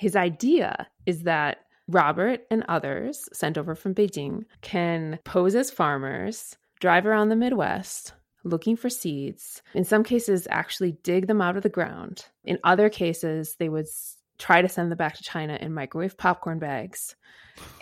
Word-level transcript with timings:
his 0.00 0.16
idea 0.16 0.88
is 1.04 1.24
that 1.24 1.58
Robert 1.86 2.40
and 2.50 2.64
others 2.70 3.28
sent 3.34 3.58
over 3.58 3.74
from 3.74 3.94
Beijing 3.94 4.44
can 4.62 5.18
pose 5.26 5.54
as 5.54 5.70
farmers, 5.70 6.56
drive 6.80 7.04
around 7.04 7.28
the 7.28 7.36
Midwest 7.36 8.14
looking 8.42 8.78
for 8.78 8.88
seeds. 8.88 9.60
In 9.74 9.84
some 9.84 10.02
cases, 10.02 10.48
actually 10.48 10.92
dig 11.02 11.26
them 11.26 11.42
out 11.42 11.58
of 11.58 11.62
the 11.62 11.68
ground. 11.68 12.24
In 12.44 12.58
other 12.64 12.88
cases, 12.88 13.56
they 13.58 13.68
would 13.68 13.84
try 14.38 14.62
to 14.62 14.70
send 14.70 14.90
them 14.90 14.96
back 14.96 15.18
to 15.18 15.22
China 15.22 15.58
in 15.60 15.74
microwave 15.74 16.16
popcorn 16.16 16.58
bags. 16.58 17.14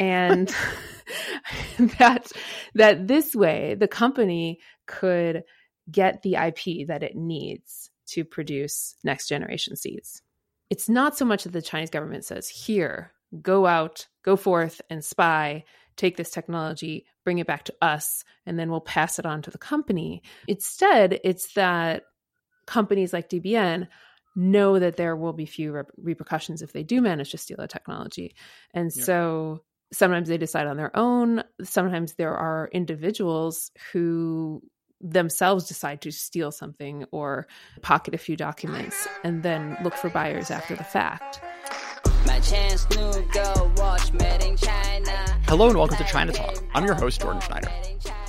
And 0.00 0.52
that 2.00 2.32
that 2.74 3.06
this 3.06 3.32
way 3.36 3.76
the 3.78 3.86
company 3.86 4.58
could 4.88 5.44
get 5.88 6.22
the 6.22 6.34
IP 6.34 6.88
that 6.88 7.04
it 7.04 7.14
needs 7.14 7.90
to 8.08 8.24
produce 8.24 8.96
next 9.04 9.28
generation 9.28 9.76
seeds. 9.76 10.20
It's 10.70 10.88
not 10.88 11.16
so 11.16 11.24
much 11.24 11.44
that 11.44 11.52
the 11.52 11.62
Chinese 11.62 11.90
government 11.90 12.24
says, 12.24 12.48
here, 12.48 13.12
go 13.42 13.66
out, 13.66 14.06
go 14.22 14.36
forth 14.36 14.80
and 14.90 15.04
spy, 15.04 15.64
take 15.96 16.16
this 16.16 16.30
technology, 16.30 17.06
bring 17.24 17.38
it 17.38 17.46
back 17.46 17.64
to 17.64 17.74
us, 17.82 18.24
and 18.46 18.58
then 18.58 18.70
we'll 18.70 18.80
pass 18.80 19.18
it 19.18 19.26
on 19.26 19.42
to 19.42 19.50
the 19.50 19.58
company. 19.58 20.22
Instead, 20.46 21.20
it's 21.24 21.52
that 21.54 22.04
companies 22.66 23.12
like 23.12 23.28
DBN 23.28 23.88
know 24.36 24.78
that 24.78 24.96
there 24.96 25.16
will 25.16 25.32
be 25.32 25.46
few 25.46 25.72
rep- 25.72 25.90
repercussions 25.96 26.62
if 26.62 26.72
they 26.72 26.82
do 26.82 27.00
manage 27.00 27.32
to 27.32 27.38
steal 27.38 27.56
the 27.58 27.66
technology. 27.66 28.34
And 28.72 28.92
yeah. 28.94 29.04
so 29.04 29.64
sometimes 29.92 30.28
they 30.28 30.38
decide 30.38 30.66
on 30.66 30.76
their 30.76 30.96
own. 30.96 31.42
Sometimes 31.62 32.14
there 32.14 32.34
are 32.34 32.70
individuals 32.72 33.70
who 33.92 34.62
themselves 35.00 35.66
decide 35.68 36.00
to 36.02 36.12
steal 36.12 36.50
something 36.50 37.04
or 37.10 37.46
pocket 37.82 38.14
a 38.14 38.18
few 38.18 38.36
documents 38.36 39.06
and 39.24 39.42
then 39.42 39.76
look 39.82 39.94
for 39.94 40.10
buyers 40.10 40.50
after 40.50 40.74
the 40.74 40.84
fact. 40.84 41.40
Hello 45.46 45.68
and 45.68 45.78
welcome 45.78 45.96
to 45.96 46.04
China 46.04 46.32
Talk. 46.32 46.62
I'm 46.74 46.84
your 46.84 46.94
host, 46.94 47.20
Jordan 47.20 47.40
Schneider. 47.40 47.70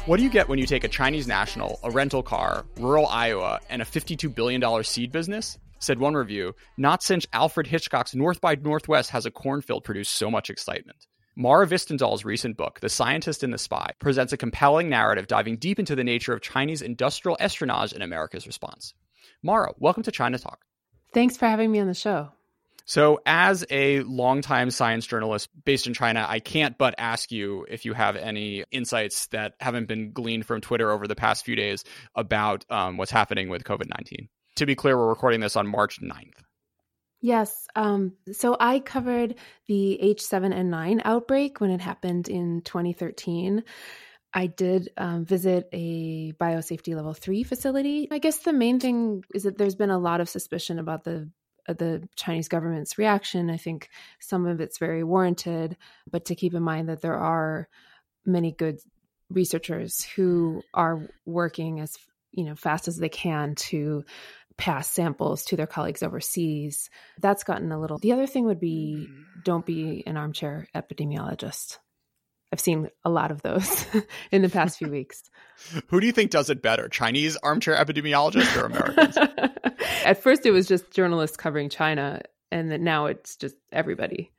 What 0.06 0.18
do 0.18 0.24
you 0.24 0.30
get 0.30 0.48
when 0.48 0.58
you 0.58 0.66
take 0.66 0.84
a 0.84 0.88
Chinese 0.88 1.28
national, 1.28 1.80
a 1.84 1.92
rental 1.92 2.24
car, 2.24 2.66
rural 2.78 3.06
Iowa, 3.08 3.60
and 3.70 3.82
a 3.82 3.86
$52 3.86 4.34
billion 4.34 4.84
seed 4.84 5.12
business? 5.12 5.58
Said 5.80 6.00
one 6.00 6.14
review, 6.14 6.56
not 6.78 7.04
since 7.04 7.26
Alfred 7.32 7.68
Hitchcock's 7.68 8.14
North 8.14 8.42
by 8.42 8.56
Northwest 8.56 9.12
has 9.12 9.26
a 9.26 9.32
cornfield 9.32 9.84
produced 9.84 10.16
so 10.16 10.30
much 10.30 10.50
excitement. 10.50 11.09
Mara 11.40 11.66
Hvistendahl's 11.66 12.26
recent 12.26 12.58
book, 12.58 12.82
The 12.82 12.90
Scientist 12.90 13.44
and 13.44 13.54
the 13.54 13.58
Spy, 13.58 13.92
presents 14.00 14.34
a 14.34 14.38
compelling 14.38 14.90
narrative 14.90 15.26
diving 15.26 15.56
deep 15.56 15.80
into 15.80 15.96
the 15.96 16.04
nature 16.04 16.34
of 16.34 16.42
Chinese 16.42 16.82
industrial 16.82 17.38
espionage 17.40 17.94
and 17.94 18.04
America's 18.04 18.46
response. 18.46 18.94
Mara, 19.42 19.72
welcome 19.78 20.04
to 20.04 20.12
China 20.12 20.38
Talk. 20.38 20.60
Thanks 21.14 21.38
for 21.38 21.48
having 21.48 21.72
me 21.72 21.80
on 21.80 21.88
the 21.88 21.94
show. 21.94 22.28
So, 22.84 23.22
as 23.26 23.66
a 23.70 24.02
longtime 24.02 24.70
science 24.70 25.06
journalist 25.08 25.48
based 25.64 25.88
in 25.88 25.94
China, 25.94 26.26
I 26.28 26.42
can't 26.42 26.78
but 26.78 26.96
ask 26.98 27.32
you 27.32 27.66
if 27.70 27.86
you 27.86 27.94
have 27.94 28.18
any 28.18 28.66
insights 28.70 29.28
that 29.28 29.54
haven't 29.62 29.88
been 29.88 30.12
gleaned 30.12 30.46
from 30.46 30.60
Twitter 30.60 30.92
over 30.92 31.08
the 31.08 31.16
past 31.16 31.46
few 31.46 31.56
days 31.56 31.86
about 32.16 32.66
um, 32.70 32.98
what's 32.98 33.12
happening 33.12 33.48
with 33.48 33.64
COVID 33.64 33.88
19. 33.88 34.28
To 34.58 34.66
be 34.66 34.76
clear, 34.76 34.98
we're 34.98 35.08
recording 35.08 35.40
this 35.40 35.56
on 35.56 35.68
March 35.68 36.02
9th. 36.02 36.34
Yes. 37.22 37.68
Um, 37.76 38.14
so 38.32 38.56
I 38.60 38.80
covered 38.80 39.36
the 39.68 40.00
H7N9 40.02 41.02
outbreak 41.04 41.60
when 41.60 41.72
it 41.72 41.82
happened 41.82 42.30
in 42.30 42.62
2013. 42.62 43.64
I 44.34 44.48
did 44.48 44.90
um, 44.96 45.26
visit 45.26 45.68
a 45.74 46.34
biosafety 46.34 46.96
level 46.96 47.14
three 47.14 47.44
facility. 47.44 48.08
I 48.12 48.20
guess 48.20 48.40
the 48.40 48.54
main 48.54 48.80
thing 48.80 49.24
is 49.34 49.44
that 49.44 49.58
there's 49.58 49.76
been 49.76 49.90
a 49.90 49.98
lot 49.98 50.22
of 50.22 50.30
suspicion 50.30 50.80
about 50.80 51.04
the 51.04 51.30
uh, 51.68 51.74
the 51.74 52.08
Chinese 52.16 52.48
government's 52.48 52.98
reaction. 52.98 53.50
I 53.50 53.58
think 53.58 53.90
some 54.20 54.46
of 54.46 54.62
it's 54.62 54.78
very 54.78 55.04
warranted, 55.04 55.78
but 56.10 56.26
to 56.26 56.36
keep 56.36 56.54
in 56.54 56.64
mind 56.64 56.90
that 56.90 57.02
there 57.02 57.18
are 57.18 57.68
many 58.26 58.52
good 58.52 58.80
researchers 59.30 60.04
who 60.04 60.62
are 60.74 61.08
working 61.26 61.80
as 61.80 61.98
you 62.32 62.46
know 62.46 62.56
fast 62.56 62.88
as 62.88 62.98
they 62.98 63.10
can 63.10 63.56
to 63.56 64.04
pass 64.60 64.92
samples 64.92 65.46
to 65.46 65.56
their 65.56 65.66
colleagues 65.66 66.04
overseas. 66.04 66.90
That's 67.20 67.44
gotten 67.44 67.72
a 67.72 67.80
little. 67.80 67.98
The 67.98 68.12
other 68.12 68.28
thing 68.28 68.46
would 68.46 68.60
be 68.60 69.08
mm-hmm. 69.10 69.22
don't 69.44 69.66
be 69.66 70.04
an 70.06 70.18
armchair 70.18 70.68
epidemiologist. 70.76 71.78
I've 72.52 72.60
seen 72.60 72.90
a 73.06 73.10
lot 73.10 73.32
of 73.32 73.42
those 73.42 73.86
in 74.32 74.42
the 74.42 74.50
past 74.50 74.78
few 74.78 74.90
weeks. 74.90 75.30
Who 75.88 76.00
do 76.02 76.06
you 76.06 76.12
think 76.12 76.32
does 76.32 76.50
it 76.50 76.62
better, 76.62 76.90
Chinese 76.90 77.38
armchair 77.38 77.76
epidemiologists 77.76 78.62
or 78.62 78.66
Americans? 78.66 79.18
At 80.06 80.22
first, 80.22 80.46
it 80.46 80.52
was 80.52 80.68
just 80.68 80.92
journalists 80.92 81.38
covering 81.38 81.70
China, 81.70 82.22
and 82.52 82.70
then 82.70 82.84
now 82.84 83.06
it's 83.06 83.38
just 83.38 83.56
everybody. 83.72 84.32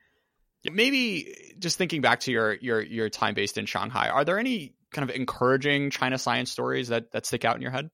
Maybe 0.70 1.54
just 1.58 1.78
thinking 1.78 2.02
back 2.02 2.20
to 2.20 2.32
your 2.32 2.54
your 2.54 2.82
your 2.82 3.08
time 3.08 3.34
based 3.34 3.56
in 3.56 3.64
Shanghai, 3.64 4.10
are 4.10 4.24
there 4.24 4.38
any 4.38 4.74
kind 4.92 5.08
of 5.08 5.16
encouraging 5.16 5.90
China 5.90 6.18
science 6.18 6.50
stories 6.50 6.88
that 6.88 7.12
that 7.12 7.24
stick 7.24 7.44
out 7.44 7.56
in 7.56 7.62
your 7.62 7.70
head? 7.70 7.90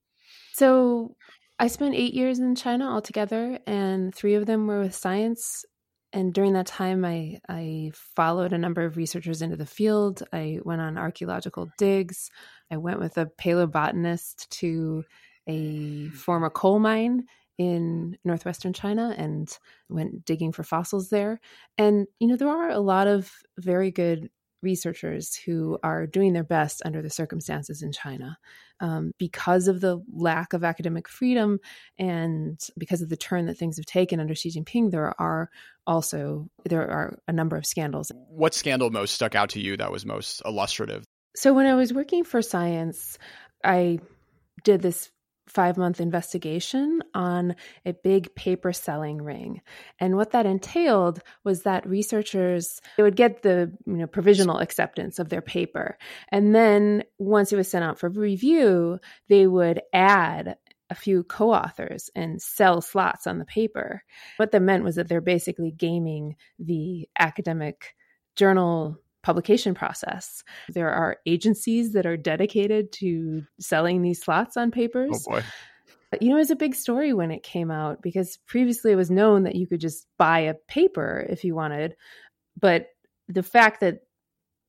So 0.55 1.17
I 1.59 1.69
spent 1.69 1.95
eight 1.95 2.13
years 2.13 2.39
in 2.39 2.55
China 2.55 2.93
altogether, 2.93 3.59
and 3.67 4.15
three 4.15 4.35
of 4.35 4.47
them 4.47 4.67
were 4.67 4.81
with 4.81 4.95
science. 4.95 5.65
And 6.13 6.33
during 6.33 6.53
that 6.53 6.67
time, 6.67 7.05
I, 7.05 7.39
I 7.49 7.93
followed 7.95 8.53
a 8.53 8.59
number 8.59 8.85
of 8.85 8.97
researchers 8.97 9.43
into 9.43 9.57
the 9.57 9.67
field. 9.67 10.23
I 10.33 10.61
went 10.65 10.81
on 10.81 10.99
archaeological 10.99 11.69
digs. 11.79 12.31
I 12.71 12.77
went 12.77 13.01
with 13.01 13.17
a 13.19 13.27
paleobotanist 13.27 14.49
to 14.51 15.05
a 15.47 16.09
former 16.09 16.51
coal 16.51 16.79
mine 16.79 17.25
in 17.59 18.19
northwestern 18.25 18.73
China 18.73 19.15
and 19.17 19.57
went 19.89 20.25
digging 20.25 20.53
for 20.53 20.63
fossils 20.63 21.09
there. 21.09 21.41
And, 21.79 22.07
you 22.21 22.29
know, 22.29 22.37
there 22.37 22.49
are 22.49 22.69
a 22.69 22.81
lot 22.81 23.07
of 23.07 23.33
very 23.59 23.91
good 23.91 24.31
researchers 24.63 25.35
who 25.35 25.79
are 25.83 26.07
doing 26.07 26.33
their 26.33 26.45
best 26.45 26.83
under 26.85 27.03
the 27.03 27.11
circumstances 27.11 27.83
in 27.83 27.93
China. 27.93 28.39
Um, 28.79 29.13
because 29.19 29.69
of 29.69 29.81
the 29.81 30.03
lack 30.13 30.53
of 30.53 30.63
academic 30.63 31.09
freedom 31.09 31.61
and 31.99 32.61
because 32.77 33.01
of 33.01 33.09
the 33.09 33.17
turn 33.17 33.47
that 33.47 33.57
things 33.57 33.79
have 33.79 33.87
taken 33.87 34.21
under 34.21 34.35
Xi 34.35 34.51
Jinping, 34.51 34.91
there 34.91 35.19
are 35.19 35.51
also 35.87 36.51
there 36.65 36.89
are 36.91 37.19
a 37.27 37.33
number 37.33 37.57
of 37.57 37.65
scandals. 37.65 38.13
What 38.29 38.53
scandal 38.55 38.91
most 38.91 39.15
stuck 39.15 39.35
out 39.35 39.51
to 39.51 39.61
you 39.61 39.77
that 39.79 39.91
was 39.91 40.05
most 40.05 40.43
illustrative? 40.45 41.05
So 41.37 41.55
when 41.55 41.67
I 41.67 41.75
was 41.75 41.93
working 41.93 42.25
for 42.25 42.43
Science, 42.43 43.19
I 43.65 44.01
did 44.65 44.83
this 44.83 45.11
five 45.49 45.77
month 45.77 46.01
investigation 46.01 47.03
on 47.15 47.55
a 47.85 47.93
big 47.93 48.35
paper 48.35 48.73
selling 48.73 49.23
ring. 49.23 49.61
And 50.01 50.17
what 50.17 50.33
that 50.33 50.47
entailed 50.47 51.21
was 51.45 51.63
that 51.63 51.87
researchers 51.87 52.81
they 52.97 53.03
would 53.03 53.17
get 53.17 53.43
the 53.43 53.73
you 53.87 53.95
know 53.95 54.07
provisional 54.07 54.59
acceptance 54.59 55.19
of 55.19 55.29
their 55.29 55.43
paper. 55.43 55.97
And 56.31 56.55
then 56.55 57.05
once 57.19 57.53
it 57.53 57.57
was 57.57 57.69
sent 57.69 57.85
out 57.85 57.99
for 57.99 58.09
review, 58.09 58.99
they 59.29 59.47
would 59.47 59.81
add 59.93 60.57
a 60.91 60.95
few 60.95 61.25
co-authors 61.25 62.11
and 62.15 62.41
sell 62.41 62.81
slots 62.81 63.27
on 63.27 63.39
the 63.39 63.45
paper. 63.45 64.03
What 64.37 64.53
that 64.53 64.63
meant 64.63 64.85
was 64.85 64.97
that 64.97 65.09
they're 65.09 65.21
basically 65.21 65.73
gaming 65.73 66.37
the 66.59 67.09
academic 67.19 67.95
journal 68.37 68.99
publication 69.27 69.75
process. 69.75 70.45
There 70.69 70.93
are 70.93 71.17
agencies 71.27 71.95
that 71.95 72.07
are 72.07 72.17
dedicated 72.17 72.93
to 73.01 73.43
selling 73.59 74.01
these 74.01 74.23
slots 74.23 74.57
on 74.57 74.71
papers. 74.71 75.27
Oh 75.29 75.33
boy. 75.33 75.43
You 76.21 76.29
know, 76.29 76.37
it 76.37 76.47
was 76.47 76.53
a 76.53 76.57
big 76.57 76.77
story 76.77 77.13
when 77.13 77.33
it 77.33 77.43
came 77.43 77.73
out 77.73 78.01
because 78.03 78.39
previously 78.47 78.93
it 78.93 78.97
was 78.97 79.11
known 79.11 79.43
that 79.43 79.57
you 79.57 79.67
could 79.67 79.81
just 79.81 80.07
buy 80.17 80.39
a 80.39 80.55
paper 80.55 81.27
if 81.29 81.43
you 81.43 81.57
wanted. 81.57 81.97
But 82.57 82.87
the 83.27 83.43
fact 83.43 83.81
that 83.81 84.03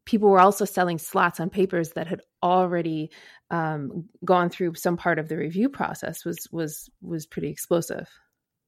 people 0.06 0.28
were 0.28 0.40
also 0.40 0.66
selling 0.66 0.98
slots 0.98 1.40
on 1.40 1.52
papers 1.52 1.92
that 1.92 2.08
had 2.08 2.22
already 2.42 3.12
um, 3.52 4.10
gone 4.26 4.50
through 4.50 4.74
some 4.74 4.98
part 4.98 5.20
of 5.20 5.30
the 5.30 5.38
review 5.38 5.70
process 5.70 6.26
was 6.26 6.48
was 6.52 6.90
was 7.00 7.28
pretty 7.28 7.50
explosive. 7.50 8.10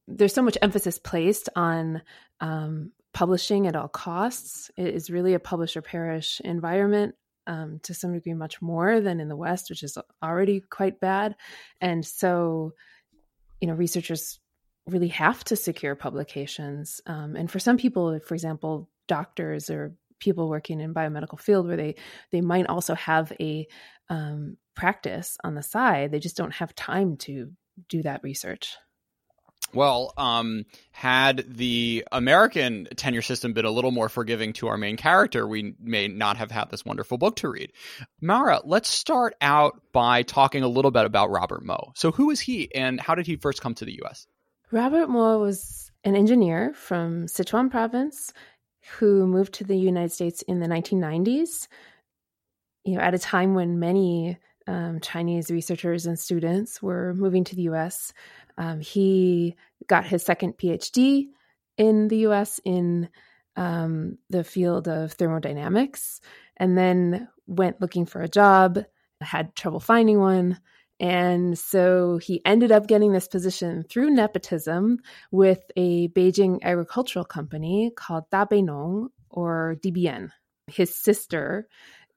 There's 0.06 0.34
so 0.34 0.42
much 0.42 0.56
emphasis 0.62 1.00
placed 1.00 1.48
on 1.56 2.02
um, 2.38 2.92
publishing 3.12 3.66
at 3.66 3.76
all 3.76 3.88
costs. 3.88 4.70
It 4.76 4.94
is 4.94 5.10
really 5.10 5.34
a 5.34 5.40
publisher 5.40 5.82
perish 5.82 6.40
environment 6.44 7.14
um, 7.46 7.80
to 7.82 7.94
some 7.94 8.12
degree, 8.12 8.34
much 8.34 8.62
more 8.62 9.00
than 9.00 9.20
in 9.20 9.28
the 9.28 9.36
West, 9.36 9.70
which 9.70 9.82
is 9.82 9.98
already 10.22 10.60
quite 10.60 11.00
bad. 11.00 11.34
And 11.80 12.04
so, 12.04 12.72
you 13.60 13.68
know, 13.68 13.74
researchers 13.74 14.38
really 14.86 15.08
have 15.08 15.42
to 15.44 15.56
secure 15.56 15.94
publications. 15.94 17.00
Um, 17.06 17.36
and 17.36 17.50
for 17.50 17.58
some 17.58 17.76
people, 17.76 18.20
for 18.20 18.34
example, 18.34 18.88
doctors 19.08 19.70
or 19.70 19.94
people 20.20 20.48
working 20.48 20.80
in 20.80 20.94
biomedical 20.94 21.40
field 21.40 21.66
where 21.66 21.76
they 21.76 21.94
they 22.30 22.40
might 22.40 22.66
also 22.66 22.94
have 22.94 23.32
a 23.40 23.66
um, 24.08 24.56
practice 24.76 25.36
on 25.42 25.54
the 25.54 25.62
side, 25.62 26.10
they 26.10 26.18
just 26.18 26.36
don't 26.36 26.54
have 26.54 26.74
time 26.74 27.16
to 27.16 27.50
do 27.88 28.02
that 28.02 28.22
research. 28.22 28.76
Well, 29.72 30.12
um, 30.16 30.64
had 30.90 31.44
the 31.48 32.04
American 32.10 32.88
tenure 32.96 33.22
system 33.22 33.52
been 33.52 33.64
a 33.64 33.70
little 33.70 33.90
more 33.90 34.08
forgiving 34.08 34.52
to 34.54 34.68
our 34.68 34.76
main 34.76 34.96
character, 34.96 35.46
we 35.46 35.74
may 35.80 36.08
not 36.08 36.36
have 36.36 36.50
had 36.50 36.70
this 36.70 36.84
wonderful 36.84 37.18
book 37.18 37.36
to 37.36 37.48
read. 37.48 37.72
Mara, 38.20 38.60
let's 38.64 38.88
start 38.88 39.34
out 39.40 39.80
by 39.92 40.22
talking 40.22 40.62
a 40.62 40.68
little 40.68 40.90
bit 40.90 41.04
about 41.04 41.30
Robert 41.30 41.64
Mo. 41.64 41.92
So, 41.94 42.10
who 42.10 42.30
is 42.30 42.40
he 42.40 42.74
and 42.74 43.00
how 43.00 43.14
did 43.14 43.26
he 43.26 43.36
first 43.36 43.60
come 43.60 43.74
to 43.74 43.84
the 43.84 43.96
U.S.? 44.02 44.26
Robert 44.72 45.08
Mo 45.08 45.38
was 45.38 45.90
an 46.04 46.16
engineer 46.16 46.72
from 46.74 47.26
Sichuan 47.26 47.70
province 47.70 48.32
who 48.98 49.26
moved 49.26 49.54
to 49.54 49.64
the 49.64 49.76
United 49.76 50.12
States 50.12 50.42
in 50.42 50.60
the 50.60 50.66
1990s. 50.66 51.68
You 52.84 52.96
know, 52.96 53.02
at 53.02 53.14
a 53.14 53.18
time 53.18 53.54
when 53.54 53.78
many 53.78 54.38
um, 54.66 55.00
Chinese 55.00 55.50
researchers 55.50 56.06
and 56.06 56.18
students 56.18 56.82
were 56.82 57.14
moving 57.14 57.44
to 57.44 57.56
the 57.56 57.62
US. 57.62 58.12
Um, 58.60 58.80
he 58.80 59.56
got 59.86 60.04
his 60.04 60.22
second 60.22 60.58
PhD 60.58 61.28
in 61.78 62.08
the 62.08 62.18
US 62.28 62.60
in 62.62 63.08
um, 63.56 64.18
the 64.28 64.44
field 64.44 64.86
of 64.86 65.12
thermodynamics 65.14 66.20
and 66.58 66.76
then 66.76 67.26
went 67.46 67.80
looking 67.80 68.04
for 68.04 68.20
a 68.20 68.28
job, 68.28 68.78
had 69.22 69.56
trouble 69.56 69.80
finding 69.80 70.20
one. 70.20 70.60
And 71.00 71.58
so 71.58 72.18
he 72.18 72.42
ended 72.44 72.70
up 72.70 72.86
getting 72.86 73.12
this 73.12 73.28
position 73.28 73.82
through 73.88 74.10
nepotism 74.10 74.98
with 75.30 75.62
a 75.74 76.08
Beijing 76.08 76.60
agricultural 76.62 77.24
company 77.24 77.90
called 77.96 78.28
Dabeinong 78.30 79.08
or 79.30 79.76
DBN. 79.82 80.32
His 80.66 80.94
sister 80.94 81.66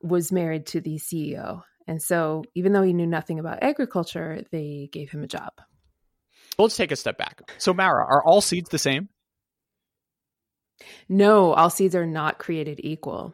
was 0.01 0.33
married 0.33 0.65
to 0.67 0.81
the 0.81 0.95
CEO. 0.97 1.63
And 1.87 2.01
so, 2.01 2.43
even 2.53 2.73
though 2.73 2.81
he 2.81 2.93
knew 2.93 3.07
nothing 3.07 3.39
about 3.39 3.63
agriculture, 3.63 4.43
they 4.51 4.89
gave 4.91 5.09
him 5.09 5.23
a 5.23 5.27
job. 5.27 5.53
Well, 6.57 6.65
let's 6.65 6.77
take 6.77 6.91
a 6.91 6.95
step 6.95 7.17
back. 7.17 7.41
So, 7.57 7.73
Mara, 7.73 8.05
are 8.05 8.23
all 8.23 8.41
seeds 8.41 8.69
the 8.69 8.77
same? 8.77 9.09
No, 11.09 11.53
all 11.53 11.69
seeds 11.69 11.95
are 11.95 12.05
not 12.05 12.39
created 12.39 12.79
equal. 12.83 13.33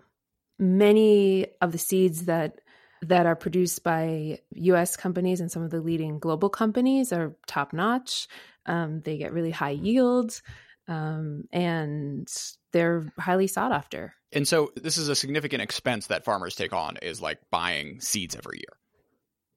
Many 0.57 1.47
of 1.61 1.71
the 1.71 1.77
seeds 1.77 2.25
that 2.25 2.59
that 3.01 3.25
are 3.25 3.35
produced 3.35 3.83
by 3.83 4.39
US 4.51 4.97
companies 4.97 5.39
and 5.39 5.49
some 5.49 5.63
of 5.63 5.71
the 5.71 5.79
leading 5.79 6.19
global 6.19 6.49
companies 6.49 7.13
are 7.13 7.35
top 7.47 7.71
notch. 7.71 8.27
Um, 8.65 9.01
they 9.01 9.17
get 9.17 9.31
really 9.31 9.51
high 9.51 9.69
yields 9.69 10.41
um, 10.89 11.45
and 11.51 12.27
they're 12.73 13.11
highly 13.17 13.47
sought 13.47 13.71
after. 13.71 14.13
And 14.33 14.47
so 14.47 14.71
this 14.75 14.97
is 14.97 15.07
a 15.07 15.15
significant 15.15 15.61
expense 15.61 16.07
that 16.07 16.25
farmers 16.25 16.55
take 16.55 16.73
on 16.73 16.97
is 16.97 17.21
like 17.21 17.39
buying 17.51 18.01
seeds 18.01 18.35
every 18.35 18.57
year. 18.57 18.77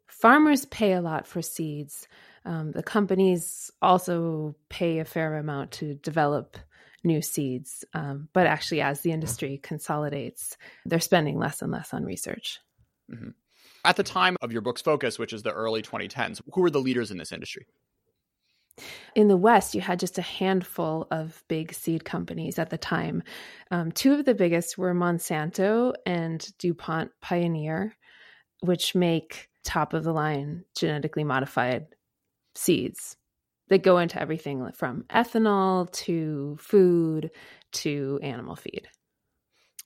Farmers 0.06 0.66
pay 0.66 0.92
a 0.92 1.00
lot 1.00 1.26
for 1.26 1.42
seeds. 1.42 2.06
Um, 2.44 2.72
the 2.72 2.82
companies 2.82 3.70
also 3.80 4.56
pay 4.68 4.98
a 4.98 5.04
fair 5.04 5.36
amount 5.36 5.72
to 5.72 5.94
develop 5.94 6.56
new 7.04 7.22
seeds. 7.22 7.84
Um, 7.94 8.28
but 8.32 8.46
actually, 8.46 8.80
as 8.80 9.00
the 9.00 9.12
industry 9.12 9.58
consolidates, 9.62 10.56
they're 10.84 11.00
spending 11.00 11.38
less 11.38 11.62
and 11.62 11.72
less 11.72 11.92
on 11.92 12.04
research. 12.04 12.60
Mm-hmm. 13.12 13.30
At 13.84 13.96
the 13.96 14.04
time 14.04 14.36
of 14.40 14.52
your 14.52 14.62
book's 14.62 14.82
focus, 14.82 15.18
which 15.18 15.32
is 15.32 15.42
the 15.42 15.52
early 15.52 15.82
2010s, 15.82 16.40
who 16.52 16.60
were 16.60 16.70
the 16.70 16.80
leaders 16.80 17.10
in 17.10 17.18
this 17.18 17.32
industry? 17.32 17.66
In 19.14 19.28
the 19.28 19.36
West, 19.36 19.74
you 19.74 19.80
had 19.80 20.00
just 20.00 20.18
a 20.18 20.22
handful 20.22 21.06
of 21.10 21.42
big 21.48 21.74
seed 21.74 22.04
companies 22.04 22.58
at 22.58 22.70
the 22.70 22.78
time. 22.78 23.22
Um, 23.70 23.92
two 23.92 24.14
of 24.14 24.24
the 24.24 24.34
biggest 24.34 24.78
were 24.78 24.94
Monsanto 24.94 25.92
and 26.06 26.46
DuPont 26.58 27.10
Pioneer, 27.20 27.94
which 28.60 28.94
make 28.94 29.48
top 29.64 29.92
of 29.92 30.04
the 30.04 30.12
line 30.12 30.64
genetically 30.74 31.24
modified 31.24 31.86
seeds 32.54 33.16
that 33.68 33.82
go 33.82 33.98
into 33.98 34.20
everything 34.20 34.70
from 34.74 35.04
ethanol 35.10 35.90
to 35.92 36.56
food 36.60 37.30
to 37.72 38.20
animal 38.22 38.56
feed. 38.56 38.88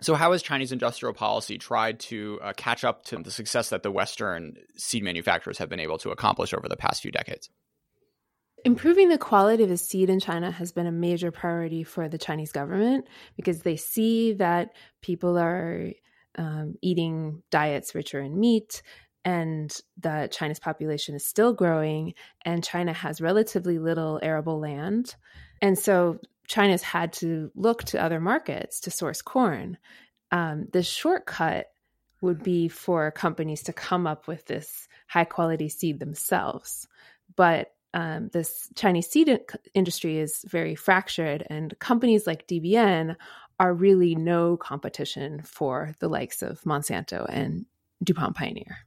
So, 0.00 0.14
how 0.14 0.32
has 0.32 0.42
Chinese 0.42 0.72
industrial 0.72 1.14
policy 1.14 1.56
tried 1.56 2.00
to 2.00 2.38
uh, 2.42 2.52
catch 2.54 2.84
up 2.84 3.04
to 3.06 3.16
the 3.16 3.30
success 3.30 3.70
that 3.70 3.82
the 3.82 3.90
Western 3.90 4.56
seed 4.76 5.02
manufacturers 5.02 5.58
have 5.58 5.70
been 5.70 5.80
able 5.80 5.98
to 5.98 6.10
accomplish 6.10 6.52
over 6.52 6.68
the 6.68 6.76
past 6.76 7.00
few 7.00 7.10
decades? 7.10 7.48
Improving 8.64 9.08
the 9.08 9.16
quality 9.18 9.62
of 9.62 9.68
the 9.68 9.76
seed 9.76 10.10
in 10.10 10.20
China 10.20 10.50
has 10.50 10.72
been 10.72 10.86
a 10.86 10.92
major 10.92 11.30
priority 11.30 11.82
for 11.82 12.08
the 12.08 12.18
Chinese 12.18 12.52
government 12.52 13.06
because 13.36 13.60
they 13.60 13.76
see 13.76 14.34
that 14.34 14.70
people 15.00 15.38
are 15.38 15.92
um, 16.36 16.74
eating 16.82 17.42
diets 17.50 17.94
richer 17.94 18.20
in 18.20 18.38
meat 18.38 18.82
and 19.26 19.76
that 19.98 20.30
China's 20.30 20.60
population 20.60 21.16
is 21.16 21.26
still 21.26 21.52
growing 21.52 22.14
and 22.42 22.62
China 22.62 22.92
has 22.92 23.20
relatively 23.20 23.80
little 23.80 24.20
arable 24.22 24.60
land. 24.60 25.16
And 25.60 25.76
so 25.76 26.20
China's 26.46 26.82
had 26.82 27.12
to 27.14 27.50
look 27.56 27.82
to 27.84 28.00
other 28.00 28.20
markets 28.20 28.80
to 28.82 28.92
source 28.92 29.22
corn. 29.22 29.78
Um, 30.30 30.68
the 30.72 30.84
shortcut 30.84 31.66
would 32.20 32.44
be 32.44 32.68
for 32.68 33.10
companies 33.10 33.64
to 33.64 33.72
come 33.72 34.06
up 34.06 34.28
with 34.28 34.46
this 34.46 34.86
high 35.08 35.24
quality 35.24 35.68
seed 35.68 35.98
themselves. 35.98 36.86
But 37.34 37.72
um, 37.94 38.28
this 38.32 38.68
Chinese 38.76 39.08
seed 39.08 39.40
industry 39.74 40.18
is 40.18 40.44
very 40.46 40.76
fractured, 40.76 41.44
and 41.48 41.76
companies 41.78 42.26
like 42.26 42.46
DBN 42.46 43.16
are 43.58 43.74
really 43.74 44.14
no 44.14 44.56
competition 44.56 45.42
for 45.42 45.94
the 45.98 46.08
likes 46.08 46.42
of 46.42 46.60
Monsanto 46.62 47.26
and 47.28 47.66
DuPont 48.04 48.36
Pioneer. 48.36 48.85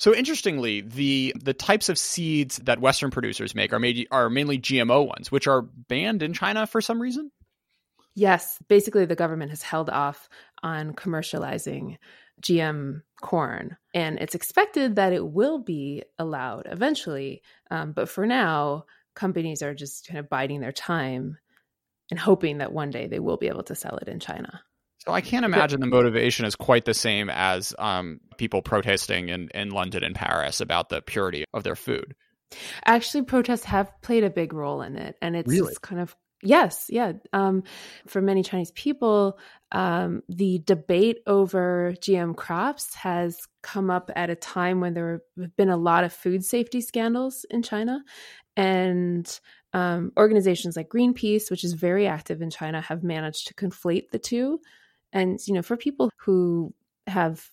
So 0.00 0.14
interestingly, 0.14 0.80
the 0.80 1.34
the 1.38 1.52
types 1.52 1.90
of 1.90 1.98
seeds 1.98 2.56
that 2.64 2.80
Western 2.80 3.10
producers 3.10 3.54
make 3.54 3.74
are 3.74 3.78
made 3.78 4.08
are 4.10 4.30
mainly 4.30 4.58
GMO 4.58 5.06
ones, 5.06 5.30
which 5.30 5.46
are 5.46 5.60
banned 5.60 6.22
in 6.22 6.32
China 6.32 6.66
for 6.66 6.80
some 6.80 7.02
reason. 7.02 7.30
Yes, 8.14 8.58
basically 8.66 9.04
the 9.04 9.14
government 9.14 9.50
has 9.50 9.62
held 9.62 9.90
off 9.90 10.30
on 10.62 10.94
commercializing 10.94 11.98
GM 12.40 13.02
corn. 13.20 13.76
And 13.92 14.18
it's 14.18 14.34
expected 14.34 14.96
that 14.96 15.12
it 15.12 15.26
will 15.26 15.58
be 15.58 16.04
allowed 16.18 16.62
eventually. 16.64 17.42
Um, 17.70 17.92
but 17.92 18.08
for 18.08 18.26
now, 18.26 18.86
companies 19.14 19.60
are 19.60 19.74
just 19.74 20.08
kind 20.08 20.18
of 20.18 20.30
biding 20.30 20.60
their 20.60 20.72
time 20.72 21.36
and 22.10 22.18
hoping 22.18 22.58
that 22.58 22.72
one 22.72 22.88
day 22.88 23.06
they 23.06 23.20
will 23.20 23.36
be 23.36 23.48
able 23.48 23.64
to 23.64 23.74
sell 23.74 23.98
it 23.98 24.08
in 24.08 24.18
China. 24.18 24.62
So 25.06 25.12
I 25.12 25.22
can't 25.22 25.46
imagine 25.46 25.80
the 25.80 25.86
motivation 25.86 26.44
is 26.44 26.54
quite 26.54 26.84
the 26.84 26.94
same 26.94 27.30
as 27.30 27.74
um, 27.78 28.20
people 28.36 28.60
protesting 28.60 29.30
in, 29.30 29.48
in 29.54 29.70
London 29.70 30.04
and 30.04 30.14
Paris 30.14 30.60
about 30.60 30.90
the 30.90 31.00
purity 31.00 31.44
of 31.54 31.62
their 31.62 31.76
food. 31.76 32.14
Actually, 32.84 33.22
protests 33.22 33.64
have 33.64 33.90
played 34.02 34.24
a 34.24 34.30
big 34.30 34.52
role 34.52 34.82
in 34.82 34.96
it, 34.96 35.16
and 35.22 35.36
it's 35.36 35.48
really? 35.48 35.74
kind 35.80 36.02
of 36.02 36.14
Yes, 36.42 36.86
yeah. 36.88 37.12
Um, 37.34 37.64
for 38.06 38.22
many 38.22 38.42
Chinese 38.42 38.70
people, 38.70 39.38
um, 39.72 40.22
the 40.28 40.60
debate 40.60 41.18
over 41.26 41.92
GM 42.00 42.34
crops 42.34 42.94
has 42.94 43.38
come 43.62 43.90
up 43.90 44.10
at 44.16 44.30
a 44.30 44.34
time 44.34 44.80
when 44.80 44.94
there 44.94 45.22
have 45.38 45.54
been 45.56 45.68
a 45.68 45.76
lot 45.76 46.04
of 46.04 46.14
food 46.14 46.44
safety 46.44 46.80
scandals 46.80 47.44
in 47.50 47.62
China. 47.62 48.02
And 48.56 49.40
um, 49.74 50.12
organizations 50.16 50.76
like 50.76 50.88
Greenpeace, 50.88 51.50
which 51.50 51.62
is 51.62 51.74
very 51.74 52.06
active 52.06 52.40
in 52.40 52.50
China, 52.50 52.80
have 52.80 53.02
managed 53.02 53.48
to 53.48 53.54
conflate 53.54 54.10
the 54.10 54.18
two. 54.18 54.60
And, 55.12 55.38
you 55.46 55.54
know, 55.54 55.62
for 55.62 55.76
people 55.76 56.10
who 56.16 56.74
have 57.06 57.50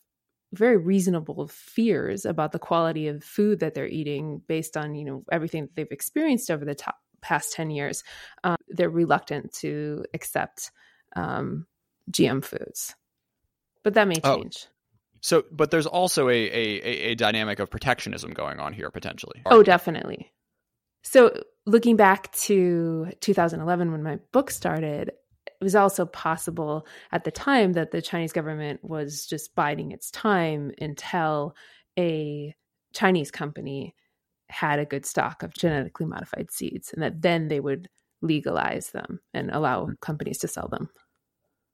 very 0.53 0.77
reasonable 0.77 1.47
fears 1.47 2.25
about 2.25 2.51
the 2.51 2.59
quality 2.59 3.07
of 3.07 3.23
food 3.23 3.59
that 3.59 3.73
they're 3.73 3.87
eating 3.87 4.41
based 4.47 4.77
on, 4.77 4.95
you 4.95 5.05
know, 5.05 5.23
everything 5.31 5.63
that 5.63 5.75
they've 5.75 5.91
experienced 5.91 6.49
over 6.49 6.63
the 6.63 6.75
top 6.75 6.95
past 7.21 7.53
10 7.53 7.69
years, 7.69 8.03
um, 8.43 8.57
they're 8.69 8.89
reluctant 8.89 9.51
to 9.53 10.05
accept 10.13 10.71
um, 11.15 11.65
GM 12.11 12.43
foods. 12.43 12.95
But 13.83 13.95
that 13.95 14.07
may 14.07 14.19
oh. 14.23 14.37
change. 14.37 14.65
Oh. 14.67 14.71
So, 15.21 15.43
but 15.51 15.71
there's 15.71 15.87
also 15.87 16.29
a, 16.29 16.33
a, 16.33 17.11
a 17.11 17.15
dynamic 17.15 17.59
of 17.59 17.71
protectionism 17.71 18.31
going 18.31 18.59
on 18.59 18.71
here 18.71 18.91
potentially. 18.91 19.41
Oh, 19.47 19.63
definitely. 19.63 20.31
So, 21.03 21.41
looking 21.65 21.95
back 21.95 22.31
to 22.33 23.11
2011 23.19 23.91
when 23.91 24.03
my 24.03 24.19
book 24.31 24.51
started, 24.51 25.11
was 25.61 25.75
also 25.75 26.05
possible 26.05 26.85
at 27.11 27.23
the 27.23 27.31
time 27.31 27.73
that 27.73 27.91
the 27.91 28.01
Chinese 28.01 28.33
government 28.33 28.83
was 28.83 29.25
just 29.25 29.55
biding 29.55 29.91
its 29.91 30.11
time 30.11 30.71
until 30.79 31.55
a 31.97 32.53
Chinese 32.93 33.31
company 33.31 33.95
had 34.49 34.79
a 34.79 34.85
good 34.85 35.05
stock 35.05 35.43
of 35.43 35.53
genetically 35.53 36.05
modified 36.05 36.51
seeds 36.51 36.93
and 36.93 37.03
that 37.03 37.21
then 37.21 37.47
they 37.47 37.59
would 37.59 37.89
legalize 38.21 38.91
them 38.91 39.19
and 39.33 39.51
allow 39.51 39.85
hmm. 39.85 39.91
companies 40.01 40.37
to 40.39 40.47
sell 40.47 40.67
them 40.67 40.89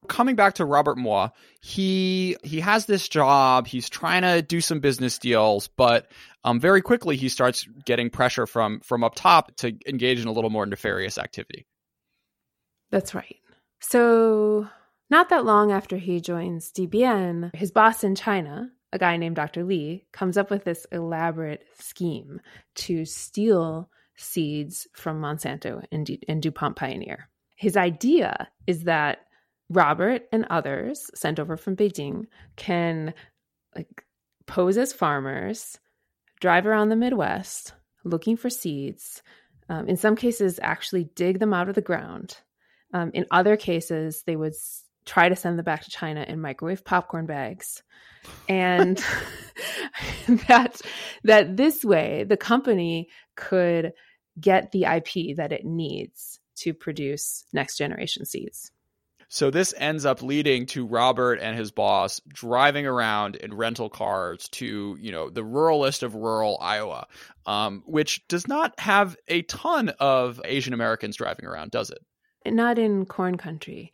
coming 0.08 0.36
back 0.36 0.56
to 0.56 0.66
Robert 0.66 0.98
Mo, 0.98 1.30
he 1.62 2.36
he 2.44 2.60
has 2.60 2.86
this 2.86 3.08
job. 3.08 3.68
He's 3.68 3.90
trying 3.90 4.22
to 4.24 4.42
do 4.42 4.62
some 4.62 4.80
business 4.80 5.18
deals, 5.18 5.68
but 5.68 6.12
um, 6.44 6.60
very 6.60 6.82
quickly 6.82 7.16
he 7.16 7.30
starts 7.30 7.68
getting 7.86 8.10
pressure 8.10 8.46
from 8.46 8.80
from 8.82 9.04
up 9.04 9.16
top 9.16 9.56
to 9.58 9.74
engage 9.88 10.20
in 10.20 10.28
a 10.28 10.32
little 10.32 10.50
more 10.50 10.66
nefarious 10.66 11.18
activity. 11.18 11.66
That's 12.92 13.16
right. 13.16 13.38
So 13.84 14.68
not 15.10 15.30
that 15.30 15.46
long 15.46 15.72
after 15.72 15.98
he 15.98 16.22
joins 16.22 16.72
DBN, 16.72 17.54
his 17.56 17.70
boss 17.72 18.04
in 18.04 18.16
China, 18.16 18.72
a 18.94 18.98
guy 18.98 19.18
named 19.18 19.36
Dr. 19.36 19.64
Li 19.64 20.06
comes 20.14 20.38
up 20.38 20.50
with 20.50 20.64
this 20.64 20.88
elaborate 20.92 21.66
scheme 21.80 22.40
to 22.76 23.04
steal 23.06 23.90
seeds 24.16 24.88
from 24.94 25.20
Monsanto 25.22 25.84
and, 25.92 26.06
D- 26.06 26.24
and 26.28 26.42
DuPont 26.42 26.76
Pioneer. 26.78 27.30
His 27.56 27.76
idea 27.76 28.48
is 28.68 28.84
that 28.86 29.20
Robert 29.70 30.24
and 30.32 30.46
others 30.50 31.12
sent 31.14 31.40
over 31.40 31.58
from 31.58 31.76
Beijing 31.76 32.28
can 32.56 33.14
like 33.76 34.06
pose 34.46 34.78
as 34.78 34.94
farmers, 34.94 35.78
drive 36.40 36.66
around 36.66 36.90
the 36.90 36.96
Midwest 36.96 37.74
looking 38.06 38.38
for 38.38 38.50
seeds, 38.50 39.22
Um, 39.70 39.88
in 39.88 39.98
some 39.98 40.16
cases, 40.16 40.60
actually 40.62 41.06
dig 41.16 41.40
them 41.40 41.54
out 41.54 41.70
of 41.70 41.76
the 41.76 41.82
ground. 41.82 42.38
Um, 42.94 43.12
in 43.14 43.26
other 43.32 43.58
cases, 43.58 44.24
they 44.26 44.36
would 44.36 44.54
try 45.06 45.28
to 45.28 45.36
send 45.36 45.58
them 45.58 45.66
back 45.66 45.84
to 45.84 45.90
China 45.90 46.24
in 46.28 46.40
microwave 46.40 46.86
popcorn 46.86 47.26
bags, 47.26 47.84
and 48.48 48.98
that 50.48 50.82
that 51.24 51.58
this 51.58 51.84
way 51.84 52.24
the 52.24 52.38
company 52.38 53.10
could 53.36 53.94
get 54.40 54.72
the 54.72 54.86
IP 54.86 55.38
that 55.38 55.52
it 55.52 55.66
needs 55.66 56.40
to 56.56 56.74
produce 56.74 57.46
next 57.54 57.78
generation 57.78 58.26
seeds. 58.26 58.72
So 59.34 59.50
this 59.50 59.74
ends 59.76 60.06
up 60.06 60.22
leading 60.22 60.68
to 60.68 60.86
Robert 60.86 61.40
and 61.42 61.58
his 61.58 61.72
boss 61.72 62.22
driving 62.28 62.86
around 62.86 63.36
in 63.36 63.52
rental 63.52 63.90
cars 63.90 64.48
to, 64.50 64.96
you 65.00 65.12
know, 65.12 65.32
the 65.32 65.42
ruralist 65.42 66.04
of 66.04 66.14
rural 66.14 66.60
Iowa, 66.62 67.08
um, 67.48 67.82
which 67.88 68.28
does 68.28 68.48
not 68.48 68.80
have 68.80 69.18
a 69.28 69.42
ton 69.42 69.90
of 70.00 70.40
Asian 70.46 70.76
Americans 70.76 71.16
driving 71.16 71.46
around, 71.46 71.72
does 71.72 71.90
it? 71.90 71.98
Not 72.46 72.78
in 72.80 73.06
corn 73.06 73.38
country. 73.38 73.92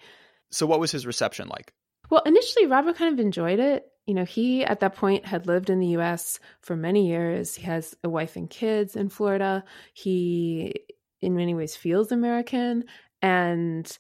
So 0.51 0.65
what 0.65 0.79
was 0.79 0.91
his 0.91 1.05
reception 1.05 1.47
like? 1.49 1.73
Well, 2.09 2.23
initially, 2.25 2.65
Robert 2.65 2.95
kind 2.95 3.13
of 3.13 3.19
enjoyed 3.19 3.59
it. 3.59 3.85
You 4.07 4.15
know, 4.15 4.25
he 4.25 4.65
at 4.65 4.79
that 4.79 4.95
point 4.95 5.25
had 5.25 5.45
lived 5.45 5.69
in 5.69 5.79
the 5.79 5.97
US 5.97 6.39
for 6.61 6.75
many 6.75 7.07
years. 7.07 7.55
He 7.55 7.63
has 7.63 7.95
a 8.03 8.09
wife 8.09 8.35
and 8.35 8.49
kids 8.49 8.95
in 8.95 9.09
Florida. 9.09 9.63
He, 9.93 10.73
in 11.21 11.35
many 11.35 11.53
ways, 11.53 11.75
feels 11.75 12.11
American. 12.11 12.85
And, 13.21 13.97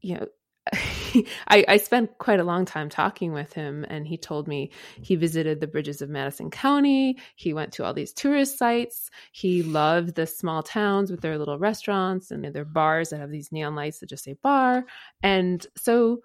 you 0.00 0.16
know, 0.16 0.26
I, 1.48 1.64
I, 1.66 1.76
spent 1.78 2.18
quite 2.18 2.40
a 2.40 2.44
long 2.44 2.64
time 2.64 2.88
talking 2.88 3.32
with 3.32 3.52
him, 3.52 3.84
and 3.88 4.06
he 4.06 4.16
told 4.16 4.48
me 4.48 4.70
he 5.00 5.16
visited 5.16 5.60
the 5.60 5.66
bridges 5.66 6.02
of 6.02 6.10
Madison 6.10 6.50
County. 6.50 7.18
He 7.36 7.52
went 7.54 7.72
to 7.74 7.84
all 7.84 7.94
these 7.94 8.12
tourist 8.12 8.58
sites. 8.58 9.10
He 9.32 9.62
loved 9.62 10.14
the 10.14 10.26
small 10.26 10.62
towns 10.62 11.10
with 11.10 11.20
their 11.20 11.38
little 11.38 11.58
restaurants 11.58 12.30
and 12.30 12.44
their 12.44 12.64
bars 12.64 13.10
that 13.10 13.20
have 13.20 13.30
these 13.30 13.52
neon 13.52 13.74
lights 13.74 14.00
that 14.00 14.08
just 14.08 14.24
say 14.24 14.36
bar. 14.42 14.84
And 15.22 15.66
so, 15.76 16.20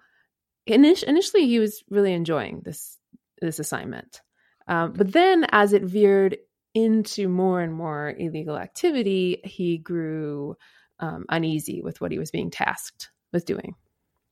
initially, 0.66 1.46
he 1.46 1.58
was 1.58 1.82
really 1.88 2.12
enjoying 2.12 2.62
this 2.64 2.98
this 3.40 3.58
assignment. 3.58 4.20
Um, 4.66 4.92
but 4.92 5.12
then, 5.12 5.46
as 5.50 5.72
it 5.72 5.82
veered 5.82 6.38
into 6.74 7.28
more 7.28 7.60
and 7.60 7.72
more 7.72 8.14
illegal 8.18 8.56
activity, 8.56 9.40
he 9.44 9.78
grew 9.78 10.56
um, 10.98 11.24
uneasy 11.28 11.82
with 11.82 12.00
what 12.00 12.12
he 12.12 12.18
was 12.18 12.30
being 12.30 12.50
tasked 12.50 13.10
with 13.32 13.44
doing. 13.44 13.74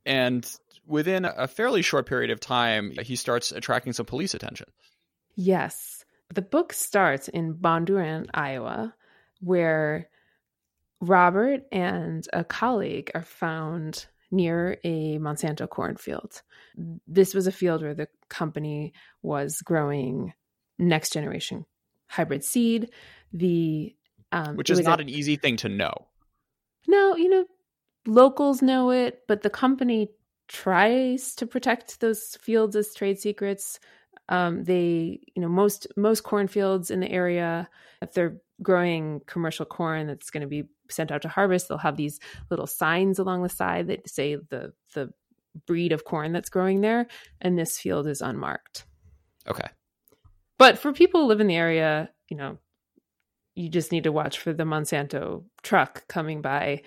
And 0.05 0.51
within 0.87 1.25
a 1.25 1.47
fairly 1.47 1.83
short 1.83 2.07
period 2.07 2.31
of 2.31 2.41
time, 2.41 2.93
he 3.03 3.17
starts 3.17 3.53
attracting 3.53 3.93
some 3.93 4.07
police 4.07 4.35
attention. 4.35 4.67
Yes. 5.35 6.05
The 6.35 6.43
book 6.43 6.73
starts 6.73 7.29
in 7.29 7.55
Bondurant, 7.55 8.29
Iowa, 8.35 8.95
where 9.41 10.09
Robert 11.01 11.63
and 11.71 12.27
a 12.33 12.45
colleague 12.45 13.11
are 13.15 13.23
found 13.23 14.07
near 14.31 14.79
a 14.83 15.19
Monsanto 15.19 15.69
cornfield. 15.69 16.43
This 17.07 17.35
was 17.35 17.47
a 17.47 17.53
field 17.53 17.83
where 17.83 17.95
the 17.95 18.09
company 18.29 18.95
was 19.21 19.61
growing 19.63 20.33
next 20.79 21.13
generation 21.13 21.67
hybrid 22.13 22.45
seed. 22.45 22.91
The 23.33 23.95
um, 24.31 24.57
which 24.57 24.71
is 24.71 24.81
not 24.81 25.01
a, 25.01 25.03
an 25.03 25.09
easy 25.09 25.37
thing 25.37 25.57
to 25.59 25.69
know. 25.69 25.93
No, 26.87 27.17
you 27.17 27.29
know, 27.29 27.45
locals 28.07 28.63
know 28.63 28.91
it, 28.91 29.23
but 29.29 29.43
the 29.43 29.51
company 29.51 30.11
tries 30.49 31.35
to 31.37 31.47
protect 31.47 32.01
those 32.01 32.37
fields 32.41 32.77
as 32.77 32.95
trade 32.95 33.19
secrets. 33.19 33.81
Um, 34.29 34.65
they, 34.65 35.21
you 35.35 35.43
know, 35.43 35.49
most 35.49 35.87
most 35.97 36.23
cornfields 36.23 36.91
in 36.91 37.01
the 37.01 37.11
area, 37.11 37.69
if 38.01 38.13
they're 38.13 38.39
growing 38.63 39.21
commercial 39.27 39.67
corn 39.67 40.07
that's 40.07 40.31
going 40.31 40.43
to 40.43 40.47
be 40.47 40.65
sent 40.89 41.11
out 41.11 41.23
to 41.23 41.29
harvest, 41.29 41.69
they'll 41.69 41.79
have 41.79 41.97
these 41.97 42.21
little 42.51 42.67
signs 42.67 43.19
along 43.19 43.43
the 43.43 43.49
side 43.49 43.89
that 43.89 44.09
say 44.09 44.37
the 44.37 44.73
the 44.95 45.13
breed 45.67 45.93
of 45.93 46.05
corn 46.05 46.33
that's 46.33 46.49
growing 46.49 46.81
there, 46.81 47.07
and 47.41 47.59
this 47.59 47.79
field 47.79 48.07
is 48.07 48.21
unmarked. 48.21 48.85
Okay. 49.49 49.69
But 50.59 50.79
for 50.79 50.93
people 50.93 51.23
who 51.23 51.27
live 51.27 51.41
in 51.41 51.49
the 51.49 51.57
area, 51.57 52.11
you 52.29 52.37
know, 52.37 52.59
you 53.55 53.69
just 53.69 53.93
need 53.93 54.05
to 54.05 54.13
watch 54.13 54.39
for 54.39 54.53
the 54.53 54.65
Monsanto 54.65 55.45
truck 55.63 56.07
coming 56.09 56.41
by 56.41 56.83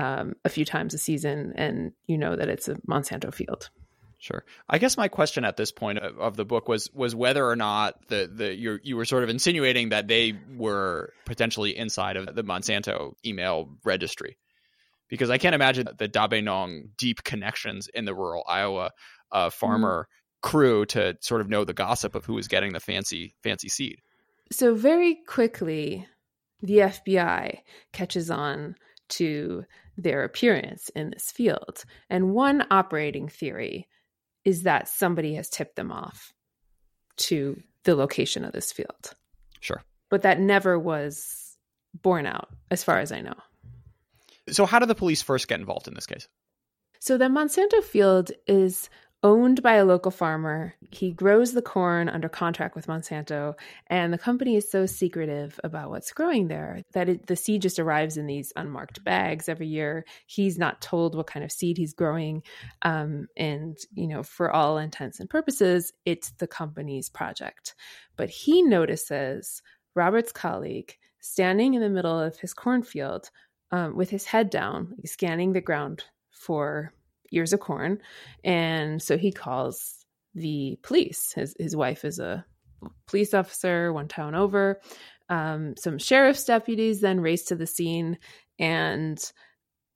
um, 0.00 0.34
a 0.44 0.48
few 0.48 0.64
times 0.64 0.94
a 0.94 0.98
season, 0.98 1.52
and 1.56 1.92
you 2.06 2.16
know 2.16 2.34
that 2.34 2.48
it's 2.48 2.68
a 2.68 2.76
Monsanto 2.88 3.32
field. 3.32 3.70
Sure. 4.18 4.44
I 4.68 4.78
guess 4.78 4.98
my 4.98 5.08
question 5.08 5.46
at 5.46 5.56
this 5.56 5.72
point 5.72 5.98
of, 5.98 6.18
of, 6.18 6.36
the 6.36 6.44
book 6.44 6.68
was 6.68 6.90
was 6.92 7.14
whether 7.14 7.46
or 7.46 7.56
not 7.56 7.94
the 8.08 8.30
the 8.32 8.54
you 8.54 8.78
you 8.82 8.96
were 8.96 9.06
sort 9.06 9.22
of 9.22 9.30
insinuating 9.30 9.90
that 9.90 10.08
they 10.08 10.34
were 10.56 11.12
potentially 11.24 11.76
inside 11.76 12.16
of 12.16 12.34
the 12.34 12.44
Monsanto 12.44 13.12
email 13.24 13.70
registry, 13.84 14.36
because 15.08 15.30
I 15.30 15.38
can't 15.38 15.54
imagine 15.54 15.88
the 15.98 16.08
Dabeinong 16.08 16.90
deep 16.96 17.24
connections 17.24 17.88
in 17.92 18.04
the 18.04 18.14
rural 18.14 18.44
Iowa 18.46 18.90
uh, 19.32 19.50
farmer 19.50 20.06
mm. 20.06 20.48
crew 20.48 20.84
to 20.86 21.16
sort 21.20 21.40
of 21.40 21.48
know 21.48 21.64
the 21.64 21.74
gossip 21.74 22.14
of 22.14 22.24
who 22.24 22.34
was 22.34 22.48
getting 22.48 22.72
the 22.72 22.80
fancy 22.80 23.34
fancy 23.42 23.68
seed. 23.68 24.00
So 24.52 24.74
very 24.74 25.18
quickly, 25.26 26.06
the 26.60 26.78
FBI 26.78 27.60
catches 27.92 28.30
on 28.30 28.76
to 29.10 29.64
their 30.02 30.24
appearance 30.24 30.88
in 30.90 31.10
this 31.10 31.30
field. 31.30 31.84
And 32.08 32.32
one 32.32 32.66
operating 32.70 33.28
theory 33.28 33.88
is 34.44 34.62
that 34.62 34.88
somebody 34.88 35.34
has 35.34 35.48
tipped 35.48 35.76
them 35.76 35.92
off 35.92 36.32
to 37.16 37.62
the 37.84 37.94
location 37.94 38.44
of 38.44 38.52
this 38.52 38.72
field. 38.72 39.14
Sure. 39.60 39.82
But 40.08 40.22
that 40.22 40.40
never 40.40 40.78
was 40.78 41.56
borne 42.02 42.26
out, 42.26 42.48
as 42.70 42.82
far 42.82 43.00
as 43.00 43.12
I 43.12 43.20
know. 43.20 43.34
So, 44.48 44.66
how 44.66 44.78
did 44.78 44.88
the 44.88 44.94
police 44.94 45.22
first 45.22 45.48
get 45.48 45.60
involved 45.60 45.88
in 45.88 45.94
this 45.94 46.06
case? 46.06 46.28
So, 46.98 47.18
the 47.18 47.26
Monsanto 47.26 47.82
field 47.82 48.32
is 48.46 48.88
owned 49.22 49.62
by 49.62 49.74
a 49.74 49.84
local 49.84 50.10
farmer. 50.10 50.74
He 50.90 51.12
grows 51.12 51.52
the 51.52 51.62
corn 51.62 52.08
under 52.08 52.28
contract 52.28 52.74
with 52.74 52.86
Monsanto, 52.86 53.54
and 53.86 54.12
the 54.12 54.18
company 54.18 54.56
is 54.56 54.70
so 54.70 54.86
secretive 54.86 55.60
about 55.62 55.90
what's 55.90 56.12
growing 56.12 56.48
there 56.48 56.82
that 56.92 57.08
it, 57.08 57.26
the 57.26 57.36
seed 57.36 57.62
just 57.62 57.78
arrives 57.78 58.16
in 58.16 58.26
these 58.26 58.52
unmarked 58.56 59.04
bags 59.04 59.48
every 59.48 59.66
year. 59.66 60.04
He's 60.26 60.58
not 60.58 60.80
told 60.80 61.14
what 61.14 61.26
kind 61.26 61.44
of 61.44 61.52
seed 61.52 61.76
he's 61.76 61.92
growing, 61.92 62.42
um, 62.82 63.26
and 63.36 63.76
you 63.92 64.06
know, 64.06 64.22
for 64.22 64.50
all 64.50 64.78
intents 64.78 65.20
and 65.20 65.28
purposes, 65.28 65.92
it's 66.04 66.30
the 66.32 66.46
company's 66.46 67.10
project. 67.10 67.74
But 68.16 68.30
he 68.30 68.62
notices 68.62 69.62
Robert's 69.94 70.32
colleague 70.32 70.96
standing 71.20 71.74
in 71.74 71.82
the 71.82 71.90
middle 71.90 72.18
of 72.18 72.38
his 72.38 72.54
cornfield 72.54 73.30
um, 73.70 73.96
with 73.96 74.10
his 74.10 74.24
head 74.24 74.50
down, 74.50 74.94
scanning 75.04 75.52
the 75.52 75.60
ground 75.60 76.04
for 76.30 76.92
ears 77.30 77.52
of 77.52 77.60
corn. 77.60 77.98
And 78.44 79.02
so 79.02 79.16
he 79.16 79.32
calls 79.32 80.04
the 80.34 80.78
police. 80.82 81.32
His, 81.32 81.54
his 81.58 81.76
wife 81.76 82.04
is 82.04 82.18
a 82.18 82.44
police 83.06 83.34
officer 83.34 83.92
one 83.92 84.08
town 84.08 84.34
over. 84.34 84.80
Um, 85.28 85.74
some 85.76 85.98
sheriff's 85.98 86.44
deputies 86.44 87.00
then 87.00 87.20
race 87.20 87.44
to 87.46 87.56
the 87.56 87.66
scene 87.66 88.18
and 88.58 89.18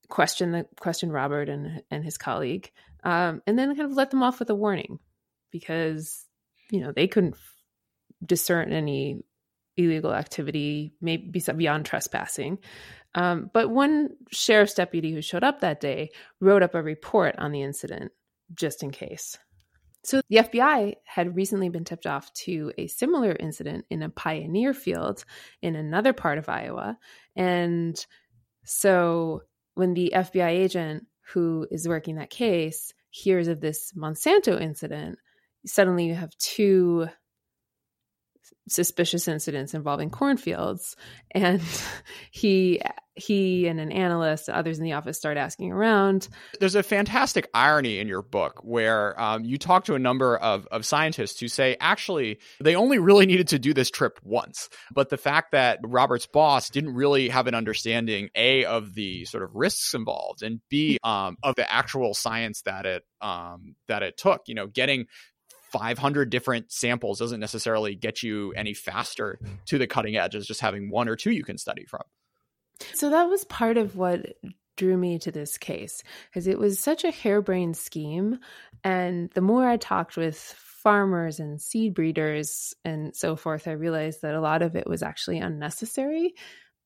question 0.08 0.52
the 0.52 0.66
question 0.78 1.10
Robert 1.10 1.48
and 1.48 1.82
and 1.90 2.04
his 2.04 2.16
colleague, 2.16 2.70
um, 3.02 3.42
and 3.46 3.58
then 3.58 3.74
kind 3.74 3.90
of 3.90 3.96
let 3.96 4.10
them 4.10 4.22
off 4.22 4.38
with 4.38 4.50
a 4.50 4.54
warning 4.54 4.98
because 5.50 6.24
you 6.70 6.80
know 6.80 6.92
they 6.92 7.08
couldn't 7.08 7.36
discern 8.24 8.72
any 8.72 9.22
illegal 9.76 10.14
activity, 10.14 10.92
maybe 11.00 11.40
beyond 11.56 11.84
trespassing. 11.84 12.58
Um, 13.14 13.50
but 13.52 13.70
one 13.70 14.10
sheriff's 14.32 14.74
deputy 14.74 15.12
who 15.12 15.22
showed 15.22 15.44
up 15.44 15.60
that 15.60 15.80
day 15.80 16.10
wrote 16.40 16.62
up 16.62 16.74
a 16.74 16.82
report 16.82 17.36
on 17.38 17.52
the 17.52 17.62
incident 17.62 18.12
just 18.54 18.82
in 18.82 18.90
case. 18.90 19.38
So 20.04 20.20
the 20.28 20.36
FBI 20.36 20.94
had 21.04 21.34
recently 21.34 21.70
been 21.70 21.84
tipped 21.84 22.06
off 22.06 22.32
to 22.34 22.72
a 22.76 22.88
similar 22.88 23.34
incident 23.40 23.86
in 23.88 24.02
a 24.02 24.10
pioneer 24.10 24.74
field 24.74 25.24
in 25.62 25.76
another 25.76 26.12
part 26.12 26.36
of 26.36 26.48
Iowa. 26.48 26.98
And 27.36 28.04
so 28.64 29.42
when 29.74 29.94
the 29.94 30.12
FBI 30.14 30.48
agent 30.48 31.06
who 31.32 31.66
is 31.70 31.88
working 31.88 32.16
that 32.16 32.28
case 32.28 32.92
hears 33.08 33.48
of 33.48 33.60
this 33.60 33.92
Monsanto 33.96 34.60
incident, 34.60 35.18
suddenly 35.64 36.06
you 36.06 36.14
have 36.14 36.36
two 36.36 37.08
suspicious 38.68 39.28
incidents 39.28 39.74
involving 39.74 40.10
cornfields. 40.10 40.96
And 41.32 41.62
he 42.30 42.80
he 43.16 43.68
and 43.68 43.78
an 43.78 43.92
analyst 43.92 44.48
others 44.48 44.78
in 44.78 44.84
the 44.84 44.92
office 44.92 45.16
start 45.16 45.36
asking 45.36 45.72
around. 45.72 46.28
There's 46.58 46.74
a 46.74 46.82
fantastic 46.82 47.48
irony 47.54 48.00
in 48.00 48.08
your 48.08 48.22
book 48.22 48.60
where 48.64 49.20
um, 49.20 49.44
you 49.44 49.56
talk 49.56 49.84
to 49.84 49.94
a 49.94 49.98
number 49.98 50.36
of, 50.36 50.66
of 50.70 50.84
scientists 50.84 51.38
who 51.38 51.48
say 51.48 51.76
actually 51.80 52.38
they 52.60 52.74
only 52.74 52.98
really 52.98 53.26
needed 53.26 53.48
to 53.48 53.58
do 53.58 53.72
this 53.72 53.90
trip 53.90 54.18
once. 54.24 54.68
But 54.92 55.10
the 55.10 55.16
fact 55.16 55.52
that 55.52 55.78
robert's 55.82 56.26
boss 56.26 56.70
didn't 56.70 56.94
really 56.94 57.28
have 57.28 57.46
an 57.46 57.54
understanding 57.54 58.30
a 58.34 58.64
of 58.64 58.94
the 58.94 59.24
sort 59.26 59.44
of 59.44 59.54
risks 59.54 59.94
involved 59.94 60.42
and 60.42 60.60
b 60.68 60.98
um, 61.04 61.36
of 61.42 61.54
the 61.54 61.72
actual 61.72 62.14
science 62.14 62.62
that 62.62 62.86
it 62.86 63.04
um, 63.20 63.76
that 63.88 64.02
it 64.02 64.16
took 64.16 64.42
you 64.46 64.54
know 64.54 64.66
getting 64.66 65.06
500 65.74 66.30
different 66.30 66.70
samples 66.70 67.18
doesn't 67.18 67.40
necessarily 67.40 67.96
get 67.96 68.22
you 68.22 68.52
any 68.52 68.74
faster 68.74 69.40
to 69.66 69.76
the 69.76 69.88
cutting 69.88 70.16
edge 70.16 70.36
as 70.36 70.46
just 70.46 70.60
having 70.60 70.88
one 70.88 71.08
or 71.08 71.16
two 71.16 71.32
you 71.32 71.42
can 71.42 71.58
study 71.58 71.84
from. 71.84 72.02
So 72.94 73.10
that 73.10 73.24
was 73.24 73.44
part 73.44 73.76
of 73.76 73.96
what 73.96 74.36
drew 74.76 74.96
me 74.96 75.18
to 75.18 75.32
this 75.32 75.58
case 75.58 76.04
because 76.30 76.46
it 76.46 76.58
was 76.58 76.78
such 76.78 77.02
a 77.02 77.10
harebrained 77.10 77.76
scheme. 77.76 78.38
And 78.84 79.30
the 79.30 79.40
more 79.40 79.68
I 79.68 79.76
talked 79.76 80.16
with 80.16 80.38
farmers 80.38 81.40
and 81.40 81.60
seed 81.60 81.94
breeders 81.94 82.72
and 82.84 83.16
so 83.16 83.34
forth, 83.34 83.66
I 83.66 83.72
realized 83.72 84.22
that 84.22 84.34
a 84.34 84.40
lot 84.40 84.62
of 84.62 84.76
it 84.76 84.86
was 84.86 85.02
actually 85.02 85.38
unnecessary. 85.38 86.34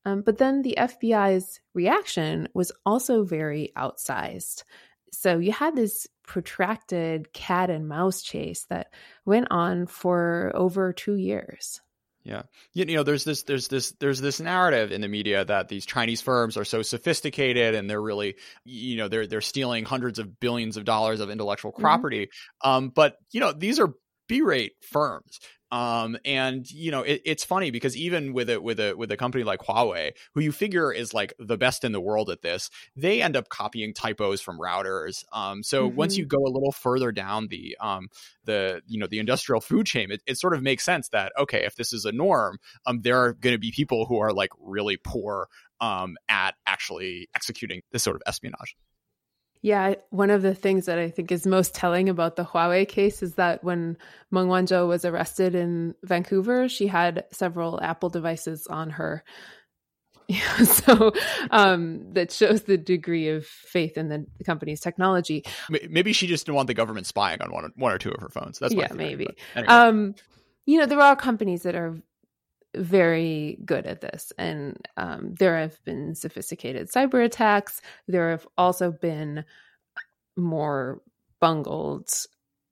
Um, 0.05 0.23
but 0.25 0.39
then 0.39 0.63
the 0.63 0.77
FBI's 0.79 1.59
reaction 1.75 2.47
was 2.55 2.71
also 2.87 3.23
very 3.23 3.71
outsized. 3.77 4.63
So 5.11 5.37
you 5.37 5.51
had 5.51 5.75
this 5.75 6.07
protracted 6.29 7.33
cat 7.33 7.71
and 7.71 7.87
mouse 7.87 8.21
chase 8.21 8.67
that 8.69 8.93
went 9.25 9.47
on 9.49 9.87
for 9.87 10.51
over 10.53 10.93
two 10.93 11.15
years. 11.15 11.81
Yeah. 12.23 12.43
You, 12.73 12.85
know, 12.85 13.01
there's 13.01 13.23
this 13.23 13.43
there's 13.43 13.67
this 13.67 13.93
there's 13.93 14.21
this 14.21 14.39
narrative 14.39 14.91
in 14.91 15.01
the 15.01 15.07
media 15.07 15.43
that 15.43 15.69
these 15.69 15.87
Chinese 15.87 16.21
firms 16.21 16.55
are 16.55 16.65
so 16.65 16.83
sophisticated 16.83 17.73
and 17.73 17.89
they're 17.89 17.99
really 17.99 18.35
you 18.63 18.97
know, 18.97 19.07
they're 19.07 19.25
they're 19.25 19.41
stealing 19.41 19.85
hundreds 19.85 20.19
of 20.19 20.39
billions 20.39 20.77
of 20.77 20.85
dollars 20.85 21.19
of 21.19 21.31
intellectual 21.31 21.71
mm-hmm. 21.71 21.81
property. 21.81 22.27
Mm-hmm. 22.27 22.69
Um, 22.69 22.89
but 22.89 23.15
you 23.31 23.39
know, 23.39 23.51
these 23.51 23.79
are 23.79 23.93
B-rate 24.27 24.73
firms. 24.81 25.39
Um, 25.71 26.17
and 26.25 26.69
you 26.71 26.91
know, 26.91 27.01
it, 27.01 27.21
it's 27.25 27.43
funny 27.43 27.71
because 27.71 27.95
even 27.95 28.33
with 28.33 28.49
it 28.49 28.63
with 28.63 28.79
a 28.79 28.93
with 28.93 29.11
a 29.11 29.17
company 29.17 29.43
like 29.43 29.59
Huawei, 29.61 30.11
who 30.33 30.41
you 30.41 30.51
figure 30.51 30.91
is 30.91 31.13
like 31.13 31.33
the 31.37 31.57
best 31.57 31.83
in 31.83 31.91
the 31.91 32.01
world 32.01 32.29
at 32.29 32.41
this, 32.41 32.69
they 32.95 33.21
end 33.21 33.35
up 33.35 33.49
copying 33.49 33.93
typos 33.93 34.41
from 34.41 34.59
routers. 34.59 35.23
Um, 35.31 35.63
so 35.63 35.87
mm-hmm. 35.87 35.95
once 35.95 36.17
you 36.17 36.25
go 36.25 36.39
a 36.39 36.51
little 36.51 36.71
further 36.71 37.11
down 37.11 37.47
the 37.47 37.77
um 37.79 38.07
the 38.45 38.81
you 38.87 38.99
know 38.99 39.07
the 39.07 39.19
industrial 39.19 39.61
food 39.61 39.85
chain, 39.85 40.11
it, 40.11 40.21
it 40.25 40.37
sort 40.37 40.53
of 40.53 40.63
makes 40.63 40.83
sense 40.83 41.09
that 41.09 41.31
okay, 41.37 41.65
if 41.65 41.75
this 41.75 41.93
is 41.93 42.05
a 42.05 42.11
norm, 42.11 42.57
um, 42.85 43.01
there 43.01 43.17
are 43.17 43.33
going 43.33 43.53
to 43.53 43.59
be 43.59 43.71
people 43.71 44.05
who 44.05 44.19
are 44.19 44.33
like 44.33 44.51
really 44.59 44.97
poor 44.97 45.47
um 45.81 46.17
at 46.27 46.55
actually 46.65 47.29
executing 47.35 47.81
this 47.91 48.03
sort 48.03 48.15
of 48.15 48.21
espionage. 48.25 48.75
Yeah, 49.61 49.95
one 50.09 50.29
of 50.29 50.41
the 50.41 50.55
things 50.55 50.85
that 50.85 50.99
I 50.99 51.09
think 51.09 51.31
is 51.31 51.45
most 51.45 51.75
telling 51.75 52.07
about 52.07 52.37
the 52.37 52.45
Huawei 52.45 52.87
case 52.87 53.21
is 53.21 53.35
that 53.35 53.61
when 53.61 53.97
Meng 54.31 54.47
Wanzhou 54.47 54.87
was 54.87 55.03
arrested 55.03 55.53
in 55.53 55.95
Vancouver, 56.03 56.69
she 56.69 56.87
had 56.87 57.25
several 57.31 57.81
Apple 57.81 58.09
devices 58.09 58.67
on 58.67 58.91
her. 58.91 59.23
Yeah, 60.31 60.57
so 60.57 61.11
um, 61.49 62.13
that 62.13 62.31
shows 62.31 62.61
the 62.61 62.77
degree 62.77 63.29
of 63.29 63.47
faith 63.47 63.97
in 63.97 64.09
the 64.09 64.27
company's 64.45 64.79
technology. 64.79 65.43
Maybe 65.89 66.13
she 66.13 66.27
just 66.27 66.45
didn't 66.45 66.55
want 66.55 66.67
the 66.67 66.75
government 66.75 67.07
spying 67.07 67.41
on 67.41 67.51
one, 67.51 67.71
one 67.75 67.91
or 67.91 67.97
two 67.97 68.11
of 68.11 68.21
her 68.21 68.29
phones. 68.29 68.59
That's 68.59 68.71
yeah, 68.71 68.93
maybe. 68.93 69.25
Anyway. 69.55 69.73
Um, 69.73 70.13
you 70.67 70.77
know, 70.77 70.85
there 70.85 71.01
are 71.01 71.15
companies 71.15 71.63
that 71.63 71.73
are 71.73 71.99
very 72.75 73.57
good 73.65 73.85
at 73.85 74.01
this. 74.01 74.31
And 74.37 74.77
um, 74.97 75.33
there 75.37 75.57
have 75.57 75.83
been 75.85 76.15
sophisticated 76.15 76.89
cyber 76.89 77.23
attacks. 77.23 77.81
There 78.07 78.31
have 78.31 78.47
also 78.57 78.91
been 78.91 79.45
more 80.37 81.01
bungled, 81.39 82.09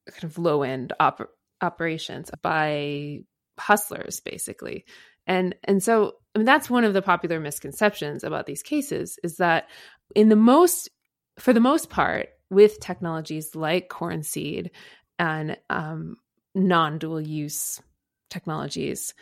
kind 0.09 0.23
of 0.23 0.37
low 0.37 0.63
end 0.63 0.93
op- 0.99 1.29
operations 1.61 2.31
by 2.41 3.19
hustlers, 3.59 4.19
basically. 4.19 4.85
And 5.25 5.55
and 5.63 5.83
so 5.83 6.13
I 6.37 6.39
mean, 6.39 6.45
that's 6.45 6.69
one 6.69 6.83
of 6.83 6.93
the 6.93 7.01
popular 7.01 7.39
misconceptions 7.39 8.23
about 8.23 8.45
these 8.45 8.61
cases 8.61 9.17
is 9.23 9.37
that 9.37 9.67
in 10.15 10.29
the 10.29 10.35
most, 10.35 10.87
for 11.39 11.51
the 11.51 11.59
most 11.59 11.89
part, 11.89 12.29
with 12.51 12.79
technologies 12.79 13.55
like 13.55 13.89
corn 13.89 14.21
seed 14.21 14.69
and 15.17 15.57
um, 15.71 16.17
non 16.53 16.99
dual 16.99 17.19
use 17.19 17.81
technologies, 18.29 19.15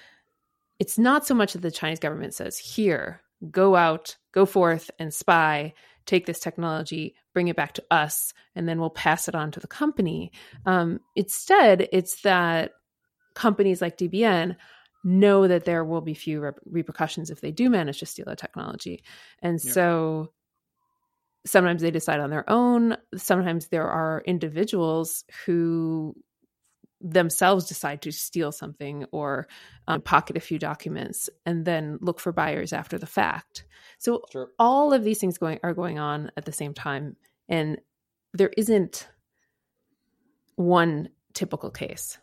it's 0.80 0.98
not 0.98 1.26
so 1.26 1.34
much 1.34 1.54
that 1.54 1.62
the 1.62 1.72
Chinese 1.72 2.00
government 2.00 2.34
says, 2.34 2.58
here, 2.58 3.22
go 3.52 3.76
out, 3.76 4.18
go 4.34 4.46
forth 4.46 4.92
and 5.00 5.14
spy, 5.14 5.74
take 6.06 6.26
this 6.26 6.40
technology, 6.40 7.16
bring 7.34 7.48
it 7.48 7.56
back 7.56 7.74
to 7.74 7.84
us, 7.90 8.34
and 8.56 8.68
then 8.68 8.80
we'll 8.80 8.90
pass 8.90 9.28
it 9.28 9.36
on 9.36 9.52
to 9.52 9.60
the 9.60 9.68
company. 9.68 10.32
Um, 10.66 11.00
instead, 11.16 11.88
it's 11.92 12.22
that 12.22 12.72
companies 13.34 13.82
like 13.82 13.98
DBN 13.98 14.56
know 15.04 15.48
that 15.48 15.66
there 15.66 15.86
will 15.86 16.02
be 16.02 16.14
few 16.14 16.40
rep- 16.40 16.60
repercussions 16.66 17.30
if 17.30 17.42
they 17.42 17.52
do 17.52 17.70
manage 17.70 18.00
to 18.00 18.06
steal 18.06 18.28
a 18.28 18.36
technology. 18.36 19.04
And 19.42 19.60
yeah. 19.64 19.72
so 19.72 20.32
sometimes 21.46 21.82
they 21.82 21.92
decide 21.92 22.20
on 22.20 22.32
their 22.32 22.50
own. 22.50 22.98
Sometimes 23.16 23.68
there 23.68 23.88
are 23.88 24.24
individuals 24.26 25.24
who 25.46 26.16
themselves 27.02 27.66
decide 27.66 28.02
to 28.02 28.12
steal 28.12 28.52
something 28.52 29.06
or 29.12 29.48
um, 29.88 30.02
pocket 30.02 30.38
a 30.38 30.40
few 30.40 30.58
documents 30.58 31.30
and 31.46 31.66
then 31.66 31.98
look 32.02 32.20
for 32.20 32.32
buyers 32.32 32.74
after 32.74 32.98
the 32.98 33.06
fact. 33.06 33.66
So 33.98 34.24
sure. 34.32 34.50
all 34.58 34.94
of 34.94 35.04
these 35.04 35.20
things 35.20 35.38
going 35.38 35.60
are 35.64 35.74
going 35.74 36.00
on 36.00 36.32
at 36.38 36.46
the 36.46 36.52
same 36.52 36.74
time, 36.74 37.16
and 37.48 37.80
there 38.34 38.52
isn't 38.58 39.08
one 40.56 41.10
typical 41.34 41.70
case. 41.70 42.18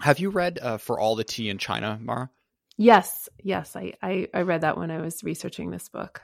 Have 0.00 0.18
you 0.18 0.30
read 0.30 0.58
uh, 0.60 0.78
"For 0.78 0.98
All 0.98 1.16
the 1.16 1.24
Tea 1.24 1.48
in 1.48 1.58
China," 1.58 1.98
Mara? 2.00 2.30
Yes, 2.76 3.28
yes, 3.42 3.74
I, 3.74 3.94
I 4.02 4.28
I 4.32 4.42
read 4.42 4.60
that 4.60 4.78
when 4.78 4.90
I 4.90 5.00
was 5.00 5.24
researching 5.24 5.70
this 5.70 5.88
book. 5.88 6.22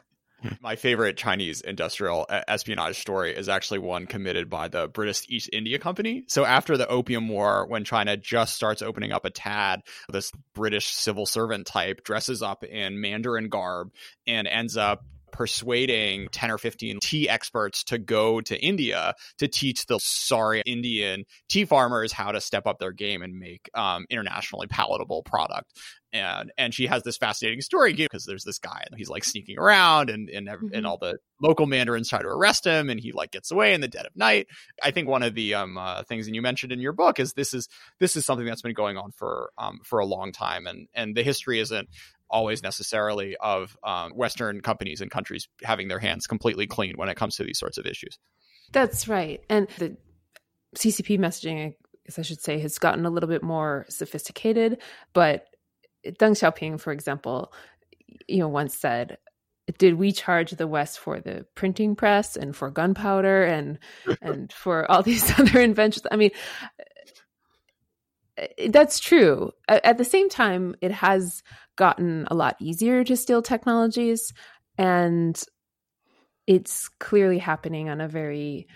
My 0.61 0.77
favorite 0.77 1.17
Chinese 1.17 1.61
industrial 1.61 2.27
uh, 2.29 2.43
espionage 2.49 3.01
story 3.01 3.35
is 3.35 3.49
actually 3.49 3.81
one 3.81 4.07
committed 4.07 4.51
by 4.51 4.69
the 4.69 4.89
British 4.89 5.25
East 5.29 5.51
India 5.53 5.79
Company. 5.79 6.25
So 6.29 6.45
after 6.45 6.77
the 6.77 6.89
Opium 6.89 7.29
War, 7.29 7.67
when 7.67 7.85
China 7.85 8.17
just 8.17 8.55
starts 8.55 8.83
opening 8.83 9.13
up 9.13 9.25
a 9.25 9.31
tad, 9.31 9.83
this 10.11 10.33
British 10.55 10.87
civil 10.87 11.27
servant 11.27 11.67
type 11.67 12.05
dresses 12.05 12.43
up 12.43 12.65
in 12.65 13.01
Mandarin 13.01 13.49
garb 13.49 13.93
and 14.27 14.47
ends 14.47 14.77
up 14.77 15.05
persuading 15.35 16.29
10 16.31 16.51
or 16.53 16.59
15 16.59 17.01
tea 17.01 17.29
experts 17.29 17.83
to 17.83 17.99
go 17.99 18.41
to 18.41 18.57
India 18.65 19.15
to 19.39 19.49
teach 19.49 19.85
the 19.87 19.99
sorry 20.01 20.63
Indian 20.65 21.25
tea 21.49 21.65
farmers 21.65 22.13
how 22.13 22.31
to 22.31 22.41
step 22.41 22.69
up 22.69 22.79
their 22.79 22.93
game 22.93 23.21
and 23.21 23.37
make 23.37 23.69
um, 23.75 24.07
internationally 24.09 24.69
palatable 24.69 25.25
product 25.25 25.73
and 26.15 26.53
and 26.57 26.73
she 26.73 26.87
has 26.87 27.03
this 27.03 27.17
fascinating 27.17 27.61
story 27.61 27.93
because 27.93 28.25
there's 28.25 28.45
this 28.45 28.59
guy 28.59 28.85
and 28.87 28.97
he's 28.97 29.11
like 29.11 29.25
sneaking 29.25 29.59
around 29.59 30.09
and 30.09 30.31
and, 30.31 30.49
mm-hmm. 30.49 30.69
and 30.73 30.87
all 30.87 30.97
the 30.97 31.19
local 31.43 31.67
mandarins 31.67 32.09
try 32.09 32.23
to 32.23 32.29
arrest 32.29 32.65
him 32.65 32.89
and 32.89 33.01
he 33.01 33.11
like 33.11 33.33
gets 33.33 33.51
away 33.51 33.75
in 33.75 33.81
the 33.81 33.89
dead 33.89 34.07
of 34.07 34.15
night 34.15 34.47
i 34.83 34.93
think 34.93 35.09
one 35.09 35.25
of 35.25 35.35
the 35.35 35.55
um 35.55 35.77
uh, 35.77 36.03
things 36.05 36.27
that 36.27 36.35
you 36.35 36.41
mentioned 36.41 36.73
in 36.73 36.81
your 36.81 36.93
book 36.93 37.19
is 37.19 37.33
this 37.33 37.53
is 37.53 37.69
this 37.99 38.15
is 38.15 38.25
something 38.25 38.47
that's 38.47 38.63
been 38.63 38.73
going 38.73 38.97
on 38.97 39.11
for 39.11 39.51
um 39.59 39.81
for 39.85 39.99
a 39.99 40.07
long 40.07 40.31
time 40.31 40.67
and 40.67 40.87
and 40.95 41.17
the 41.17 41.25
history 41.25 41.59
isn't 41.59 41.89
always 42.31 42.63
necessarily 42.63 43.37
of 43.41 43.77
um, 43.85 44.13
western 44.13 44.61
companies 44.61 45.01
and 45.01 45.11
countries 45.11 45.49
having 45.63 45.89
their 45.89 45.99
hands 45.99 46.27
completely 46.27 46.67
clean 46.67 46.95
when 46.97 47.09
it 47.09 47.17
comes 47.17 47.37
to 47.37 47.45
these 47.45 47.59
sorts 47.59 47.79
of 47.79 47.87
issues 47.87 48.19
that's 48.73 49.07
right 49.09 49.43
and 49.49 49.69
the 49.79 49.97
ccp 50.77 51.19
messaging 51.19 51.75
I 52.19 52.23
should 52.23 52.41
say, 52.41 52.59
has 52.59 52.79
gotten 52.79 53.07
a 53.07 53.11
little 53.11 53.29
bit 53.29 53.43
more 53.43 53.87
sophisticated, 53.89 54.79
but 55.13 55.47
Deng 56.07 56.33
Xiaoping, 56.33 56.81
for 56.81 56.93
example, 56.93 57.53
you 58.29 58.39
know, 58.39 58.49
once 58.49 58.77
said, 58.77 59.19
"Did 59.79 59.95
we 59.95 60.13
charge 60.13 60.51
the 60.53 60.67
West 60.67 60.99
for 60.99 61.21
the 61.21 61.47
printing 61.55 61.97
press 61.97 62.37
and 62.37 62.55
for 62.55 62.71
gunpowder 62.71 63.45
and 63.45 63.79
and 64.21 64.53
for 64.53 64.91
all 64.91 65.03
these 65.03 65.31
other 65.39 65.61
inventions?" 65.61 66.07
I 66.11 66.17
mean, 66.17 66.31
that's 68.69 68.99
true. 68.99 69.53
At 69.69 69.99
the 69.99 70.05
same 70.05 70.29
time, 70.29 70.75
it 70.81 70.91
has 70.91 71.43
gotten 71.77 72.27
a 72.31 72.35
lot 72.35 72.57
easier 72.61 73.05
to 73.05 73.17
steal 73.17 73.43
technologies, 73.43 74.33
and 74.79 75.41
it's 76.47 76.89
clearly 77.01 77.39
happening 77.39 77.89
on 77.89 78.01
a 78.01 78.09
very 78.09 78.67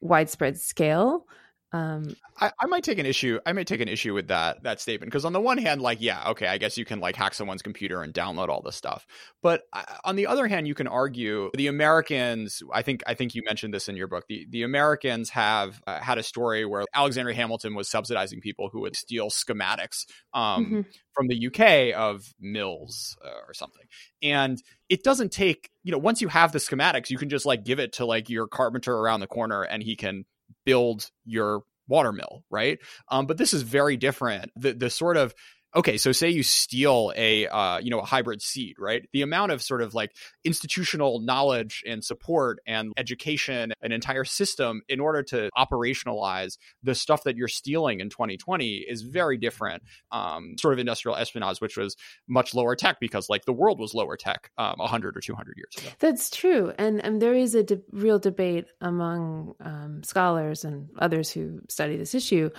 widespread 0.00 0.58
scale. 0.58 1.26
Um, 1.70 2.16
I, 2.40 2.50
I 2.58 2.66
might 2.66 2.82
take 2.82 2.98
an 2.98 3.04
issue. 3.04 3.40
I 3.44 3.52
might 3.52 3.66
take 3.66 3.82
an 3.82 3.88
issue 3.88 4.14
with 4.14 4.28
that 4.28 4.62
that 4.62 4.80
statement 4.80 5.12
because 5.12 5.26
on 5.26 5.34
the 5.34 5.40
one 5.40 5.58
hand, 5.58 5.82
like, 5.82 5.98
yeah, 6.00 6.30
okay, 6.30 6.46
I 6.46 6.56
guess 6.56 6.78
you 6.78 6.86
can 6.86 6.98
like 6.98 7.14
hack 7.14 7.34
someone's 7.34 7.60
computer 7.60 8.02
and 8.02 8.14
download 8.14 8.48
all 8.48 8.62
this 8.62 8.74
stuff. 8.74 9.06
But 9.42 9.62
uh, 9.74 9.82
on 10.02 10.16
the 10.16 10.28
other 10.28 10.46
hand, 10.46 10.66
you 10.66 10.74
can 10.74 10.86
argue 10.86 11.50
the 11.54 11.66
Americans. 11.66 12.62
I 12.72 12.80
think 12.80 13.02
I 13.06 13.12
think 13.12 13.34
you 13.34 13.42
mentioned 13.44 13.74
this 13.74 13.88
in 13.88 13.96
your 13.96 14.06
book. 14.06 14.24
The 14.28 14.46
the 14.48 14.62
Americans 14.62 15.28
have 15.30 15.82
uh, 15.86 16.00
had 16.00 16.16
a 16.16 16.22
story 16.22 16.64
where 16.64 16.84
Alexander 16.94 17.32
Hamilton 17.32 17.74
was 17.74 17.90
subsidizing 17.90 18.40
people 18.40 18.70
who 18.72 18.80
would 18.80 18.96
steal 18.96 19.28
schematics 19.28 20.06
um, 20.32 20.64
mm-hmm. 20.64 20.80
from 21.12 21.28
the 21.28 21.48
UK 21.48 21.94
of 21.94 22.32
mills 22.40 23.18
uh, 23.22 23.46
or 23.46 23.52
something, 23.52 23.84
and 24.22 24.62
it 24.88 25.04
doesn't 25.04 25.32
take 25.32 25.70
you 25.82 25.92
know 25.92 25.98
once 25.98 26.22
you 26.22 26.28
have 26.28 26.52
the 26.52 26.60
schematics, 26.60 27.10
you 27.10 27.18
can 27.18 27.28
just 27.28 27.44
like 27.44 27.62
give 27.62 27.78
it 27.78 27.92
to 27.94 28.06
like 28.06 28.30
your 28.30 28.46
carpenter 28.46 28.96
around 28.96 29.20
the 29.20 29.26
corner, 29.26 29.62
and 29.64 29.82
he 29.82 29.94
can 29.94 30.24
build 30.64 31.10
your 31.24 31.62
water 31.88 32.12
mill, 32.12 32.44
right? 32.50 32.78
Um, 33.08 33.26
but 33.26 33.38
this 33.38 33.54
is 33.54 33.62
very 33.62 33.96
different. 33.96 34.50
The 34.56 34.72
the 34.72 34.90
sort 34.90 35.16
of 35.16 35.34
okay, 35.78 35.96
so 35.96 36.10
say 36.10 36.28
you 36.28 36.42
steal 36.42 37.12
a 37.16 37.46
uh, 37.46 37.78
you 37.78 37.90
know 37.90 38.00
a 38.00 38.04
hybrid 38.04 38.42
seed, 38.42 38.76
right? 38.78 39.08
The 39.12 39.22
amount 39.22 39.52
of 39.52 39.62
sort 39.62 39.80
of 39.80 39.94
like 39.94 40.14
institutional 40.44 41.20
knowledge 41.20 41.82
and 41.86 42.04
support 42.04 42.58
and 42.66 42.92
education, 42.96 43.72
an 43.80 43.92
entire 43.92 44.24
system 44.24 44.82
in 44.88 45.00
order 45.00 45.22
to 45.22 45.50
operationalize 45.56 46.58
the 46.82 46.94
stuff 46.94 47.22
that 47.24 47.36
you're 47.36 47.48
stealing 47.48 48.00
in 48.00 48.10
2020 48.10 48.84
is 48.88 49.02
very 49.02 49.38
different. 49.38 49.82
Um, 50.10 50.56
sort 50.58 50.74
of 50.74 50.80
industrial 50.80 51.16
espionage, 51.16 51.60
which 51.60 51.76
was 51.76 51.96
much 52.26 52.54
lower 52.54 52.74
tech 52.74 52.98
because 53.00 53.28
like 53.28 53.44
the 53.44 53.52
world 53.52 53.78
was 53.78 53.94
lower 53.94 54.16
tech 54.16 54.50
um, 54.58 54.74
100 54.78 55.16
or 55.16 55.20
200 55.20 55.54
years 55.56 55.74
ago. 55.78 55.94
That's 56.00 56.30
true, 56.30 56.72
and 56.76 57.02
and 57.04 57.22
there 57.22 57.34
is 57.34 57.54
a 57.54 57.62
de- 57.62 57.82
real 57.92 58.18
debate 58.18 58.66
among 58.80 59.54
um, 59.60 60.02
scholars 60.02 60.64
and 60.64 60.88
others 60.98 61.30
who 61.30 61.60
study 61.68 61.96
this 61.96 62.14
issue 62.14 62.50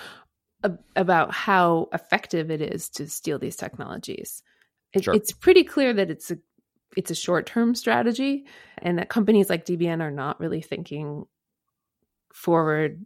about 0.96 1.34
how 1.34 1.88
effective 1.94 2.52
it 2.52 2.62
is 2.62 2.90
to 2.90 3.08
steal 3.08 3.40
these 3.40 3.56
technologies. 3.56 4.44
It, 4.94 5.04
sure. 5.04 5.14
It's 5.14 5.32
pretty 5.32 5.64
clear 5.64 5.94
that 5.94 6.10
it's 6.10 6.32
a 6.32 6.38
it's 6.98 7.12
a 7.12 7.16
short 7.16 7.46
term 7.46 7.76
strategy, 7.76 8.46
and 8.80 8.98
that 8.98 9.10
companies 9.10 9.50
like 9.50 9.66
DBN 9.66 10.02
are 10.02 10.12
not 10.12 10.40
really 10.40 10.62
thinking 10.62 11.26
forward, 12.34 13.06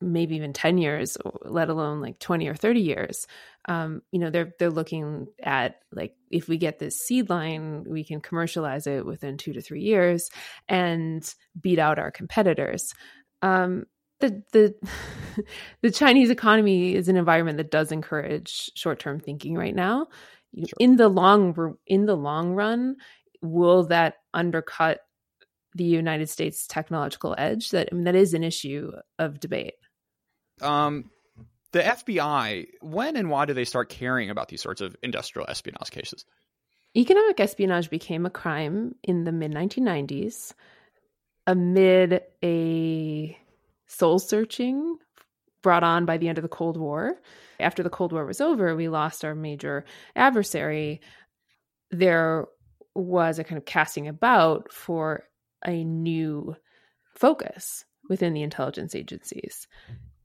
maybe 0.00 0.36
even 0.36 0.52
ten 0.52 0.78
years, 0.78 1.16
let 1.42 1.68
alone 1.68 2.00
like 2.00 2.18
twenty 2.18 2.48
or 2.48 2.54
thirty 2.54 2.80
years. 2.80 3.26
Um, 3.66 4.02
you 4.12 4.20
know, 4.20 4.30
they're 4.30 4.52
they're 4.58 4.70
looking 4.70 5.26
at 5.42 5.80
like 5.92 6.14
if 6.30 6.48
we 6.48 6.56
get 6.56 6.78
this 6.78 6.98
seed 6.98 7.28
line, 7.28 7.84
we 7.86 8.04
can 8.04 8.20
commercialize 8.20 8.86
it 8.86 9.04
within 9.04 9.36
two 9.36 9.52
to 9.52 9.60
three 9.60 9.82
years 9.82 10.30
and 10.68 11.28
beat 11.60 11.78
out 11.78 11.98
our 11.98 12.10
competitors. 12.10 12.94
Um, 13.42 13.84
the 14.20 14.42
the 14.52 14.74
the 15.82 15.90
Chinese 15.90 16.30
economy 16.30 16.94
is 16.94 17.08
an 17.08 17.16
environment 17.16 17.58
that 17.58 17.70
does 17.70 17.92
encourage 17.92 18.70
short 18.74 18.98
term 18.98 19.20
thinking 19.20 19.54
right 19.54 19.74
now. 19.74 20.08
Sure. 20.56 20.66
In 20.78 20.96
the 20.96 21.08
long 21.08 21.76
in 21.86 22.06
the 22.06 22.16
long 22.16 22.52
run, 22.54 22.96
will 23.42 23.84
that 23.84 24.16
undercut 24.34 25.00
the 25.74 25.84
United 25.84 26.28
States 26.28 26.66
technological 26.66 27.34
edge? 27.38 27.70
That 27.70 27.88
I 27.92 27.94
mean, 27.94 28.04
that 28.04 28.14
is 28.14 28.34
an 28.34 28.44
issue 28.44 28.92
of 29.18 29.40
debate. 29.40 29.74
Um, 30.60 31.10
the 31.72 31.80
FBI, 31.80 32.66
when 32.80 33.16
and 33.16 33.30
why 33.30 33.44
do 33.44 33.52
they 33.52 33.64
start 33.64 33.88
caring 33.88 34.30
about 34.30 34.48
these 34.48 34.62
sorts 34.62 34.80
of 34.80 34.96
industrial 35.02 35.48
espionage 35.48 35.90
cases? 35.90 36.24
Economic 36.96 37.38
espionage 37.38 37.90
became 37.90 38.24
a 38.24 38.30
crime 38.30 38.94
in 39.02 39.24
the 39.24 39.32
mid 39.32 39.52
1990s 39.52 40.54
amid 41.46 42.22
a 42.42 43.38
soul 43.88 44.18
searching 44.18 44.96
brought 45.62 45.82
on 45.82 46.04
by 46.04 46.16
the 46.16 46.28
end 46.28 46.38
of 46.38 46.42
the 46.42 46.48
Cold 46.48 46.76
War. 46.76 47.20
After 47.60 47.82
the 47.82 47.90
Cold 47.90 48.12
War 48.12 48.24
was 48.24 48.40
over, 48.40 48.76
we 48.76 48.88
lost 48.88 49.24
our 49.24 49.34
major 49.34 49.84
adversary. 50.14 51.00
There 51.90 52.46
was 52.94 53.38
a 53.38 53.44
kind 53.44 53.58
of 53.58 53.64
casting 53.64 54.08
about 54.08 54.72
for 54.72 55.24
a 55.66 55.84
new 55.84 56.54
focus 57.16 57.84
within 58.08 58.32
the 58.32 58.42
intelligence 58.42 58.94
agencies. 58.94 59.66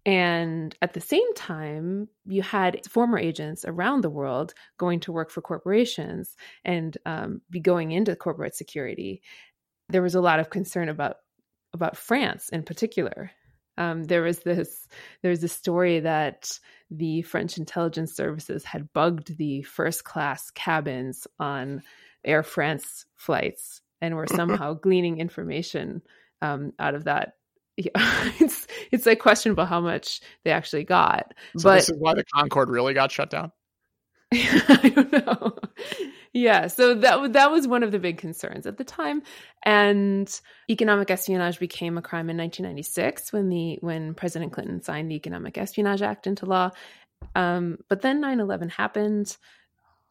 And 0.06 0.76
at 0.82 0.94
the 0.94 1.02
same 1.02 1.34
time, 1.34 2.10
you 2.26 2.42
had 2.42 2.82
former 2.90 3.18
agents 3.18 3.64
around 3.66 4.02
the 4.02 4.10
world 4.10 4.54
going 4.78 5.00
to 5.02 5.14
work 5.14 5.32
for 5.32 5.42
corporations 5.42 6.36
and 6.66 6.98
um, 7.06 7.42
be 7.50 7.62
going 7.62 7.92
into 7.92 8.16
corporate 8.16 8.56
security. 8.56 9.22
There 9.90 10.02
was 10.02 10.16
a 10.16 10.22
lot 10.22 10.40
of 10.40 10.50
concern 10.50 10.90
about 10.90 11.18
about 11.74 11.98
France 11.98 12.50
in 12.50 12.62
particular 12.62 13.32
um, 13.78 14.04
there 14.04 14.22
was 14.22 14.40
this 14.40 14.88
there's 15.22 15.44
a 15.44 15.48
story 15.48 16.00
that 16.02 16.60
the 16.92 17.24
French 17.24 17.58
intelligence 17.58 18.16
services 18.16 18.64
had 18.64 18.92
bugged 18.94 19.38
the 19.38 19.64
first 19.64 20.04
class 20.04 20.52
cabins 20.52 21.28
on 21.40 21.82
Air 22.24 22.44
France 22.44 23.06
flights 23.16 23.82
and 24.02 24.16
were 24.16 24.28
somehow 24.28 24.74
gleaning 24.74 25.20
information 25.20 26.02
um, 26.42 26.74
out 26.78 26.94
of 26.94 27.06
that. 27.06 27.34
Yeah, 27.78 27.90
it's 28.40 28.68
it's 28.92 29.06
like 29.06 29.20
questionable 29.20 29.66
how 29.66 29.82
much 29.82 30.22
they 30.44 30.52
actually 30.52 30.84
got. 30.84 31.34
So 31.58 31.70
but 31.70 31.76
this 31.76 31.90
is 31.90 31.98
why 31.98 32.14
the 32.14 32.24
Concorde 32.34 32.70
really 32.70 32.94
got 32.94 33.12
shut 33.12 33.30
down. 33.30 33.52
I 34.34 34.92
don't 34.94 35.12
know. 35.12 35.58
Yeah, 36.34 36.66
so 36.66 36.96
that 36.96 37.34
that 37.34 37.52
was 37.52 37.68
one 37.68 37.84
of 37.84 37.92
the 37.92 38.00
big 38.00 38.18
concerns 38.18 38.66
at 38.66 38.78
the 38.78 38.84
time, 38.84 39.22
and 39.64 40.28
economic 40.68 41.12
espionage 41.12 41.60
became 41.60 41.96
a 41.96 42.02
crime 42.02 42.28
in 42.28 42.38
1996 42.38 43.32
when 43.32 43.50
the 43.50 43.78
when 43.82 44.16
President 44.16 44.52
Clinton 44.52 44.82
signed 44.82 45.12
the 45.12 45.16
Economic 45.16 45.60
Espionage 45.60 46.02
Act 46.02 46.26
into 46.26 46.48
law. 46.48 46.72
Um, 47.36 47.78
but 47.88 48.02
then 48.02 48.20
9/11 48.20 48.70
happened. 48.72 49.38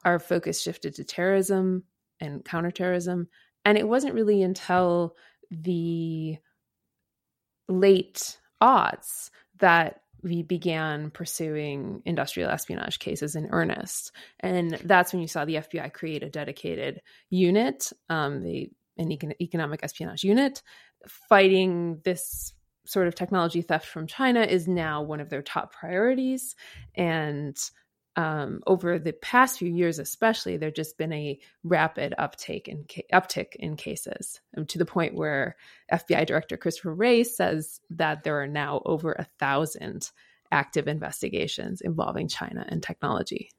Our 0.04 0.20
focus 0.20 0.62
shifted 0.62 0.94
to 0.96 1.04
terrorism 1.04 1.82
and 2.20 2.44
counterterrorism, 2.44 3.26
and 3.64 3.76
it 3.76 3.88
wasn't 3.88 4.14
really 4.14 4.42
until 4.42 5.16
the 5.50 6.38
late 7.68 8.38
aughts 8.62 9.30
that 9.58 10.01
we 10.22 10.42
began 10.42 11.10
pursuing 11.10 12.02
industrial 12.04 12.50
espionage 12.50 12.98
cases 12.98 13.34
in 13.34 13.48
earnest. 13.50 14.12
And 14.40 14.72
that's 14.84 15.12
when 15.12 15.20
you 15.20 15.28
saw 15.28 15.44
the 15.44 15.56
FBI 15.56 15.92
create 15.92 16.22
a 16.22 16.30
dedicated 16.30 17.00
unit, 17.28 17.92
um, 18.08 18.42
the 18.42 18.70
an 18.98 19.08
econ- 19.08 19.34
economic 19.40 19.80
espionage 19.82 20.22
unit, 20.22 20.62
fighting 21.28 22.00
this 22.04 22.52
sort 22.84 23.06
of 23.06 23.14
technology 23.14 23.62
theft 23.62 23.86
from 23.86 24.06
China 24.06 24.40
is 24.42 24.68
now 24.68 25.02
one 25.02 25.20
of 25.20 25.30
their 25.30 25.42
top 25.42 25.72
priorities. 25.72 26.54
And 26.94 27.56
um, 28.16 28.60
over 28.66 28.98
the 28.98 29.12
past 29.12 29.58
few 29.58 29.70
years, 29.70 29.98
especially, 29.98 30.56
there's 30.56 30.74
just 30.74 30.98
been 30.98 31.12
a 31.12 31.38
rapid 31.64 32.14
uptake 32.18 32.68
in 32.68 32.84
ca- 32.90 33.06
uptick 33.12 33.56
in 33.56 33.76
cases 33.76 34.40
um, 34.56 34.66
to 34.66 34.78
the 34.78 34.84
point 34.84 35.14
where 35.14 35.56
FBI 35.90 36.26
Director 36.26 36.56
Christopher 36.56 36.94
Wray 36.94 37.24
says 37.24 37.80
that 37.90 38.22
there 38.22 38.40
are 38.40 38.46
now 38.46 38.82
over 38.84 39.12
a 39.12 39.26
thousand 39.38 40.10
active 40.50 40.88
investigations 40.88 41.80
involving 41.80 42.28
China 42.28 42.64
and 42.68 42.82
technology. 42.82 43.50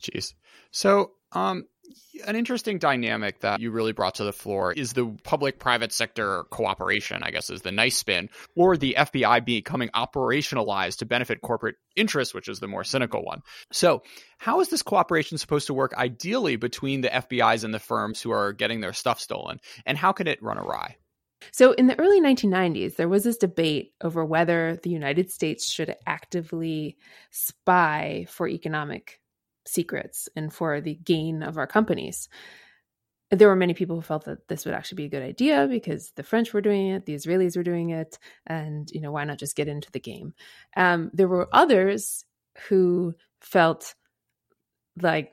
Jeez. 0.00 0.34
So, 0.70 1.12
um, 1.32 1.64
an 2.26 2.36
interesting 2.36 2.78
dynamic 2.78 3.40
that 3.40 3.60
you 3.60 3.70
really 3.70 3.92
brought 3.92 4.16
to 4.16 4.24
the 4.24 4.32
floor 4.32 4.72
is 4.72 4.92
the 4.92 5.06
public 5.22 5.58
private 5.58 5.92
sector 5.92 6.44
cooperation, 6.50 7.22
I 7.22 7.30
guess 7.30 7.50
is 7.50 7.62
the 7.62 7.72
nice 7.72 7.96
spin, 7.96 8.28
or 8.54 8.76
the 8.76 8.96
FBI 8.98 9.44
becoming 9.44 9.90
operationalized 9.90 10.98
to 10.98 11.06
benefit 11.06 11.40
corporate 11.42 11.76
interests, 11.94 12.34
which 12.34 12.48
is 12.48 12.60
the 12.60 12.68
more 12.68 12.84
cynical 12.84 13.22
one. 13.22 13.42
So, 13.72 14.02
how 14.38 14.60
is 14.60 14.68
this 14.68 14.82
cooperation 14.82 15.38
supposed 15.38 15.68
to 15.68 15.74
work 15.74 15.94
ideally 15.94 16.56
between 16.56 17.00
the 17.00 17.08
FBIs 17.08 17.64
and 17.64 17.72
the 17.72 17.78
firms 17.78 18.20
who 18.20 18.30
are 18.30 18.52
getting 18.52 18.80
their 18.80 18.92
stuff 18.92 19.20
stolen? 19.20 19.58
And 19.84 19.96
how 19.96 20.12
can 20.12 20.26
it 20.26 20.42
run 20.42 20.58
awry? 20.58 20.96
So, 21.52 21.72
in 21.72 21.86
the 21.86 21.98
early 21.98 22.20
1990s, 22.20 22.96
there 22.96 23.08
was 23.08 23.24
this 23.24 23.36
debate 23.36 23.92
over 24.02 24.24
whether 24.24 24.78
the 24.82 24.90
United 24.90 25.30
States 25.30 25.66
should 25.66 25.94
actively 26.06 26.96
spy 27.30 28.26
for 28.28 28.48
economic 28.48 29.20
secrets 29.66 30.28
and 30.36 30.52
for 30.52 30.80
the 30.80 30.94
gain 30.94 31.42
of 31.42 31.58
our 31.58 31.66
companies. 31.66 32.28
There 33.30 33.48
were 33.48 33.56
many 33.56 33.74
people 33.74 33.96
who 33.96 34.02
felt 34.02 34.24
that 34.26 34.46
this 34.46 34.64
would 34.64 34.74
actually 34.74 34.96
be 34.96 35.04
a 35.06 35.10
good 35.10 35.22
idea 35.22 35.66
because 35.68 36.12
the 36.12 36.22
French 36.22 36.54
were 36.54 36.60
doing 36.60 36.88
it, 36.88 37.06
the 37.06 37.14
Israelis 37.14 37.56
were 37.56 37.64
doing 37.64 37.90
it, 37.90 38.18
and 38.46 38.88
you 38.92 39.00
know 39.00 39.10
why 39.10 39.24
not 39.24 39.38
just 39.38 39.56
get 39.56 39.68
into 39.68 39.90
the 39.90 40.00
game? 40.00 40.32
Um, 40.76 41.10
there 41.12 41.28
were 41.28 41.48
others 41.52 42.24
who 42.68 43.14
felt 43.40 43.94
like 45.00 45.32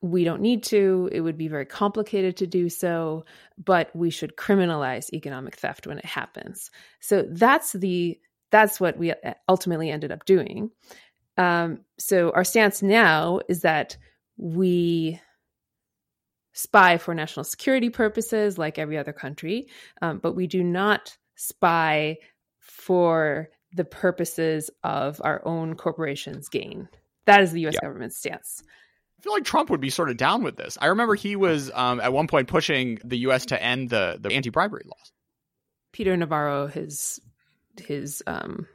we 0.00 0.24
don't 0.24 0.40
need 0.40 0.62
to. 0.64 1.08
It 1.10 1.20
would 1.20 1.36
be 1.36 1.48
very 1.48 1.66
complicated 1.66 2.36
to 2.36 2.46
do 2.46 2.68
so, 2.68 3.24
but 3.62 3.94
we 3.94 4.10
should 4.10 4.36
criminalize 4.36 5.12
economic 5.12 5.56
theft 5.56 5.86
when 5.86 5.98
it 5.98 6.04
happens. 6.04 6.70
So 7.00 7.26
that's 7.28 7.72
the 7.72 8.18
that's 8.50 8.80
what 8.80 8.96
we 8.96 9.12
ultimately 9.48 9.90
ended 9.90 10.12
up 10.12 10.24
doing. 10.24 10.70
Um, 11.38 11.80
so 11.98 12.30
our 12.32 12.44
stance 12.44 12.82
now 12.82 13.40
is 13.48 13.62
that 13.62 13.96
we 14.36 15.20
spy 16.52 16.98
for 16.98 17.14
national 17.14 17.44
security 17.44 17.88
purposes, 17.88 18.58
like 18.58 18.78
every 18.78 18.98
other 18.98 19.12
country, 19.12 19.68
um, 20.02 20.18
but 20.18 20.34
we 20.34 20.48
do 20.48 20.62
not 20.62 21.16
spy 21.36 22.16
for 22.58 23.48
the 23.72 23.84
purposes 23.84 24.70
of 24.82 25.20
our 25.24 25.40
own 25.46 25.76
corporation's 25.76 26.48
gain. 26.48 26.88
That 27.26 27.42
is 27.42 27.52
the 27.52 27.60
U.S. 27.62 27.74
Yeah. 27.74 27.86
government's 27.86 28.16
stance. 28.16 28.62
I 29.18 29.22
feel 29.22 29.32
like 29.32 29.44
Trump 29.44 29.70
would 29.70 29.80
be 29.80 29.90
sort 29.90 30.10
of 30.10 30.16
down 30.16 30.42
with 30.42 30.56
this. 30.56 30.78
I 30.80 30.86
remember 30.86 31.14
he 31.14 31.36
was 31.36 31.70
um, 31.74 32.00
at 32.00 32.12
one 32.12 32.26
point 32.26 32.48
pushing 32.48 32.98
the 33.04 33.18
U.S. 33.18 33.46
to 33.46 33.62
end 33.62 33.90
the 33.90 34.18
the 34.20 34.32
anti 34.32 34.50
bribery 34.50 34.84
laws. 34.84 35.12
Peter 35.92 36.16
Navarro, 36.16 36.66
his 36.66 37.20
his 37.76 38.22
um, 38.26 38.66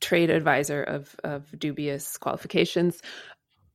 trade 0.00 0.30
advisor 0.30 0.82
of 0.82 1.14
of 1.24 1.46
dubious 1.58 2.16
qualifications, 2.16 3.00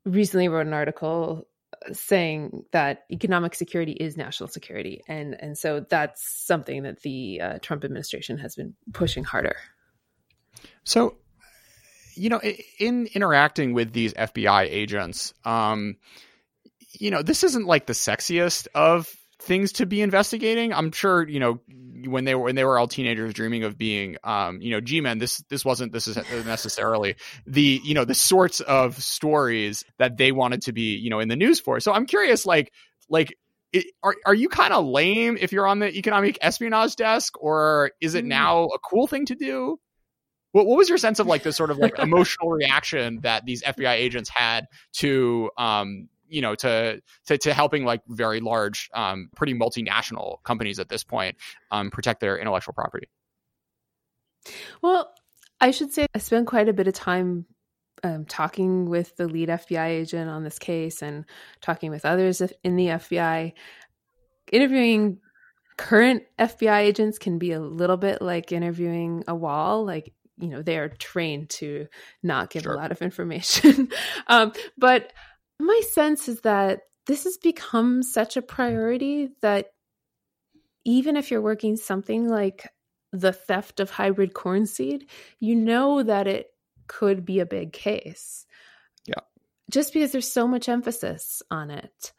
recently 0.06 0.48
wrote 0.48 0.68
an 0.68 0.74
article 0.74 1.48
saying 1.94 2.64
that 2.72 3.06
economic 3.12 3.56
security 3.56 3.94
is 3.94 4.18
national 4.18 4.50
security, 4.50 5.02
and 5.08 5.36
and 5.40 5.58
so 5.58 5.86
that's 5.90 6.24
something 6.46 6.84
that 6.84 7.02
the 7.02 7.42
uh, 7.42 7.60
Trump 7.62 7.84
administration 7.84 8.38
has 8.38 8.56
been 8.56 8.76
pushing 8.94 9.24
harder. 9.24 9.56
So 10.84 11.18
you 12.16 12.30
know, 12.30 12.42
in 12.78 13.08
interacting 13.14 13.74
with 13.74 13.94
these 13.94 14.14
FBI 14.14 14.64
agents, 14.64 15.34
um, 15.46 15.96
you 16.92 17.10
know, 17.10 17.22
this 17.22 17.44
isn't 17.44 17.66
like 17.66 17.86
the 17.86 17.94
sexiest 17.94 18.68
of 18.76 19.16
things 19.42 19.74
to 19.74 19.86
be 19.86 20.02
investigating. 20.02 20.74
I'm 20.74 20.92
sure, 20.92 21.28
you 21.28 21.40
know, 21.40 21.60
when 22.06 22.26
they 22.26 22.36
were 22.36 22.44
when 22.44 22.56
they 22.56 22.64
were 22.64 22.80
all 22.80 22.88
teenagers 22.88 23.34
dreaming 23.34 23.64
of 23.64 23.78
being 23.78 24.18
um, 24.24 24.62
you 24.62 24.72
know, 24.72 24.82
G-men, 24.82 25.18
this 25.18 25.38
this 25.50 25.66
wasn't 25.66 25.92
this 25.92 26.08
is 26.08 26.18
necessarily 26.46 27.16
the, 27.46 27.82
you 27.84 27.94
know, 27.94 28.06
the 28.06 28.16
sorts 28.16 28.60
of 28.62 29.02
stories 29.02 29.84
that 29.98 30.18
they 30.18 30.32
wanted 30.32 30.64
to 30.64 30.74
be, 30.74 30.96
you 30.96 31.10
know, 31.10 31.20
in 31.20 31.28
the 31.28 31.36
news 31.36 31.60
for. 31.60 31.80
So 31.80 31.92
I'm 31.92 32.06
curious 32.06 32.46
like 32.46 32.72
like 33.10 33.36
it, 33.74 33.88
are 34.04 34.16
are 34.26 34.36
you 34.36 34.50
kind 34.50 34.74
of 34.74 34.86
lame 34.86 35.38
if 35.40 35.52
you're 35.52 35.68
on 35.68 35.80
the 35.80 35.96
economic 35.96 36.38
espionage 36.42 36.96
desk 36.96 37.42
or 37.42 37.92
is 38.02 38.16
it 38.16 38.26
mm. 38.26 38.30
now 38.30 38.66
a 38.66 38.80
cool 38.80 39.08
thing 39.08 39.26
to 39.28 39.36
do? 39.36 39.80
What, 40.52 40.66
what 40.66 40.78
was 40.78 40.90
your 40.90 40.98
sense 40.98 41.20
of 41.20 41.28
like 41.28 41.44
the 41.44 41.54
sort 41.54 41.72
of 41.72 41.78
like 41.78 41.98
emotional 42.00 42.50
reaction 42.50 43.22
that 43.22 43.46
these 43.46 43.64
FBI 43.64 43.94
agents 43.94 44.30
had 44.30 44.66
to 44.98 45.50
um, 45.58 46.10
you 46.32 46.42
know 46.42 46.56
to 46.56 47.02
to, 47.28 47.38
to 47.38 47.54
helping 47.54 47.86
like 47.86 48.02
very 48.08 48.40
large 48.40 48.90
um, 48.94 49.30
pretty 49.36 49.54
multinational 49.54 50.42
companies 50.44 50.80
at 50.80 50.90
this 50.90 51.04
point 51.04 51.36
um, 51.70 51.92
protect 51.92 52.22
their 52.22 52.38
intellectual 52.38 52.74
property. 52.74 53.08
Well 54.82 55.14
i 55.60 55.70
should 55.70 55.94
say 55.94 56.08
i 56.16 56.18
spent 56.18 56.48
quite 56.48 56.68
a 56.68 56.74
bit 56.74 56.88
of 56.88 56.94
time 56.94 57.46
um, 58.04 58.26
talking 58.26 58.90
with 58.90 59.16
the 59.16 59.28
lead 59.28 59.50
fbi 59.50 59.90
agent 59.90 60.28
on 60.30 60.44
this 60.44 60.58
case 60.58 61.04
and 61.04 61.26
talking 61.62 61.92
with 61.92 62.04
others 62.04 62.42
in 62.64 62.76
the 62.76 62.88
fbi 62.88 63.54
interviewing 64.52 65.20
current 65.78 66.24
fbi 66.40 66.80
agents 66.80 67.20
can 67.20 67.38
be 67.38 67.52
a 67.52 67.60
little 67.60 67.98
bit 67.98 68.22
like 68.22 68.52
interviewing 68.52 69.24
a 69.28 69.36
wall 69.36 69.86
like 69.86 70.12
you 70.42 70.48
know 70.50 70.62
they 70.62 70.78
are 70.78 70.90
trained 70.90 71.50
to 71.50 71.88
not 72.24 72.50
give 72.50 72.64
sure. 72.64 72.74
a 72.74 72.76
lot 72.76 72.92
of 72.92 73.02
information. 73.02 73.90
Um, 74.28 74.54
but 74.78 75.12
my 75.62 75.82
sense 75.92 76.28
is 76.28 76.42
that 76.42 76.82
this 77.08 77.24
has 77.24 77.38
become 77.38 78.04
such 78.04 78.38
a 78.38 78.42
priority 78.42 79.30
that 79.42 79.68
even 80.86 81.16
if 81.16 81.32
you're 81.32 81.42
working 81.42 81.76
something 81.76 82.28
like 82.28 82.68
the 83.12 83.34
theft 83.34 83.80
of 83.80 83.90
hybrid 83.90 84.34
corn 84.34 84.66
seed, 84.66 85.10
you 85.40 85.56
know 85.56 86.04
that 86.04 86.28
it 86.28 86.48
could 86.88 87.26
be 87.26 87.40
a 87.40 87.46
big 87.46 87.74
case. 87.74 88.46
Yeah. 89.06 89.22
Just 89.70 89.94
because 89.94 90.12
there's 90.12 90.32
so 90.32 90.48
much 90.48 90.70
emphasis 90.70 91.42
on 91.52 91.72
it. 91.72 92.14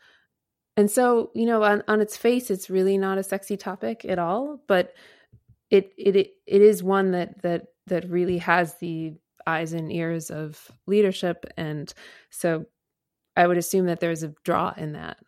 And 0.77 0.91
so, 0.91 1.31
you 1.35 1.47
know, 1.47 1.63
on, 1.63 1.83
on 1.89 2.01
its 2.01 2.17
face, 2.17 2.51
it's 2.51 2.71
really 2.71 2.97
not 2.97 3.19
a 3.19 3.23
sexy 3.23 3.57
topic 3.57 4.05
at 4.05 4.19
all, 4.19 4.63
but 4.67 4.95
it, 5.71 5.93
it 5.97 6.17
it 6.17 6.31
it 6.47 6.63
is 6.63 6.83
one 6.83 7.13
that 7.13 7.43
that 7.43 7.67
that 7.87 8.09
really 8.09 8.39
has 8.39 8.75
the 8.79 9.15
eyes 9.47 9.73
and 9.73 9.91
ears 9.93 10.31
of 10.31 10.71
leadership. 10.87 11.45
And 11.57 11.93
so 12.31 12.67
I 13.37 13.47
would 13.47 13.59
assume 13.59 13.87
that 13.87 14.01
there's 14.01 14.23
a 14.23 14.35
draw 14.45 14.75
in 14.77 14.93
that. 14.93 15.19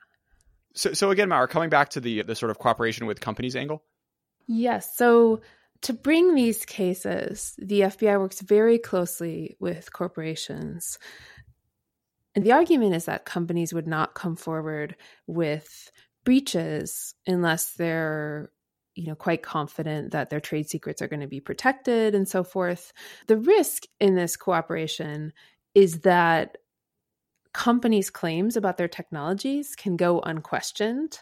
So, 0.74 0.92
so 0.92 1.10
again, 1.10 1.28
Mara, 1.28 1.48
coming 1.48 1.70
back 1.70 1.90
to 1.90 2.00
the 2.00 2.22
the 2.22 2.34
sort 2.34 2.50
of 2.50 2.58
cooperation 2.58 3.06
with 3.06 3.20
companies 3.20 3.56
angle. 3.56 3.82
Yes. 4.46 4.96
So 4.96 5.40
to 5.82 5.92
bring 5.92 6.34
these 6.34 6.64
cases, 6.64 7.54
the 7.58 7.82
FBI 7.82 8.18
works 8.18 8.40
very 8.40 8.78
closely 8.78 9.56
with 9.60 9.92
corporations. 9.92 10.98
And 12.34 12.44
the 12.44 12.52
argument 12.52 12.94
is 12.94 13.04
that 13.04 13.24
companies 13.24 13.72
would 13.72 13.86
not 13.86 14.14
come 14.14 14.34
forward 14.34 14.96
with 15.26 15.92
breaches 16.24 17.14
unless 17.26 17.72
they're 17.74 18.50
you 18.94 19.06
know 19.06 19.14
quite 19.14 19.42
confident 19.42 20.12
that 20.12 20.30
their 20.30 20.40
trade 20.40 20.68
secrets 20.68 21.02
are 21.02 21.08
going 21.08 21.20
to 21.20 21.26
be 21.26 21.40
protected 21.40 22.14
and 22.14 22.28
so 22.28 22.44
forth. 22.44 22.92
The 23.26 23.36
risk 23.36 23.84
in 24.00 24.14
this 24.14 24.36
cooperation 24.36 25.32
is 25.74 26.00
that 26.00 26.56
companies' 27.54 28.10
claims 28.10 28.56
about 28.56 28.76
their 28.76 28.88
technologies 28.88 29.74
can 29.74 29.96
go 29.96 30.20
unquestioned. 30.20 31.20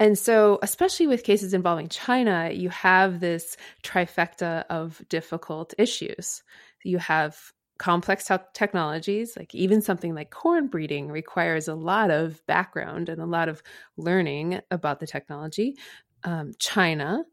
And 0.00 0.18
so, 0.18 0.58
especially 0.62 1.06
with 1.06 1.22
cases 1.22 1.54
involving 1.54 1.88
China, 1.88 2.50
you 2.52 2.70
have 2.70 3.20
this 3.20 3.56
trifecta 3.84 4.64
of 4.68 5.00
difficult 5.08 5.74
issues. 5.78 6.42
You 6.82 6.98
have 6.98 7.38
complex 7.78 8.24
te- 8.26 8.36
technologies, 8.54 9.36
like 9.36 9.54
even 9.54 9.80
something 9.80 10.14
like 10.14 10.30
corn 10.30 10.66
breeding 10.66 11.08
requires 11.08 11.68
a 11.68 11.74
lot 11.74 12.10
of 12.10 12.44
background 12.46 13.08
and 13.08 13.20
a 13.20 13.26
lot 13.26 13.48
of 13.48 13.62
learning 13.96 14.60
about 14.70 14.98
the 14.98 15.06
technology. 15.06 15.76
Um, 16.24 16.52
China, 16.58 17.24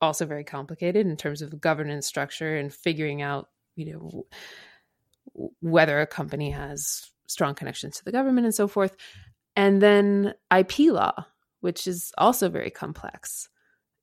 also 0.00 0.26
very 0.26 0.44
complicated 0.44 1.06
in 1.06 1.16
terms 1.16 1.42
of 1.42 1.60
governance 1.60 2.06
structure 2.06 2.56
and 2.56 2.72
figuring 2.72 3.22
out, 3.22 3.48
you 3.74 3.92
know, 3.92 4.26
whether 5.60 6.00
a 6.00 6.06
company 6.06 6.50
has 6.50 7.10
strong 7.28 7.54
connections 7.54 7.96
to 7.98 8.04
the 8.04 8.12
government 8.12 8.44
and 8.46 8.54
so 8.54 8.66
forth. 8.66 8.96
And 9.54 9.80
then 9.80 10.34
IP 10.56 10.90
law, 10.90 11.26
which 11.60 11.86
is 11.86 12.12
also 12.18 12.48
very 12.48 12.70
complex. 12.70 13.48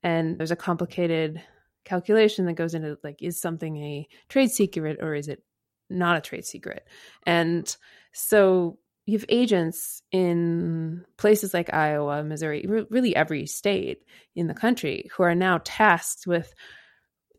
And 0.04 0.38
there's 0.38 0.52
a 0.52 0.56
complicated 0.56 1.42
calculation 1.84 2.46
that 2.46 2.54
goes 2.54 2.74
into 2.74 2.98
like, 3.04 3.22
is 3.22 3.40
something 3.40 3.78
a 3.78 4.08
trade 4.30 4.52
secret 4.52 5.00
or 5.02 5.14
is 5.14 5.28
it 5.28 5.44
not 5.90 6.18
a 6.18 6.22
trade 6.22 6.46
secret? 6.46 6.88
And 7.26 7.76
so 8.12 8.80
you 9.06 9.18
have 9.18 9.26
agents 9.30 10.02
in 10.12 11.06
places 11.18 11.54
like 11.54 11.74
Iowa, 11.74 12.24
Missouri, 12.24 12.66
really 12.90 13.16
every 13.16 13.46
state 13.46 14.04
in 14.36 14.48
the 14.48 14.54
country 14.54 15.08
who 15.16 15.24
are 15.24 15.36
now 15.36 15.60
tasked 15.64 16.26
with 16.26 16.54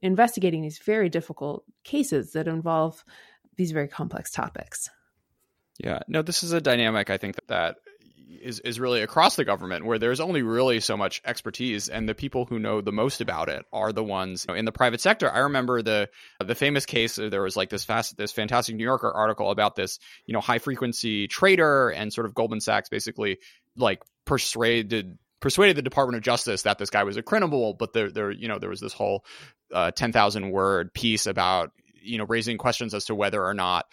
investigating 0.01 0.63
these 0.63 0.79
very 0.79 1.09
difficult 1.09 1.65
cases 1.83 2.33
that 2.33 2.47
involve 2.47 3.05
these 3.57 3.73
very 3.73 3.89
complex 3.89 4.31
topics. 4.31 4.89
Yeah, 5.79 6.01
no, 6.09 6.23
this 6.23 6.43
is 6.43 6.53
a 6.53 6.61
dynamic 6.61 7.11
I 7.11 7.19
think 7.19 7.37
that, 7.37 7.49
that 7.49 7.77
is 8.43 8.61
is 8.61 8.79
really 8.81 9.03
across 9.03 9.37
the 9.37 9.45
government 9.45 9.85
where 9.85 9.99
there's 9.99 10.21
only 10.21 10.43
really 10.43 10.81
so 10.81 10.97
much 10.97 11.21
expertise 11.25 11.89
and 11.89 12.09
the 12.09 12.15
people 12.15 12.45
who 12.45 12.59
know 12.59 12.81
the 12.81 12.93
most 12.93 13.21
about 13.21 13.49
it 13.49 13.65
are 13.73 13.93
the 13.93 14.05
ones 14.05 14.47
you 14.47 14.55
know, 14.55 14.59
in 14.59 14.65
the 14.65 14.73
private 14.73 15.01
sector. 15.01 15.31
I 15.31 15.41
remember 15.41 15.83
the 15.83 16.09
the 16.45 16.55
famous 16.55 16.87
case 16.87 17.17
there 17.17 17.43
was 17.43 17.57
like 17.57 17.71
this 17.71 17.85
fast 17.85 18.17
this 18.17 18.33
fantastic 18.33 18.77
New 18.77 18.85
Yorker 18.85 19.11
article 19.11 19.51
about 19.51 19.77
this, 19.77 19.99
you 20.27 20.33
know, 20.33 20.41
high 20.41 20.59
frequency 20.59 21.29
trader 21.29 21.91
and 21.91 22.13
sort 22.13 22.27
of 22.27 22.35
Goldman 22.35 22.61
Sachs 22.61 22.89
basically 22.89 23.39
like 23.77 24.03
persuaded 24.25 25.19
persuaded 25.41 25.77
the 25.77 25.83
Department 25.83 26.17
of 26.17 26.23
Justice 26.23 26.63
that 26.63 26.79
this 26.79 26.91
guy 26.91 27.05
was 27.05 27.17
a 27.17 27.23
criminal, 27.23 27.75
but 27.75 27.93
there 27.93 28.11
there 28.11 28.31
you 28.31 28.49
know 28.49 28.59
there 28.59 28.71
was 28.71 28.81
this 28.81 28.93
whole 28.93 29.25
uh, 29.73 29.91
10,000 29.91 30.51
word 30.51 30.95
piece 30.95 31.27
about 31.27 31.73
you 32.07 32.19
know 32.19 32.25
raising 32.25 32.59
questions 32.59 32.95
as 32.95 33.05
to 33.05 33.15
whether 33.15 33.45
or 33.45 33.55
not 33.55 33.87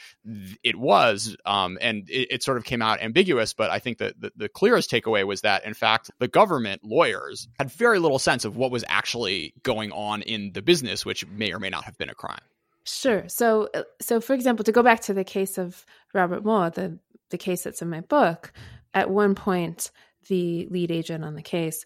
it 0.64 0.78
was 0.78 1.36
um, 1.46 1.78
and 1.82 2.10
it, 2.10 2.28
it, 2.32 2.44
sort 2.44 2.58
of 2.58 2.64
came 2.64 2.82
out 2.82 3.02
ambiguous 3.02 3.54
but 3.54 3.70
i 3.70 3.80
think 3.80 3.98
that 3.98 4.20
the, 4.20 4.32
the, 4.36 4.50
clearest 4.50 4.90
takeaway 4.90 5.26
was 5.26 5.42
that 5.42 5.66
in 5.66 5.74
fact 5.74 6.12
the 6.20 6.28
government 6.28 6.82
lawyers 6.84 7.48
had 7.58 7.72
very 7.72 8.00
little 8.00 8.20
sense 8.20 8.46
of 8.46 8.56
what 8.56 8.72
was 8.72 8.84
actually 8.88 9.54
going 9.64 9.92
on 9.92 10.22
in 10.22 10.52
the 10.54 10.62
business 10.62 11.06
which 11.06 11.26
may 11.28 11.52
or 11.52 11.60
may 11.60 11.70
not 11.70 11.84
have 11.84 11.98
been 11.98 12.10
a 12.10 12.16
crime. 12.16 12.40
Sure. 12.86 13.28
So 13.28 13.70
uh, 13.74 13.84
so 14.02 14.20
for 14.20 14.34
example 14.34 14.64
to 14.66 14.72
go 14.72 14.84
back 14.84 15.02
to 15.02 15.14
the 15.14 15.24
case 15.24 15.58
of 15.58 15.86
robert 16.14 16.44
Mo 16.44 16.70
the 16.70 17.00
the 17.30 17.38
case 17.38 17.64
that's 17.64 17.82
in 17.82 17.90
my 17.90 18.02
book 18.02 18.52
at 18.94 19.10
one 19.10 19.36
point 19.36 19.90
the 20.28 20.68
lead 20.70 20.92
agent 20.92 21.24
on 21.24 21.36
the 21.36 21.42
case 21.42 21.86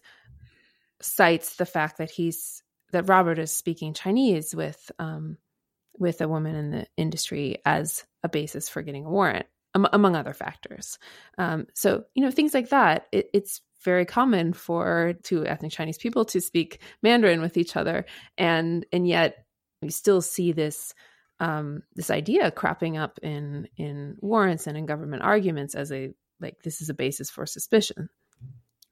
cites 1.00 1.56
the 1.56 1.66
fact 1.66 1.98
that 1.98 2.10
he's 2.10 2.62
that 2.92 3.08
Robert 3.08 3.38
is 3.38 3.50
speaking 3.50 3.94
Chinese 3.94 4.54
with 4.54 4.90
um, 4.98 5.36
with 5.98 6.20
a 6.20 6.28
woman 6.28 6.54
in 6.54 6.70
the 6.70 6.86
industry 6.96 7.58
as 7.64 8.04
a 8.22 8.28
basis 8.28 8.68
for 8.68 8.82
getting 8.82 9.04
a 9.04 9.10
warrant, 9.10 9.46
among 9.74 10.16
other 10.16 10.32
factors. 10.32 10.98
Um, 11.36 11.66
so, 11.74 12.04
you 12.14 12.24
know, 12.24 12.30
things 12.30 12.54
like 12.54 12.70
that, 12.70 13.06
it, 13.12 13.28
it's 13.32 13.60
very 13.84 14.04
common 14.04 14.52
for 14.52 15.14
two 15.22 15.46
ethnic 15.46 15.72
Chinese 15.72 15.98
people 15.98 16.24
to 16.26 16.40
speak 16.40 16.80
Mandarin 17.02 17.40
with 17.40 17.56
each 17.56 17.76
other, 17.76 18.06
and 18.36 18.84
and 18.92 19.06
yet 19.06 19.44
we 19.82 19.90
still 19.90 20.20
see 20.20 20.52
this 20.52 20.94
um, 21.40 21.82
this 21.94 22.10
idea 22.10 22.50
cropping 22.50 22.96
up 22.96 23.18
in 23.22 23.68
in 23.76 24.16
warrants 24.20 24.66
and 24.66 24.76
in 24.76 24.86
government 24.86 25.22
arguments 25.22 25.74
as 25.74 25.92
a 25.92 26.12
like 26.40 26.62
this 26.62 26.80
is 26.80 26.88
a 26.88 26.94
basis 26.94 27.30
for 27.30 27.46
suspicion. 27.46 28.08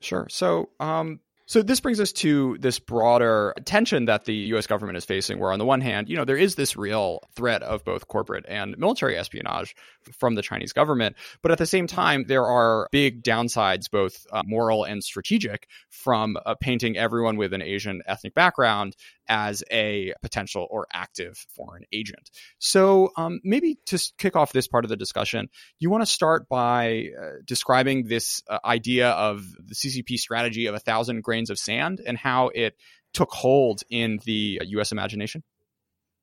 Sure. 0.01 0.27
So, 0.31 0.69
um, 0.79 1.21
so 1.47 1.63
this 1.63 1.81
brings 1.81 2.01
us 2.01 2.13
to 2.13 2.59
this 2.59 2.81
broader 2.81 3.55
tension 3.65 4.07
that 4.07 4.25
the 4.25 4.35
US 4.35 4.67
government 4.67 4.99
is 4.99 5.05
facing, 5.05 5.39
where 5.39 5.53
on 5.53 5.61
the 5.61 5.65
one 5.65 5.81
hand, 5.81 6.09
you 6.09 6.17
know, 6.17 6.25
there 6.25 6.37
is 6.37 6.57
this 6.57 6.77
real 6.77 7.21
threat 7.37 7.63
of 7.63 7.85
both 7.85 8.09
corporate 8.09 8.45
and 8.49 8.77
military 8.79 9.17
espionage 9.17 9.77
from 10.19 10.35
the 10.35 10.43
Chinese 10.43 10.73
government. 10.73 11.17
But 11.43 11.53
at 11.53 11.59
the 11.59 11.67
same 11.67 11.87
time, 11.87 12.25
there 12.27 12.45
are 12.45 12.89
big 12.91 13.23
downsides, 13.23 13.89
both 13.91 14.27
uh, 14.33 14.43
moral 14.45 14.85
and 14.85 15.03
strategic, 15.03 15.69
from 15.89 16.37
uh, 16.45 16.57
painting 16.61 16.97
everyone 16.97 17.37
with 17.37 17.53
an 17.53 17.63
Asian 17.63 18.03
ethnic 18.07 18.35
background 18.35 18.97
as 19.29 19.65
a 19.71 20.15
potential 20.23 20.67
or 20.71 20.87
active 20.93 21.37
foreign 21.55 21.85
agent. 21.93 22.31
So 22.59 23.13
um, 23.17 23.41
maybe 23.43 23.79
to 23.87 23.99
kick 24.19 24.37
off 24.37 24.53
this 24.53 24.69
part 24.69 24.85
of 24.85 24.89
the 24.89 24.97
discussion, 24.97 25.49
you 25.79 25.91
want 25.91 26.03
to 26.03 26.07
start 26.07 26.49
by 26.49 27.09
uh, 27.21 27.27
describing 27.45 28.07
this 28.07 28.43
uh, 28.49 28.59
idea 28.65 29.11
of 29.11 29.45
the 29.65 29.75
CCP 29.75 30.19
strategy 30.19 30.67
of 30.67 30.75
a 30.75 30.79
thousand 30.79 31.23
grains 31.37 31.51
of 31.51 31.59
sand 31.59 32.01
and 32.07 32.17
how 32.17 32.49
it 32.55 32.77
took 33.13 33.31
hold 33.31 33.83
in 33.91 34.21
the 34.25 34.61
U.S. 34.65 34.91
imagination. 34.91 35.43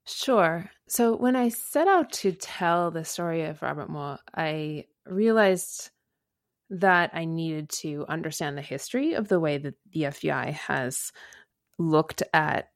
Sure. 0.07 0.69
So 0.87 1.15
when 1.15 1.35
I 1.35 1.49
set 1.49 1.87
out 1.87 2.11
to 2.13 2.31
tell 2.31 2.89
the 2.89 3.05
story 3.05 3.43
of 3.43 3.61
Robert 3.61 3.89
Mo, 3.89 4.17
I 4.35 4.85
realized 5.05 5.91
that 6.71 7.11
I 7.13 7.25
needed 7.25 7.69
to 7.81 8.05
understand 8.09 8.57
the 8.57 8.63
history 8.63 9.13
of 9.13 9.27
the 9.27 9.39
way 9.39 9.59
that 9.59 9.75
the 9.91 10.01
FBI 10.03 10.53
has 10.53 11.11
looked 11.77 12.23
at 12.33 12.69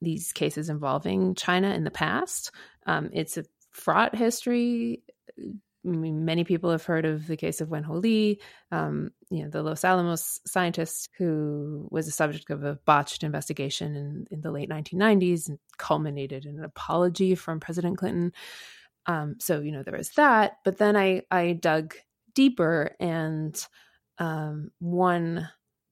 these 0.00 0.32
cases 0.32 0.68
involving 0.68 1.36
China 1.36 1.70
in 1.70 1.84
the 1.84 1.90
past. 1.92 2.50
Um, 2.86 3.10
it's 3.12 3.36
a 3.36 3.44
fraught 3.70 4.16
history. 4.16 5.04
Many 5.84 6.44
people 6.44 6.70
have 6.70 6.84
heard 6.84 7.04
of 7.04 7.26
the 7.26 7.36
case 7.36 7.60
of 7.60 7.70
Wen 7.70 7.82
Ho 7.84 7.94
Lee, 7.94 8.40
um, 8.72 9.10
you 9.30 9.42
know, 9.42 9.50
the 9.50 9.62
Los 9.62 9.84
Alamos 9.84 10.40
scientist 10.46 11.10
who 11.18 11.86
was 11.90 12.06
the 12.06 12.12
subject 12.12 12.50
of 12.50 12.64
a 12.64 12.78
botched 12.84 13.22
investigation 13.22 13.94
in, 13.94 14.26
in 14.30 14.40
the 14.40 14.50
late 14.50 14.70
1990s 14.70 15.48
and 15.48 15.58
culminated 15.76 16.46
in 16.46 16.58
an 16.58 16.64
apology 16.64 17.34
from 17.34 17.60
President 17.60 17.98
Clinton. 17.98 18.32
Um, 19.06 19.36
so, 19.38 19.60
you 19.60 19.72
know, 19.72 19.82
there 19.82 19.96
was 19.96 20.10
that. 20.10 20.58
But 20.64 20.78
then 20.78 20.96
I, 20.96 21.22
I 21.30 21.52
dug 21.52 21.94
deeper 22.34 22.96
and 22.98 23.54
um, 24.18 24.70
one 24.78 25.48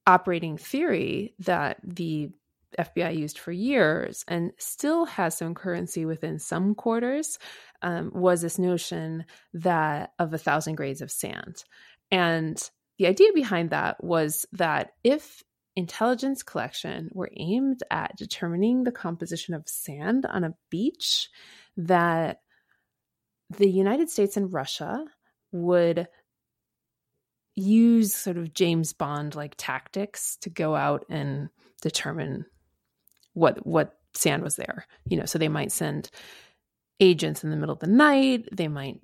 operating 0.07 0.57
theory 0.57 1.35
that 1.41 1.79
the 1.85 2.31
FBI 2.79 3.17
used 3.17 3.39
for 3.39 3.53
years 3.53 4.25
and 4.29 4.53
still 4.59 5.05
has 5.05 5.37
some 5.37 5.55
currency 5.55 6.05
within 6.05 6.39
some 6.39 6.75
quarters 6.75 7.39
um, 7.83 8.11
was 8.15 8.43
this 8.43 8.59
notion 8.59 9.25
that 9.55 10.13
of 10.19 10.33
a 10.33 10.39
thousand 10.39 10.77
grades 10.77 11.03
of 11.03 11.11
sand. 11.11 11.65
And 12.11 12.59
the 12.99 13.07
idea 13.07 13.33
behind 13.35 13.71
that 13.71 14.03
was 14.03 14.47
that 14.53 14.93
if 15.03 15.43
intelligence 15.75 16.43
collection 16.43 17.09
were 17.13 17.31
aimed 17.37 17.83
at 17.91 18.17
determining 18.17 18.85
the 18.85 18.93
composition 18.93 19.55
of 19.55 19.69
sand 19.69 20.27
on 20.27 20.45
a 20.45 20.55
beach, 20.71 21.29
that 21.77 22.41
the 23.51 23.69
United 23.69 24.11
States 24.11 24.37
and 24.37 24.53
Russia 24.53 25.05
would 25.51 26.09
use 27.55 28.15
sort 28.15 28.39
of 28.39 28.55
James 28.55 28.93
Bond 28.93 29.35
like 29.35 29.55
tactics 29.57 30.37
to 30.41 30.51
go 30.51 30.75
out 30.75 31.05
and 31.11 31.49
determine 31.83 32.47
what 33.35 33.67
what 33.67 33.99
sand 34.15 34.43
was 34.43 34.57
there. 34.57 34.87
You 35.07 35.19
know, 35.19 35.27
so 35.27 35.39
they 35.39 35.49
might 35.49 35.73
send 35.73 36.11
agents 37.01 37.45
in 37.45 37.51
the 37.51 37.57
middle 37.57 37.75
of 37.75 37.81
the 37.81 37.87
night, 37.87 38.49
they 38.53 38.69
might 38.69 39.01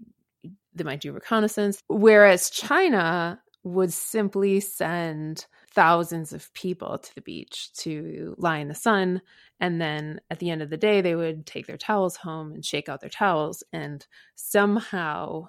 they 0.75 0.85
might 0.85 1.01
do 1.01 1.13
reconnaissance, 1.13 1.83
whereas 1.89 2.51
China 2.51 3.41
would 3.65 3.93
simply 3.93 4.61
send 4.61 5.47
thousands 5.75 6.33
of 6.33 6.53
people 6.55 6.99
to 6.99 7.15
the 7.15 7.21
beach 7.21 7.73
to 7.75 8.35
lie 8.39 8.59
in 8.59 8.69
the 8.69 8.75
sun 8.75 9.21
and 9.61 9.81
then 9.81 10.21
at 10.31 10.39
the 10.39 10.51
end 10.51 10.63
of 10.63 10.71
the 10.71 10.77
day 10.77 11.01
they 11.01 11.17
would 11.17 11.45
take 11.45 11.67
their 11.67 11.77
towels 11.77 12.17
home 12.17 12.53
and 12.53 12.65
shake 12.65 12.89
out 12.89 13.01
their 13.01 13.11
towels 13.11 13.65
and 13.73 14.07
somehow 14.37 15.49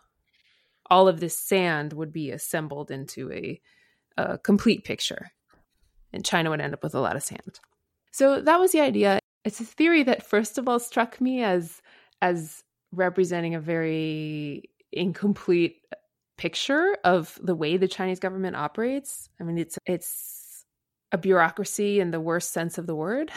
all 0.89 1.08
of 1.08 1.19
this 1.19 1.38
sand 1.38 1.93
would 1.93 2.12
be 2.12 2.32
assembled 2.32 2.91
into 2.91 3.32
a, 3.32 3.62
a 4.17 4.38
complete 4.38 4.84
picture. 4.84 5.32
And 6.12 6.25
China 6.25 6.49
would 6.49 6.62
end 6.62 6.73
up 6.73 6.84
with 6.84 6.95
a 6.95 6.99
lot 6.99 7.15
of 7.15 7.23
sand. 7.23 7.60
So 8.12 8.41
that 8.41 8.60
was 8.60 8.71
the 8.71 8.82
idea. 8.82 9.19
It's 9.45 9.60
a 9.60 9.65
theory 9.65 10.04
that 10.04 10.25
first 10.25 10.58
of 10.58 10.67
all 10.67 10.80
struck 10.80 11.21
me 11.21 11.43
as 11.43 11.82
as 12.21 12.63
representing 12.91 13.55
a 13.55 13.60
very 13.60 14.69
incomplete 14.91 15.77
picture 16.38 16.95
of 17.03 17.38
the 17.41 17.55
way 17.55 17.77
the 17.77 17.88
Chinese 17.88 18.19
government 18.19 18.55
operates. 18.55 19.29
I 19.39 19.43
mean, 19.43 19.58
it's 19.58 19.77
it's 19.86 20.65
a 21.12 21.17
bureaucracy 21.17 21.99
in 21.99 22.12
the 22.12 22.19
worst 22.19 22.53
sense 22.53 22.77
of 22.77 22.88
the 22.88 22.95
word. 22.95 23.32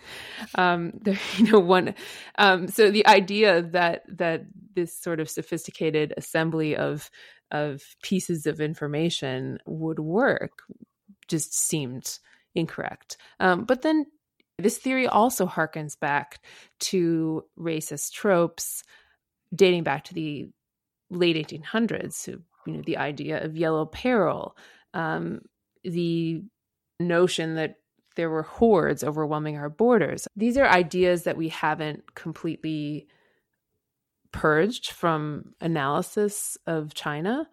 um, 0.54 0.92
there, 1.02 1.18
you 1.36 1.50
know, 1.50 1.58
one. 1.58 1.94
Um, 2.38 2.68
so 2.68 2.90
the 2.90 3.06
idea 3.06 3.62
that 3.62 4.02
that 4.18 4.46
this 4.74 4.96
sort 4.96 5.20
of 5.20 5.30
sophisticated 5.30 6.14
assembly 6.16 6.76
of 6.76 7.10
of 7.50 7.82
pieces 8.02 8.46
of 8.46 8.60
information 8.60 9.58
would 9.66 9.98
work 9.98 10.62
just 11.28 11.52
seemed 11.54 12.18
incorrect. 12.54 13.16
Um, 13.38 13.64
but 13.64 13.82
then 13.82 14.06
this 14.60 14.78
theory 14.78 15.06
also 15.06 15.46
harkens 15.46 15.98
back 15.98 16.40
to 16.80 17.44
racist 17.58 18.12
tropes 18.12 18.82
dating 19.54 19.82
back 19.82 20.04
to 20.04 20.14
the 20.14 20.48
late 21.10 21.36
1800s. 21.36 22.12
So, 22.12 22.38
you 22.66 22.72
know, 22.72 22.82
the 22.82 22.98
idea 22.98 23.44
of 23.44 23.56
yellow 23.56 23.86
peril, 23.86 24.56
um, 24.94 25.42
the 25.82 26.42
notion 26.98 27.56
that 27.56 27.76
there 28.16 28.30
were 28.30 28.42
hordes 28.42 29.02
overwhelming 29.02 29.56
our 29.56 29.70
borders. 29.70 30.28
These 30.36 30.58
are 30.58 30.66
ideas 30.66 31.24
that 31.24 31.36
we 31.36 31.48
haven't 31.48 32.14
completely 32.14 33.06
purged 34.32 34.90
from 34.90 35.54
analysis 35.60 36.56
of 36.66 36.94
China 36.94 37.48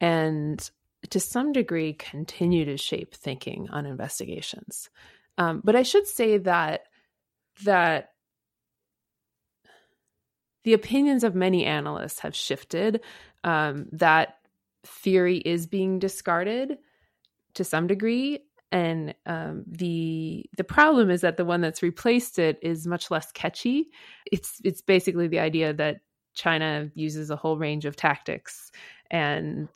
and 0.00 0.70
to 1.08 1.20
some 1.20 1.52
degree 1.52 1.94
continue 1.94 2.64
to 2.66 2.76
shape 2.76 3.14
thinking 3.14 3.68
on 3.70 3.86
investigations. 3.86 4.90
Um, 5.40 5.62
but 5.64 5.74
I 5.74 5.82
should 5.82 6.06
say 6.06 6.38
that 6.38 6.82
that 7.64 8.10
the 10.64 10.74
opinions 10.74 11.24
of 11.24 11.34
many 11.34 11.64
analysts 11.64 12.20
have 12.20 12.36
shifted. 12.36 13.00
Um, 13.42 13.86
that 13.92 14.36
theory 14.84 15.38
is 15.38 15.66
being 15.66 15.98
discarded 15.98 16.76
to 17.54 17.64
some 17.64 17.86
degree 17.86 18.40
and 18.72 19.14
um, 19.26 19.64
the 19.66 20.44
the 20.56 20.64
problem 20.64 21.10
is 21.10 21.22
that 21.22 21.36
the 21.36 21.44
one 21.44 21.60
that's 21.60 21.82
replaced 21.82 22.38
it 22.38 22.58
is 22.62 22.86
much 22.86 23.10
less 23.10 23.32
catchy. 23.32 23.90
It's 24.30 24.60
it's 24.62 24.82
basically 24.82 25.26
the 25.26 25.40
idea 25.40 25.72
that 25.72 26.00
China 26.34 26.90
uses 26.94 27.30
a 27.30 27.36
whole 27.36 27.58
range 27.58 27.84
of 27.84 27.96
tactics, 27.96 28.70
and 29.10 29.68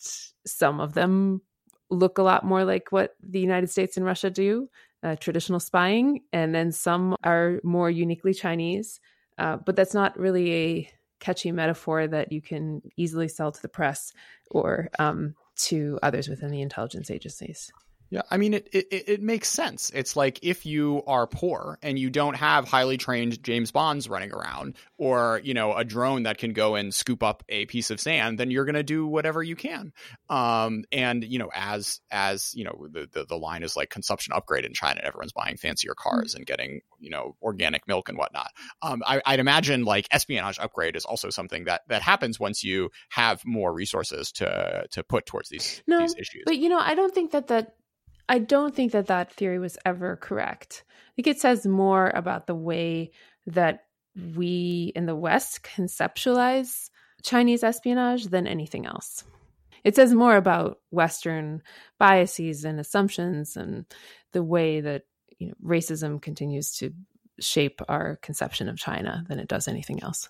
some 0.47 0.81
of 0.81 0.95
them 0.95 1.41
look 1.91 2.19
a 2.19 2.23
lot 2.23 2.45
more 2.45 2.65
like 2.65 2.93
what 2.93 3.17
the 3.21 3.41
United 3.41 3.69
States 3.69 3.97
and 3.97 4.07
Russia 4.07 4.31
do, 4.31 4.69
uh, 5.05 5.17
traditional 5.17 5.61
spying, 5.61 6.21
and 6.33 6.55
then 6.55 6.73
some 6.73 7.15
are 7.23 7.61
more 7.63 7.91
uniquely 7.91 8.35
Chinese. 8.35 9.01
Uh, 9.39 9.59
but 9.59 9.77
that's 9.77 9.95
not 9.95 10.19
really 10.19 10.53
a 10.53 10.91
catchy 11.21 11.53
metaphor 11.53 12.07
that 12.07 12.33
you 12.33 12.41
can 12.41 12.83
easily 12.97 13.29
sell 13.29 13.53
to 13.53 13.63
the 13.63 13.69
press 13.69 14.13
or 14.51 14.89
um, 14.99 15.35
to 15.57 15.99
others 16.03 16.29
within 16.29 16.51
the 16.51 16.61
intelligence 16.61 17.11
agencies. 17.11 17.71
Yeah, 18.15 18.23
I 18.31 18.37
mean, 18.37 18.55
it, 18.55 18.69
it, 18.73 18.87
it 18.93 19.23
makes 19.23 19.49
sense. 19.49 19.91
It's 19.93 20.15
like 20.15 20.39
if 20.41 20.65
you 20.65 21.03
are 21.09 21.27
poor 21.27 21.81
and 21.83 21.99
you 21.99 22.11
don't 22.11 22.37
have 22.37 22.69
highly 22.69 22.97
trained 22.97 23.43
James 23.43 23.73
Bonds 23.73 24.09
running 24.09 24.31
around, 24.31 24.77
or 24.99 25.41
you 25.43 25.53
know 25.53 25.75
a 25.75 25.83
drone 25.83 26.23
that 26.23 26.39
can 26.39 26.53
go 26.53 26.77
and 26.77 26.95
scoop 26.95 27.25
up 27.25 27.43
a 27.49 27.67
piece 27.67 27.91
of 27.91 27.99
sand, 27.99 28.39
then 28.39 28.53
you're 28.53 28.67
going 28.67 28.77
to 28.77 28.85
do 28.85 29.05
whatever 29.05 29.43
you 29.43 29.57
can. 29.57 29.93
Um, 30.29 30.85
and 30.93 31.25
you 31.25 31.41
know, 31.41 31.51
as 31.53 32.01
as 32.13 32.55
you 32.55 32.63
know, 32.63 32.87
the, 32.89 33.09
the, 33.11 33.25
the 33.25 33.37
line 33.37 33.65
is 33.65 33.77
like 33.77 33.91
consumption 33.91 34.33
upgrade 34.33 34.65
in 34.65 34.75
China. 34.75 35.01
Everyone's 35.03 35.33
buying 35.33 35.57
fancier 35.57 35.95
cars 35.97 36.35
mm-hmm. 36.35 36.37
and 36.37 36.47
getting 36.47 36.81
you 37.01 37.11
know 37.11 37.35
organic 37.43 37.89
milk 37.89 38.09
and 38.09 38.17
whatnot. 38.17 38.53
Um, 38.81 39.03
I, 39.05 39.23
I'd 39.27 39.41
imagine 39.41 39.85
like 39.85 40.07
espionage 40.13 40.61
upgrade 40.61 40.95
is 40.95 41.05
also 41.05 41.31
something 41.31 41.65
that 41.65 41.81
that 41.89 42.03
happens 42.03 42.39
once 42.39 42.63
you 42.63 42.91
have 43.09 43.45
more 43.45 43.75
resources 43.75 44.31
to 44.33 44.87
to 44.93 45.03
put 45.03 45.27
towards 45.27 45.49
these 45.49 45.83
no, 45.89 45.99
these 45.99 46.15
issues. 46.15 46.45
But 46.47 46.59
you 46.59 46.69
know, 46.69 46.79
I 46.79 46.95
don't 46.95 47.13
think 47.13 47.33
that 47.33 47.49
that 47.49 47.75
I 48.29 48.39
don't 48.39 48.75
think 48.75 48.93
that 48.93 49.07
that 49.07 49.33
theory 49.33 49.59
was 49.59 49.79
ever 49.85 50.17
correct. 50.17 50.85
I 50.89 51.13
think 51.17 51.27
it 51.27 51.41
says 51.41 51.67
more 51.67 52.11
about 52.15 52.47
the 52.47 52.55
way 52.55 53.13
that 53.47 53.85
we 54.37 54.93
in 54.95 55.07
the 55.07 55.17
West 55.17 55.63
conceptualize 55.63 56.91
Chinese 57.23 57.63
espionage 57.63 58.27
than 58.27 58.47
anything 58.47 58.87
else. 58.87 59.25
It 59.83 59.97
says 59.97 60.15
more 60.15 60.37
about 60.37 60.79
Western 60.91 61.63
biases 61.99 62.65
and 62.65 62.81
assumptions 62.81 63.57
and 63.57 63.85
the 64.33 64.43
way 64.43 64.81
that 64.81 65.03
you 65.39 65.49
know, 65.49 65.55
racism 65.65 66.21
continues 66.23 66.77
to 66.79 66.93
shape 67.41 67.83
our 67.89 68.17
conception 68.17 68.69
of 68.69 68.79
China 68.79 69.25
than 69.29 69.39
it 69.39 69.49
does 69.49 69.69
anything 69.69 70.03
else. 70.03 70.29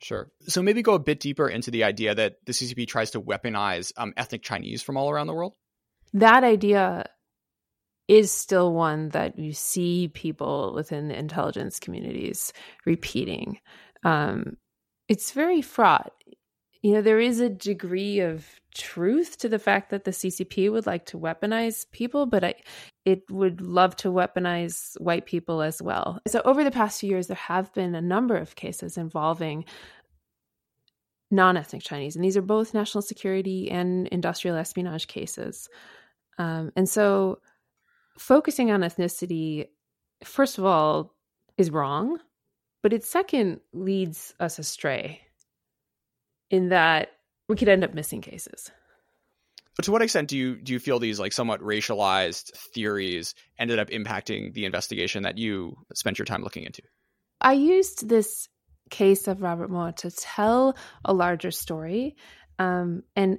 Sure. 0.00 0.30
So 0.46 0.62
maybe 0.62 0.82
go 0.82 0.94
a 0.94 0.98
bit 0.98 1.20
deeper 1.20 1.48
into 1.48 1.70
the 1.70 1.84
idea 1.84 2.14
that 2.14 2.36
the 2.44 2.52
CCP 2.52 2.86
tries 2.86 3.12
to 3.12 3.20
weaponize 3.20 3.92
um, 3.96 4.12
ethnic 4.16 4.42
Chinese 4.42 4.82
from 4.82 4.96
all 4.96 5.10
around 5.10 5.26
the 5.26 5.34
world. 5.34 5.54
That 6.12 6.44
idea 6.44 7.06
is 8.08 8.30
still 8.30 8.72
one 8.72 9.08
that 9.10 9.38
you 9.38 9.52
see 9.52 10.08
people 10.08 10.72
within 10.74 11.08
the 11.08 11.18
intelligence 11.18 11.78
communities 11.80 12.52
repeating. 12.84 13.58
Um, 14.04 14.56
it's 15.08 15.32
very 15.32 15.62
fraught. 15.62 16.12
You 16.82 16.92
know, 16.92 17.02
there 17.02 17.20
is 17.20 17.40
a 17.40 17.48
degree 17.48 18.20
of 18.20 18.46
truth 18.74 19.38
to 19.38 19.48
the 19.48 19.58
fact 19.58 19.90
that 19.90 20.04
the 20.04 20.10
CCP 20.10 20.70
would 20.70 20.84
like 20.84 21.06
to 21.06 21.18
weaponize 21.18 21.90
people, 21.92 22.26
but 22.26 22.44
I, 22.44 22.54
it 23.06 23.22
would 23.30 23.62
love 23.62 23.96
to 23.96 24.08
weaponize 24.08 25.00
white 25.00 25.24
people 25.24 25.62
as 25.62 25.80
well. 25.80 26.20
So, 26.26 26.42
over 26.44 26.62
the 26.62 26.70
past 26.70 27.00
few 27.00 27.08
years, 27.08 27.28
there 27.28 27.36
have 27.36 27.72
been 27.72 27.94
a 27.94 28.02
number 28.02 28.36
of 28.36 28.54
cases 28.54 28.98
involving 28.98 29.64
non 31.30 31.56
ethnic 31.56 31.82
Chinese, 31.82 32.16
and 32.16 32.24
these 32.24 32.36
are 32.36 32.42
both 32.42 32.74
national 32.74 33.00
security 33.00 33.70
and 33.70 34.06
industrial 34.08 34.56
espionage 34.56 35.06
cases. 35.06 35.70
Um, 36.36 36.70
and 36.76 36.86
so, 36.86 37.38
focusing 38.18 38.70
on 38.70 38.80
ethnicity, 38.80 39.68
first 40.22 40.58
of 40.58 40.64
all, 40.64 41.14
is 41.56 41.70
wrong. 41.70 42.18
but 42.84 42.92
it 42.92 43.02
second 43.02 43.60
leads 43.72 44.34
us 44.38 44.58
astray 44.58 45.22
in 46.50 46.68
that 46.68 47.12
we 47.48 47.56
could 47.56 47.68
end 47.68 47.82
up 47.82 47.94
missing 47.94 48.20
cases. 48.20 48.70
But 49.74 49.86
to 49.86 49.90
what 49.90 50.02
extent 50.02 50.28
do 50.28 50.36
you 50.36 50.56
do 50.56 50.74
you 50.74 50.78
feel 50.78 50.98
these 50.98 51.18
like 51.18 51.32
somewhat 51.32 51.60
racialized 51.62 52.52
theories 52.74 53.34
ended 53.58 53.78
up 53.78 53.88
impacting 53.88 54.52
the 54.52 54.66
investigation 54.66 55.22
that 55.22 55.38
you 55.38 55.76
spent 55.94 56.18
your 56.18 56.26
time 56.26 56.44
looking 56.44 56.64
into? 56.64 56.82
I 57.40 57.54
used 57.54 58.06
this 58.06 58.48
case 58.90 59.28
of 59.28 59.40
Robert 59.40 59.70
Mo 59.70 59.90
to 59.92 60.10
tell 60.10 60.76
a 61.06 61.14
larger 61.14 61.50
story, 61.50 62.16
um, 62.58 63.02
and 63.16 63.38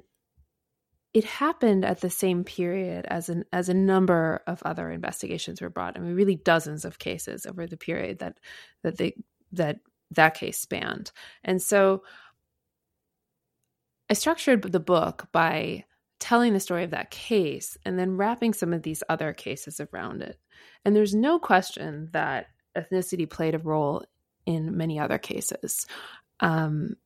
it 1.16 1.24
happened 1.24 1.86
at 1.86 2.02
the 2.02 2.10
same 2.10 2.44
period 2.44 3.06
as 3.06 3.30
an 3.30 3.46
as 3.54 3.70
a 3.70 3.74
number 3.74 4.44
of 4.48 4.62
other 4.64 4.92
investigations 4.92 5.62
were 5.62 5.70
brought. 5.70 5.96
I 5.96 6.02
mean, 6.02 6.14
really 6.14 6.36
dozens 6.36 6.84
of 6.84 7.00
cases 7.00 7.46
over 7.46 7.66
the 7.66 7.78
period 7.78 8.20
that 8.20 8.38
that 8.84 8.98
they 8.98 9.16
that 9.54 9.80
that 10.12 10.34
case 10.34 10.60
spanned, 10.60 11.14
and 11.42 11.62
so 11.62 12.04
I 14.10 14.14
structured 14.14 14.62
the 14.62 14.80
book 14.82 15.30
by 15.32 15.86
telling 16.20 16.52
the 16.52 16.60
story 16.60 16.84
of 16.84 16.92
that 16.92 17.12
case 17.12 17.78
and 17.86 17.98
then 17.98 18.18
wrapping 18.18 18.54
some 18.54 18.74
of 18.74 18.84
these 18.84 19.02
other 19.08 19.32
cases 19.32 19.80
around 19.80 20.22
it. 20.22 20.38
And 20.84 20.94
there's 20.94 21.16
no 21.16 21.40
question 21.40 22.10
that 22.12 22.48
ethnicity 22.78 23.30
played 23.30 23.56
a 23.56 23.60
role 23.60 24.04
in 24.46 24.76
many 24.76 25.00
other 25.00 25.18
cases. 25.18 25.86
Um, 26.42 26.98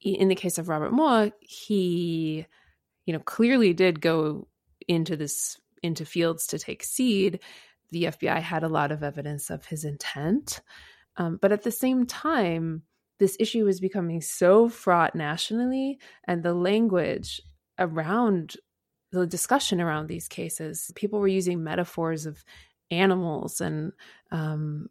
in 0.00 0.28
the 0.28 0.34
case 0.34 0.58
of 0.58 0.68
Robert 0.68 0.92
Mo, 0.92 1.30
he, 1.40 2.46
you 3.06 3.12
know, 3.12 3.20
clearly 3.20 3.72
did 3.72 4.00
go 4.00 4.48
into 4.88 5.16
this 5.16 5.58
into 5.82 6.04
fields 6.04 6.46
to 6.48 6.58
take 6.58 6.82
seed. 6.82 7.40
The 7.90 8.04
FBI 8.04 8.40
had 8.40 8.62
a 8.62 8.68
lot 8.68 8.90
of 8.90 9.02
evidence 9.02 9.50
of 9.50 9.66
his 9.66 9.84
intent, 9.84 10.60
um, 11.16 11.38
but 11.40 11.52
at 11.52 11.62
the 11.62 11.70
same 11.70 12.06
time, 12.06 12.82
this 13.18 13.36
issue 13.38 13.64
was 13.64 13.80
becoming 13.80 14.20
so 14.20 14.68
fraught 14.68 15.14
nationally, 15.14 15.98
and 16.26 16.42
the 16.42 16.54
language 16.54 17.40
around 17.78 18.56
the 19.14 19.26
discussion 19.26 19.80
around 19.80 20.08
these 20.08 20.28
cases, 20.28 20.90
people 20.96 21.20
were 21.20 21.28
using 21.28 21.62
metaphors 21.62 22.26
of 22.26 22.44
animals 22.90 23.60
and 23.60 23.92
um, 24.30 24.88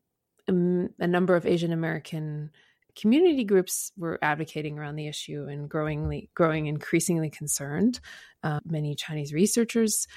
a 0.48 1.08
number 1.08 1.36
of 1.36 1.46
Asian 1.46 1.72
American 1.72 2.52
community 2.96 3.44
groups 3.44 3.92
were 3.98 4.20
advocating 4.22 4.78
around 4.78 4.96
the 4.96 5.08
issue 5.08 5.48
and 5.50 5.70
growingly 5.70 6.30
growing 6.36 6.68
increasingly 6.68 7.30
concerned. 7.30 8.00
Uh, 8.44 8.60
many 8.66 8.96
Chinese 8.96 9.34
researchers 9.34 10.08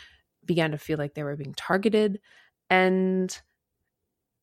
began 0.44 0.70
to 0.72 0.78
feel 0.78 0.98
like 0.98 1.14
they 1.14 1.22
were 1.22 1.36
being 1.36 1.54
targeted, 1.54 2.20
and 2.70 3.40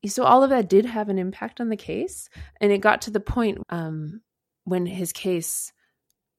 so 0.06 0.24
all 0.24 0.44
of 0.44 0.50
that 0.50 0.70
did 0.70 0.86
have 0.86 1.10
an 1.10 1.18
impact 1.18 1.62
on 1.62 1.70
the 1.70 1.78
case. 1.78 2.30
And 2.60 2.72
it 2.72 2.80
got 2.80 3.04
to 3.04 3.12
the 3.12 3.20
point 3.20 3.60
um, 3.70 4.22
when 4.66 4.86
his 4.86 5.14
case 5.14 5.72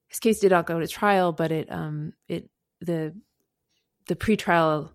his 0.09 0.21
case 0.21 0.39
did 0.39 0.53
not 0.53 0.67
go 0.67 0.79
to 0.79 0.87
trial, 0.87 1.33
but 1.33 1.51
it 1.51 1.73
um, 1.73 2.13
it 2.29 2.51
the 2.81 3.15
the 4.07 4.17
pretrial 4.17 4.91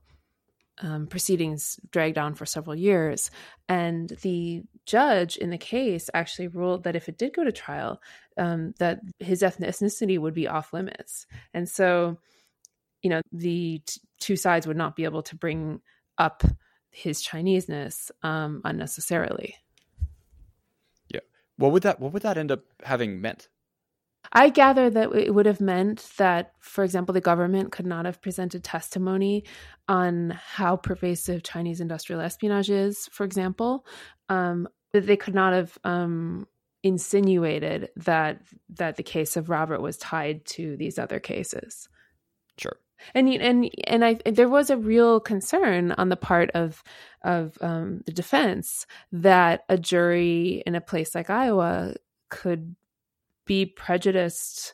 um, 0.81 1.07
proceedings 1.07 1.79
dragged 1.91 2.17
on 2.17 2.35
for 2.35 2.45
several 2.45 2.75
years. 2.75 3.31
And 3.67 4.09
the 4.21 4.63
judge 4.89 5.37
in 5.37 5.49
the 5.51 5.57
case 5.57 6.09
actually 6.13 6.47
ruled 6.47 6.83
that 6.83 6.95
if 6.95 7.07
it 7.07 7.17
did 7.17 7.33
go 7.33 7.43
to 7.43 7.51
trial, 7.51 8.01
um, 8.37 8.73
that 8.79 8.99
his 9.19 9.41
ethnicity 9.41 10.17
would 10.17 10.33
be 10.33 10.47
off 10.47 10.73
limits. 10.73 11.27
And 11.53 11.69
so, 11.69 12.17
you 13.03 13.09
know, 13.09 13.21
the 13.31 13.81
t- 13.85 14.01
two 14.19 14.35
sides 14.35 14.65
would 14.65 14.77
not 14.77 14.95
be 14.95 15.03
able 15.03 15.23
to 15.23 15.35
bring 15.35 15.81
up 16.17 16.43
his 16.89 17.21
Chineseness 17.21 18.11
um, 18.23 18.61
unnecessarily. 18.65 19.55
Yeah. 21.13 21.21
What 21.57 21.71
would 21.71 21.83
that 21.83 21.99
What 21.99 22.13
would 22.13 22.23
that 22.23 22.37
end 22.37 22.51
up 22.51 22.61
having 22.83 23.21
meant? 23.21 23.47
I 24.31 24.49
gather 24.49 24.89
that 24.89 25.13
it 25.15 25.33
would 25.33 25.45
have 25.45 25.61
meant 25.61 26.07
that, 26.17 26.53
for 26.59 26.83
example, 26.83 27.13
the 27.13 27.21
government 27.21 27.71
could 27.71 27.85
not 27.85 28.05
have 28.05 28.21
presented 28.21 28.63
testimony 28.63 29.45
on 29.87 30.37
how 30.55 30.75
pervasive 30.75 31.41
Chinese 31.41 31.81
industrial 31.81 32.21
espionage 32.21 32.69
is, 32.69 33.07
for 33.11 33.23
example. 33.23 33.85
Um, 34.27 34.67
they 34.93 35.17
could 35.17 35.35
not 35.35 35.53
have 35.53 35.77
um, 35.83 36.47
insinuated 36.83 37.89
that 37.95 38.41
that 38.69 38.95
the 38.95 39.03
case 39.03 39.37
of 39.37 39.49
Robert 39.49 39.81
was 39.81 39.97
tied 39.97 40.45
to 40.45 40.77
these 40.77 40.97
other 40.97 41.19
cases. 41.19 41.89
Sure. 42.57 42.77
And 43.13 43.29
and 43.29 43.69
and 43.85 44.03
I 44.03 44.19
there 44.25 44.49
was 44.49 44.69
a 44.69 44.77
real 44.77 45.19
concern 45.19 45.91
on 45.93 46.09
the 46.09 46.17
part 46.17 46.51
of 46.51 46.83
of 47.23 47.57
um, 47.61 48.01
the 48.05 48.11
defense 48.11 48.85
that 49.11 49.63
a 49.69 49.77
jury 49.77 50.63
in 50.65 50.75
a 50.75 50.81
place 50.81 51.15
like 51.15 51.29
Iowa 51.29 51.95
could 52.29 52.75
be 53.45 53.65
prejudiced 53.65 54.73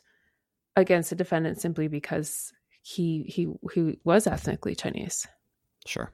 against 0.74 1.12
a 1.12 1.16
defendant 1.16 1.60
simply 1.60 1.88
because 1.88 2.52
he 2.82 3.22
he 3.24 3.48
he 3.72 3.98
was 4.04 4.26
ethnically 4.26 4.74
Chinese. 4.74 5.26
Sure. 5.86 6.12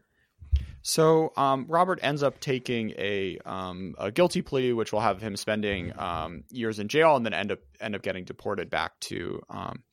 So 0.83 1.33
um, 1.37 1.67
Robert 1.69 2.01
ends 2.03 2.23
up 2.23 2.41
taking 2.41 2.91
a 2.99 3.39
um, 3.45 3.95
a 3.99 4.11
guilty 4.11 4.43
plea, 4.43 4.73
which 4.73 4.93
will 4.93 5.01
have 5.01 5.21
him 5.21 5.37
spending 5.37 5.93
um, 5.99 6.45
years 6.51 6.79
in 6.79 6.89
jail, 6.89 7.17
and 7.17 7.25
then 7.25 7.35
end 7.35 7.53
up 7.53 7.61
end 7.81 7.95
up 7.95 8.03
getting 8.03 8.25
deported 8.25 8.69
back 8.69 8.99
to 9.01 9.41
um, 9.49 9.85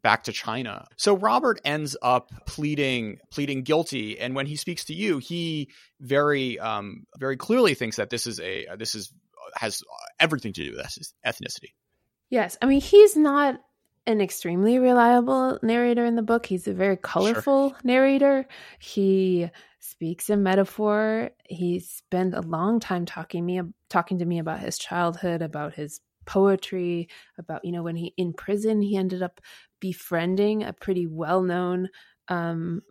back 0.00 0.24
to 0.24 0.32
China. 0.32 0.86
So 0.96 1.16
Robert 1.16 1.60
ends 1.64 1.96
up 2.00 2.30
pleading 2.46 3.18
pleading 3.30 3.62
guilty, 3.62 4.18
and 4.18 4.34
when 4.34 4.46
he 4.46 4.56
speaks 4.56 4.84
to 4.86 4.94
you, 4.94 5.18
he 5.18 5.70
very 6.00 6.58
um, 6.58 7.04
very 7.18 7.36
clearly 7.36 7.74
thinks 7.74 7.96
that 7.96 8.10
this 8.10 8.26
is 8.26 8.38
a 8.40 8.66
this 8.78 8.94
is 8.94 9.12
has 9.54 9.82
everything 10.20 10.52
to 10.52 10.64
do 10.64 10.76
with 10.76 11.12
ethnicity. 11.26 11.72
Yes. 12.30 12.58
I 12.60 12.66
mean, 12.66 12.80
he's 12.80 13.16
not 13.16 13.60
an 14.06 14.20
extremely 14.20 14.78
reliable 14.78 15.58
narrator 15.62 16.04
in 16.04 16.16
the 16.16 16.22
book. 16.22 16.46
He's 16.46 16.66
a 16.68 16.72
very 16.72 16.96
colorful 16.96 17.70
sure. 17.70 17.78
narrator. 17.84 18.46
He 18.78 19.50
speaks 19.80 20.30
in 20.30 20.42
metaphor. 20.42 21.30
He 21.48 21.80
spent 21.80 22.34
a 22.34 22.42
long 22.42 22.80
time 22.80 23.06
talking 23.06 23.44
me 23.44 23.60
talking 23.88 24.18
to 24.18 24.24
me 24.24 24.38
about 24.38 24.60
his 24.60 24.78
childhood, 24.78 25.42
about 25.42 25.74
his 25.74 26.00
poetry, 26.26 27.08
about 27.38 27.64
you 27.64 27.72
know 27.72 27.82
when 27.82 27.96
he 27.96 28.14
in 28.16 28.32
prison 28.32 28.82
he 28.82 28.96
ended 28.96 29.22
up 29.22 29.40
befriending 29.80 30.64
a 30.64 30.72
pretty 30.72 31.06
well-known 31.06 31.88
um, 32.28 32.82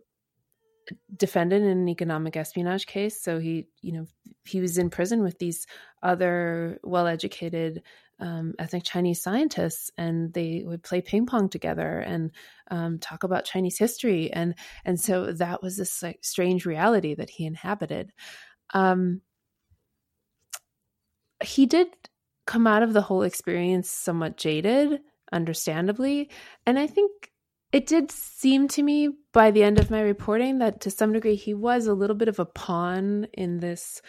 defendant 1.16 1.64
in 1.64 1.78
an 1.78 1.88
economic 1.88 2.36
espionage 2.36 2.86
case. 2.86 3.20
So 3.20 3.38
he, 3.38 3.66
you 3.82 3.92
know, 3.92 4.06
he 4.44 4.60
was 4.60 4.78
in 4.78 4.90
prison 4.90 5.22
with 5.22 5.38
these 5.38 5.66
other 6.02 6.78
well-educated 6.82 7.82
um, 8.20 8.54
ethnic 8.58 8.84
Chinese 8.84 9.22
scientists, 9.22 9.90
and 9.96 10.32
they 10.32 10.62
would 10.64 10.82
play 10.82 11.00
ping 11.00 11.26
pong 11.26 11.48
together 11.48 11.98
and 11.98 12.30
um, 12.70 12.98
talk 12.98 13.24
about 13.24 13.44
Chinese 13.44 13.78
history, 13.78 14.32
and 14.32 14.54
and 14.84 15.00
so 15.00 15.32
that 15.32 15.62
was 15.62 15.76
this 15.76 16.02
like 16.02 16.18
strange 16.22 16.66
reality 16.66 17.14
that 17.14 17.30
he 17.30 17.46
inhabited. 17.46 18.12
Um, 18.74 19.22
he 21.42 21.66
did 21.66 21.88
come 22.46 22.66
out 22.66 22.82
of 22.82 22.92
the 22.92 23.02
whole 23.02 23.22
experience 23.22 23.90
somewhat 23.90 24.36
jaded, 24.36 25.00
understandably, 25.32 26.30
and 26.66 26.78
I 26.78 26.86
think 26.86 27.30
it 27.72 27.86
did 27.86 28.10
seem 28.10 28.68
to 28.68 28.82
me 28.82 29.10
by 29.32 29.50
the 29.50 29.62
end 29.62 29.78
of 29.78 29.90
my 29.90 30.00
reporting 30.00 30.58
that 30.58 30.80
to 30.80 30.90
some 30.90 31.12
degree 31.12 31.34
he 31.34 31.52
was 31.52 31.86
a 31.86 31.94
little 31.94 32.16
bit 32.16 32.28
of 32.28 32.38
a 32.38 32.46
pawn 32.46 33.26
in 33.34 33.60
this 33.60 34.00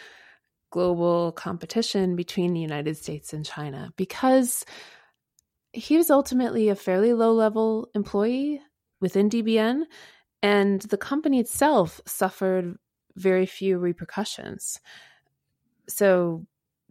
global 0.70 1.32
competition 1.32 2.16
between 2.16 2.52
the 2.52 2.60
United 2.60 2.96
States 2.96 3.32
and 3.32 3.44
China 3.44 3.92
because 3.96 4.64
he 5.72 5.96
was 5.96 6.10
ultimately 6.10 6.68
a 6.68 6.74
fairly 6.74 7.12
low 7.12 7.32
level 7.32 7.90
employee 7.94 8.60
within 9.00 9.30
DBN, 9.30 9.82
and 10.42 10.80
the 10.82 10.98
company 10.98 11.40
itself 11.40 12.00
suffered 12.06 12.76
very 13.16 13.46
few 13.46 13.78
repercussions. 13.78 14.80
So 15.88 16.46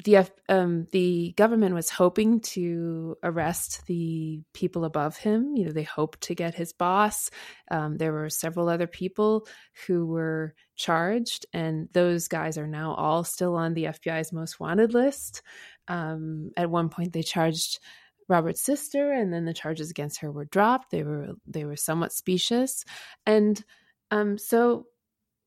the 0.06 0.30
um, 0.48 0.88
the 0.92 1.34
government 1.36 1.76
was 1.76 1.90
hoping 1.90 2.40
to 2.40 3.18
arrest 3.22 3.86
the 3.88 4.42
people 4.54 4.86
above 4.86 5.18
him. 5.18 5.56
You 5.56 5.66
know, 5.66 5.72
they 5.72 5.84
hoped 5.84 6.22
to 6.22 6.36
get 6.36 6.56
his 6.56 6.72
boss. 6.72 7.30
Um, 7.70 7.98
there 7.98 8.14
were 8.14 8.30
several 8.30 8.70
other 8.70 8.88
people 8.88 9.46
who 9.88 10.06
were 10.06 10.54
charged, 10.80 11.46
and 11.54 11.90
those 11.94 12.28
guys 12.28 12.58
are 12.58 12.68
now 12.68 12.96
all 12.96 13.24
still 13.24 13.56
on 13.56 13.74
the 13.74 13.86
FBI's 13.86 14.34
most 14.34 14.60
wanted 14.60 14.94
list. 14.94 15.44
Um, 15.88 16.52
at 16.58 16.72
one 16.72 16.90
point, 16.90 17.14
they 17.14 17.22
charged 17.22 17.80
Robert's 18.28 18.62
sister, 18.62 19.12
and 19.12 19.32
then 19.32 19.46
the 19.46 19.54
charges 19.54 19.92
against 19.92 20.22
her 20.22 20.32
were 20.32 20.46
dropped. 20.46 20.90
They 20.90 21.04
were 21.04 21.34
they 21.46 21.66
were 21.66 21.76
somewhat 21.76 22.14
specious, 22.14 22.86
and 23.26 23.64
um, 24.10 24.38
so 24.38 24.86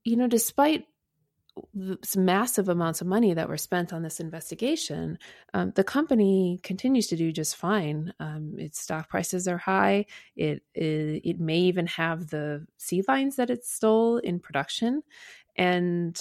you 0.05 0.17
know, 0.17 0.29
despite 0.29 0.85
massive 2.17 2.69
amounts 2.69 3.01
of 3.01 3.07
money 3.07 3.35
that 3.35 3.49
were 3.49 3.59
spent 3.59 3.93
on 3.93 4.03
this 4.03 4.21
investigation, 4.21 5.19
um, 5.55 5.73
the 5.75 5.85
company 5.85 6.61
continues 6.63 7.07
to 7.09 7.17
do 7.17 7.33
just 7.33 7.57
fine. 7.57 8.13
Um, 8.21 8.55
its 8.59 8.81
stock 8.81 9.09
prices 9.09 9.47
are 9.49 9.59
high. 9.59 10.07
It, 10.37 10.63
it, 10.75 11.23
it 11.25 11.41
may 11.41 11.59
even 11.59 11.87
have 11.87 12.29
the 12.29 12.67
seed 12.79 13.05
lines 13.09 13.37
that 13.37 13.51
it 13.51 13.65
stole 13.65 14.19
in 14.19 14.41
production, 14.41 15.03
and 15.57 16.21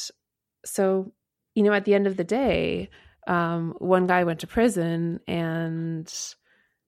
so 0.65 1.11
you 1.55 1.63
know 1.63 1.73
at 1.73 1.85
the 1.85 1.93
end 1.93 2.07
of 2.07 2.17
the 2.17 2.23
day, 2.23 2.89
Um, 3.27 3.75
one 3.77 4.07
guy 4.07 4.23
went 4.23 4.39
to 4.39 4.47
prison, 4.47 5.19
and 5.27 6.11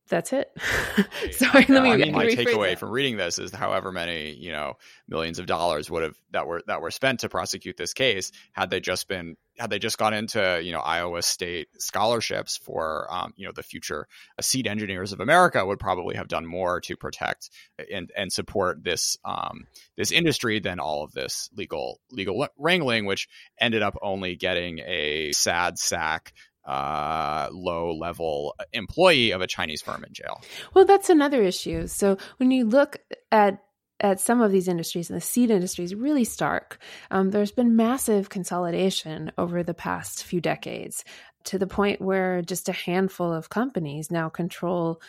that's 0.09 0.33
it. 0.33 0.51
Sorry, 1.31 1.65
let 1.69 1.83
me. 1.83 1.91
I 1.91 1.97
mean, 1.97 2.11
my 2.11 2.25
takeaway 2.25 2.71
that. 2.71 2.79
from 2.79 2.91
reading 2.91 3.17
this 3.17 3.39
is 3.39 3.51
however 3.51 3.91
many 3.91 4.33
you 4.33 4.51
know 4.51 4.73
millions 5.07 5.39
of 5.39 5.45
dollars 5.45 5.89
would 5.89 6.03
have 6.03 6.15
that 6.31 6.45
were 6.45 6.61
that 6.67 6.81
were 6.81 6.91
spent 6.91 7.21
to 7.21 7.29
prosecute 7.29 7.77
this 7.77 7.93
case 7.93 8.31
had 8.51 8.69
they 8.69 8.79
just 8.79 9.07
been 9.07 9.37
had 9.57 9.69
they 9.69 9.79
just 9.79 9.97
gone 9.97 10.13
into 10.13 10.61
you 10.61 10.73
know 10.73 10.79
Iowa 10.79 11.21
State 11.21 11.69
scholarships 11.79 12.57
for 12.57 13.07
um, 13.09 13.33
you 13.37 13.45
know 13.45 13.53
the 13.55 13.63
future 13.63 14.07
uh, 14.37 14.41
seed 14.41 14.67
engineers 14.67 15.13
of 15.13 15.21
America 15.21 15.65
would 15.65 15.79
probably 15.79 16.15
have 16.15 16.27
done 16.27 16.45
more 16.45 16.81
to 16.81 16.97
protect 16.97 17.49
and 17.91 18.11
and 18.15 18.31
support 18.31 18.83
this 18.83 19.17
um, 19.23 19.65
this 19.95 20.11
industry 20.11 20.59
than 20.59 20.79
all 20.79 21.03
of 21.03 21.13
this 21.13 21.49
legal 21.55 22.01
legal 22.11 22.47
wrangling, 22.57 23.05
which 23.05 23.29
ended 23.59 23.81
up 23.81 23.97
only 24.01 24.35
getting 24.35 24.79
a 24.79 25.31
sad 25.33 25.77
sack 25.77 26.33
uh, 26.65 27.49
low 27.51 27.93
level 27.93 28.55
employee 28.71 29.31
of 29.31 29.41
a 29.41 29.47
Chinese 29.47 29.81
firm 29.81 30.03
in 30.03 30.13
jail. 30.13 30.41
Well, 30.73 30.85
that's 30.85 31.09
another 31.09 31.41
issue. 31.43 31.87
So 31.87 32.17
when 32.37 32.51
you 32.51 32.65
look 32.65 32.97
at 33.31 33.59
at 33.99 34.19
some 34.19 34.41
of 34.41 34.51
these 34.51 34.67
industries, 34.67 35.09
and 35.09 35.15
the 35.15 35.25
seed 35.25 35.49
industry 35.49 35.85
is 35.85 35.95
really 35.95 36.25
stark. 36.25 36.77
Um, 37.09 37.31
there's 37.31 37.53
been 37.53 37.75
massive 37.75 38.27
consolidation 38.27 39.31
over 39.37 39.63
the 39.63 39.73
past 39.73 40.25
few 40.25 40.41
decades 40.41 41.05
to 41.45 41.57
the 41.57 41.67
point 41.67 42.01
where 42.01 42.41
just 42.41 42.69
a 42.69 42.73
handful 42.73 43.31
of 43.31 43.49
companies 43.49 44.11
now 44.11 44.29
control 44.29 45.01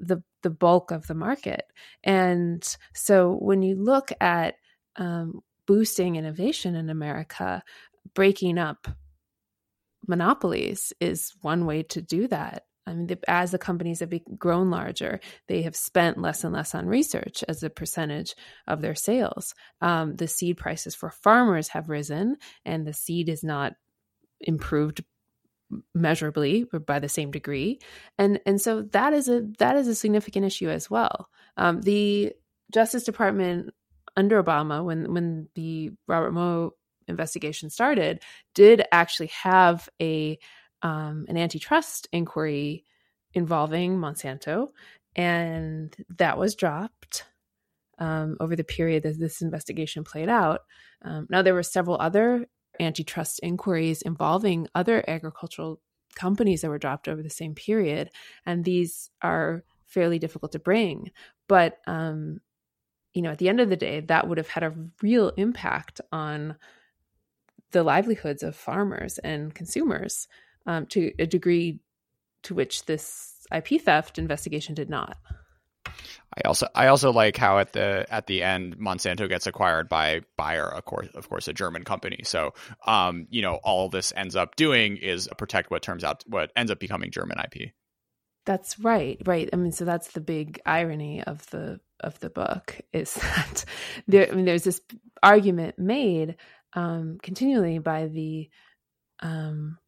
the 0.00 0.22
the 0.42 0.50
bulk 0.50 0.90
of 0.90 1.06
the 1.06 1.14
market. 1.14 1.64
And 2.02 2.62
so 2.92 3.32
when 3.32 3.62
you 3.62 3.76
look 3.76 4.10
at 4.20 4.56
um, 4.96 5.40
boosting 5.66 6.16
innovation 6.16 6.74
in 6.74 6.90
America, 6.90 7.62
breaking 8.14 8.58
up 8.58 8.88
monopolies 10.06 10.92
is 11.00 11.32
one 11.40 11.66
way 11.66 11.82
to 11.84 12.02
do 12.02 12.28
that. 12.28 12.64
I 12.86 12.94
mean, 12.94 13.08
as 13.28 13.52
the 13.52 13.58
companies 13.58 14.00
have 14.00 14.12
grown 14.36 14.70
larger, 14.70 15.20
they 15.46 15.62
have 15.62 15.76
spent 15.76 16.18
less 16.18 16.42
and 16.42 16.52
less 16.52 16.74
on 16.74 16.86
research 16.86 17.44
as 17.48 17.62
a 17.62 17.70
percentage 17.70 18.34
of 18.66 18.80
their 18.80 18.96
sales. 18.96 19.54
Um, 19.80 20.16
the 20.16 20.26
seed 20.26 20.56
prices 20.56 20.94
for 20.94 21.10
farmers 21.10 21.68
have 21.68 21.88
risen, 21.88 22.36
and 22.64 22.86
the 22.86 22.92
seed 22.92 23.28
is 23.28 23.44
not 23.44 23.74
improved 24.40 25.04
measurably 25.94 26.66
or 26.72 26.80
by 26.80 26.98
the 26.98 27.08
same 27.08 27.30
degree, 27.30 27.78
and 28.18 28.40
and 28.44 28.60
so 28.60 28.82
that 28.82 29.12
is 29.12 29.28
a 29.28 29.42
that 29.58 29.76
is 29.76 29.86
a 29.86 29.94
significant 29.94 30.44
issue 30.44 30.68
as 30.68 30.90
well. 30.90 31.28
Um, 31.56 31.80
the 31.82 32.32
Justice 32.72 33.04
Department 33.04 33.70
under 34.16 34.42
Obama, 34.42 34.84
when 34.84 35.14
when 35.14 35.48
the 35.54 35.92
Robert 36.08 36.32
Mo 36.32 36.74
investigation 37.08 37.70
started, 37.70 38.22
did 38.54 38.82
actually 38.92 39.28
have 39.28 39.88
a 40.00 40.38
um, 40.82 41.26
an 41.28 41.36
antitrust 41.36 42.08
inquiry 42.12 42.84
involving 43.34 43.98
Monsanto, 43.98 44.68
and 45.14 45.94
that 46.18 46.38
was 46.38 46.54
dropped 46.54 47.24
um, 47.98 48.36
over 48.40 48.56
the 48.56 48.64
period 48.64 49.04
that 49.04 49.18
this 49.18 49.42
investigation 49.42 50.02
played 50.02 50.28
out. 50.28 50.62
Um, 51.02 51.26
now, 51.30 51.42
there 51.42 51.54
were 51.54 51.62
several 51.62 51.96
other 52.00 52.46
antitrust 52.80 53.40
inquiries 53.42 54.02
involving 54.02 54.66
other 54.74 55.04
agricultural 55.06 55.80
companies 56.16 56.62
that 56.62 56.68
were 56.68 56.78
dropped 56.78 57.08
over 57.08 57.22
the 57.22 57.30
same 57.30 57.54
period, 57.54 58.10
and 58.44 58.64
these 58.64 59.10
are 59.22 59.64
fairly 59.86 60.18
difficult 60.18 60.52
to 60.52 60.58
bring. 60.58 61.10
But 61.48 61.78
um, 61.86 62.40
you 63.14 63.22
know, 63.22 63.30
at 63.30 63.38
the 63.38 63.48
end 63.48 63.60
of 63.60 63.68
the 63.68 63.76
day, 63.76 64.00
that 64.00 64.26
would 64.26 64.38
have 64.38 64.48
had 64.48 64.62
a 64.62 64.74
real 65.02 65.28
impact 65.36 66.00
on 66.10 66.56
the 67.72 67.82
livelihoods 67.82 68.42
of 68.42 68.54
farmers 68.54 69.18
and 69.18 69.54
consumers 69.54 70.28
um, 70.66 70.86
to 70.86 71.12
a 71.18 71.26
degree 71.26 71.80
to 72.44 72.54
which 72.54 72.86
this 72.86 73.46
IP 73.52 73.80
theft 73.82 74.18
investigation 74.18 74.74
did 74.74 74.90
not. 74.90 75.16
I 76.34 76.46
also 76.46 76.66
I 76.74 76.86
also 76.86 77.12
like 77.12 77.36
how 77.36 77.58
at 77.58 77.72
the 77.72 78.06
at 78.08 78.26
the 78.26 78.42
end 78.42 78.78
Monsanto 78.78 79.28
gets 79.28 79.46
acquired 79.46 79.88
by 79.88 80.22
Bayer, 80.38 80.66
of 80.66 80.84
course, 80.84 81.08
of 81.14 81.28
course, 81.28 81.48
a 81.48 81.52
German 81.52 81.84
company. 81.84 82.20
So, 82.24 82.54
um, 82.86 83.26
you 83.30 83.42
know, 83.42 83.56
all 83.56 83.88
this 83.88 84.12
ends 84.16 84.34
up 84.34 84.56
doing 84.56 84.96
is 84.96 85.28
protect 85.36 85.70
what 85.70 85.82
turns 85.82 86.04
out 86.04 86.24
what 86.26 86.50
ends 86.56 86.72
up 86.72 86.80
becoming 86.80 87.10
German 87.10 87.38
IP. 87.38 87.72
That's 88.44 88.78
right, 88.78 89.20
right. 89.26 89.48
I 89.52 89.56
mean, 89.56 89.72
so 89.72 89.84
that's 89.84 90.12
the 90.12 90.20
big 90.20 90.60
irony 90.64 91.22
of 91.22 91.48
the 91.50 91.80
of 92.00 92.18
the 92.20 92.30
book 92.30 92.80
is 92.92 93.14
that 93.14 93.64
there. 94.08 94.30
I 94.30 94.34
mean, 94.34 94.46
there's 94.46 94.64
this 94.64 94.80
argument 95.22 95.78
made 95.78 96.36
um, 96.74 97.18
continually 97.22 97.78
by 97.78 98.06
the 98.06 98.48
um, 99.20 99.78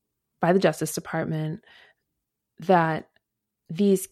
by 0.40 0.52
the 0.52 0.58
Justice 0.58 0.94
Department 0.94 1.64
that 2.60 3.08
these 3.68 4.08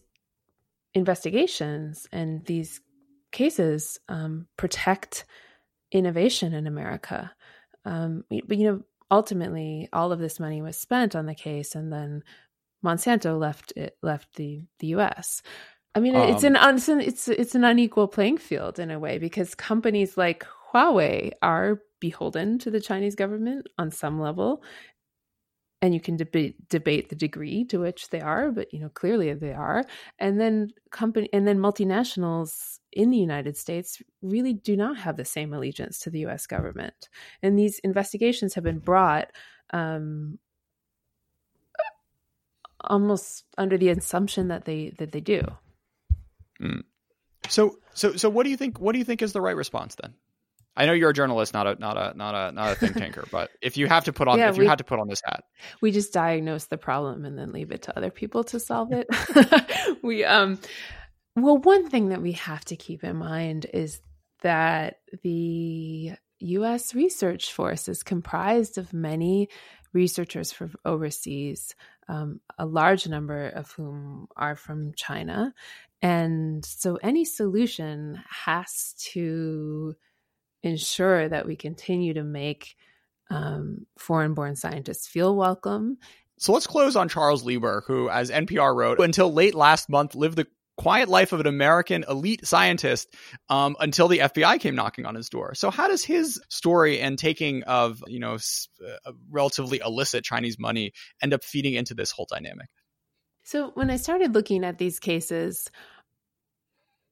investigations 0.93 2.07
and 2.11 2.45
these 2.45 2.81
cases 3.31 3.99
um, 4.09 4.47
protect 4.57 5.25
innovation 5.91 6.53
in 6.53 6.67
America. 6.67 7.31
Um, 7.85 8.23
but 8.29 8.57
you 8.57 8.71
know, 8.71 8.81
ultimately, 9.11 9.89
all 9.93 10.11
of 10.11 10.19
this 10.19 10.39
money 10.39 10.61
was 10.61 10.77
spent 10.77 11.15
on 11.15 11.25
the 11.25 11.35
case, 11.35 11.75
and 11.75 11.91
then 11.91 12.23
Monsanto 12.83 13.39
left 13.39 13.73
it 13.75 13.97
left 14.01 14.35
the 14.35 14.65
the 14.79 14.87
U.S. 14.87 15.41
I 15.95 15.99
mean, 15.99 16.15
um, 16.15 16.29
it's 16.29 16.43
an 16.43 16.55
it's 17.01 17.27
it's 17.27 17.55
an 17.55 17.63
unequal 17.63 18.07
playing 18.07 18.37
field 18.37 18.79
in 18.79 18.91
a 18.91 18.99
way 18.99 19.17
because 19.19 19.55
companies 19.55 20.17
like 20.17 20.45
Huawei 20.73 21.31
are 21.41 21.81
beholden 22.03 22.59
to 22.59 22.69
the 22.69 22.81
Chinese 22.81 23.15
government 23.15 23.65
on 23.77 23.89
some 23.89 24.19
level. 24.19 24.61
And 25.81 25.93
you 25.93 26.01
can 26.01 26.17
debate 26.17 26.69
debate 26.69 27.07
the 27.07 27.15
degree 27.15 27.63
to 27.65 27.79
which 27.79 28.09
they 28.09 28.19
are, 28.19 28.51
but 28.51 28.73
you 28.73 28.79
know 28.81 28.89
clearly 28.89 29.33
they 29.33 29.53
are. 29.53 29.83
And 30.19 30.39
then 30.39 30.69
company 30.91 31.29
and 31.31 31.47
then 31.47 31.59
multinationals 31.59 32.79
in 32.91 33.09
the 33.09 33.17
United 33.17 33.55
States 33.57 34.01
really 34.21 34.53
do 34.53 34.75
not 34.75 34.97
have 34.97 35.15
the 35.15 35.25
same 35.25 35.53
allegiance 35.53 35.99
to 35.99 36.09
the 36.09 36.19
U.S. 36.27 36.45
government. 36.45 37.09
And 37.41 37.57
these 37.57 37.79
investigations 37.79 38.53
have 38.53 38.65
been 38.65 38.79
brought 38.79 39.29
um, 39.71 40.39
almost 42.81 43.45
under 43.57 43.77
the 43.77 43.89
assumption 43.89 44.49
that 44.49 44.65
they 44.65 44.93
that 44.99 45.13
they 45.13 45.21
do. 45.21 45.41
Mm. 46.61 46.83
So 47.47 47.77
so 47.93 48.15
so 48.15 48.29
what 48.29 48.43
do 48.43 48.49
you 48.49 48.57
think? 48.57 48.79
What 48.79 48.91
do 48.91 48.99
you 48.99 49.05
think 49.05 49.21
is 49.21 49.33
the 49.33 49.41
right 49.41 49.55
response 49.55 49.95
then? 50.01 50.13
I 50.75 50.85
know 50.85 50.93
you're 50.93 51.11
a 51.11 51.13
journalist, 51.13 51.53
not 51.53 51.67
a 51.67 51.75
not 51.79 51.97
a 51.97 52.17
not 52.17 52.33
a 52.33 52.51
not 52.51 52.71
a 52.71 52.75
think 52.75 52.93
tanker, 52.97 53.25
but 53.31 53.51
if 53.61 53.77
you 53.77 53.87
have 53.87 54.05
to 54.05 54.13
put 54.13 54.27
on 54.27 54.39
yeah, 54.39 54.49
if 54.49 54.55
you 54.55 54.61
we, 54.61 54.67
had 54.67 54.79
to 54.79 54.83
put 54.83 54.99
on 54.99 55.07
this 55.07 55.21
hat, 55.23 55.43
we 55.81 55.91
just 55.91 56.13
diagnose 56.13 56.65
the 56.65 56.77
problem 56.77 57.25
and 57.25 57.37
then 57.37 57.51
leave 57.51 57.71
it 57.71 57.83
to 57.83 57.97
other 57.97 58.09
people 58.09 58.43
to 58.45 58.59
solve 58.59 58.89
it. 58.91 59.07
we 60.03 60.23
um 60.23 60.59
well 61.35 61.57
one 61.57 61.89
thing 61.89 62.09
that 62.09 62.21
we 62.21 62.33
have 62.33 62.65
to 62.65 62.75
keep 62.75 63.03
in 63.03 63.17
mind 63.17 63.67
is 63.73 64.01
that 64.41 64.97
the 65.21 66.13
US 66.39 66.93
research 66.95 67.53
force 67.53 67.87
is 67.87 68.03
comprised 68.03 68.77
of 68.77 68.93
many 68.93 69.49
researchers 69.93 70.51
from 70.51 70.73
overseas, 70.83 71.75
um, 72.09 72.41
a 72.57 72.65
large 72.65 73.07
number 73.07 73.47
of 73.47 73.71
whom 73.71 74.27
are 74.35 74.55
from 74.55 74.91
China. 74.95 75.53
And 76.01 76.65
so 76.65 76.97
any 77.01 77.23
solution 77.23 78.21
has 78.27 78.95
to 79.13 79.95
ensure 80.63 81.27
that 81.29 81.45
we 81.45 81.55
continue 81.55 82.13
to 82.15 82.23
make 82.23 82.75
um, 83.29 83.85
foreign 83.97 84.33
born 84.33 84.55
scientists 84.55 85.07
feel 85.07 85.35
welcome. 85.35 85.97
So 86.39 86.53
let's 86.53 86.67
close 86.67 86.95
on 86.95 87.09
Charles 87.09 87.43
Lieber, 87.43 87.83
who, 87.87 88.09
as 88.09 88.31
NPR 88.31 88.75
wrote, 88.75 88.99
until 88.99 89.31
late 89.31 89.55
last 89.55 89.89
month 89.89 90.15
lived 90.15 90.37
the 90.37 90.47
quiet 90.77 91.07
life 91.07 91.31
of 91.33 91.39
an 91.39 91.47
American 91.47 92.03
elite 92.09 92.45
scientist 92.45 93.13
um, 93.49 93.75
until 93.79 94.07
the 94.07 94.19
FBI 94.19 94.59
came 94.59 94.75
knocking 94.75 95.05
on 95.05 95.15
his 95.15 95.29
door. 95.29 95.53
So 95.53 95.69
how 95.69 95.87
does 95.87 96.03
his 96.03 96.41
story 96.49 96.99
and 96.99 97.17
taking 97.17 97.63
of 97.63 98.03
you 98.07 98.19
know 98.19 98.35
uh, 98.35 99.11
relatively 99.29 99.81
illicit 99.85 100.23
Chinese 100.23 100.57
money 100.57 100.93
end 101.21 101.33
up 101.33 101.43
feeding 101.43 101.73
into 101.73 101.93
this 101.93 102.11
whole 102.11 102.27
dynamic? 102.29 102.67
So 103.43 103.71
when 103.75 103.89
I 103.89 103.97
started 103.97 104.33
looking 104.33 104.63
at 104.63 104.77
these 104.77 104.99
cases, 104.99 105.69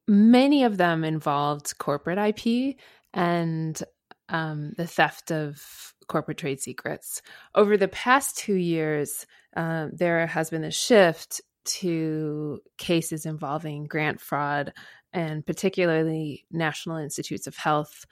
many 0.08 0.64
of 0.64 0.76
them 0.76 1.04
involved 1.04 1.76
corporate 1.78 2.18
IP 2.18 2.76
and 3.12 3.82
um, 4.28 4.72
the 4.76 4.86
theft 4.86 5.30
of 5.30 5.94
corporate 6.08 6.38
trade 6.38 6.60
secrets. 6.60 7.22
Over 7.54 7.76
the 7.76 7.88
past 7.88 8.38
two 8.38 8.54
years, 8.54 9.26
uh, 9.56 9.88
there 9.92 10.26
has 10.26 10.50
been 10.50 10.64
a 10.64 10.70
shift 10.70 11.40
to 11.64 12.60
cases 12.78 13.26
involving 13.26 13.84
grant 13.84 14.20
fraud 14.20 14.72
and 15.12 15.44
particularly 15.44 16.44
National 16.50 16.96
Institutes 16.96 17.46
of 17.46 17.56
Health 17.56 18.06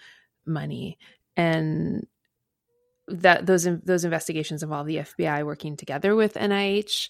money. 0.46 0.98
And 1.36 2.06
that 3.08 3.46
those 3.46 3.64
those 3.64 4.04
investigations 4.04 4.62
involve 4.62 4.86
the 4.86 4.98
FBI 4.98 5.44
working 5.44 5.76
together 5.76 6.14
with 6.14 6.34
NIH, 6.34 7.08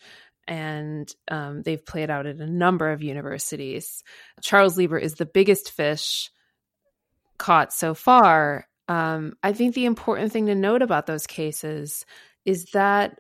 and 0.49 1.13
um, 1.31 1.63
they've 1.63 1.85
played 1.85 2.11
out 2.11 2.27
at 2.27 2.37
a 2.37 2.47
number 2.47 2.91
of 2.91 3.03
universities. 3.03 4.03
Charles 4.41 4.79
Lieber 4.79 4.99
is 4.99 5.15
the 5.15 5.27
biggest 5.27 5.73
fish 5.73 6.31
caught 7.41 7.73
so 7.73 7.95
far. 7.95 8.69
Um, 8.87 9.35
I 9.43 9.53
think 9.53 9.75
the 9.75 9.87
important 9.87 10.31
thing 10.31 10.47
to 10.47 10.55
note 10.55 10.83
about 10.83 11.07
those 11.07 11.27
cases 11.27 12.05
is 12.45 12.67
that 12.73 13.19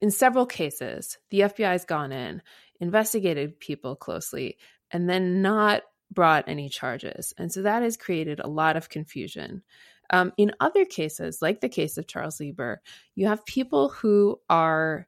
in 0.00 0.10
several 0.10 0.44
cases, 0.44 1.16
the 1.30 1.40
FBI 1.40 1.72
has 1.72 1.84
gone 1.84 2.12
in, 2.12 2.42
investigated 2.80 3.60
people 3.60 3.96
closely, 3.96 4.58
and 4.90 5.08
then 5.08 5.40
not 5.40 5.82
brought 6.10 6.48
any 6.48 6.68
charges. 6.68 7.32
And 7.38 7.52
so 7.52 7.62
that 7.62 7.82
has 7.82 7.96
created 7.96 8.40
a 8.40 8.48
lot 8.48 8.76
of 8.76 8.88
confusion. 8.88 9.62
Um, 10.10 10.32
in 10.36 10.52
other 10.58 10.84
cases, 10.84 11.40
like 11.40 11.60
the 11.60 11.68
case 11.68 11.96
of 11.96 12.08
Charles 12.08 12.40
Lieber, 12.40 12.82
you 13.14 13.28
have 13.28 13.46
people 13.46 13.90
who 13.90 14.40
are 14.48 15.06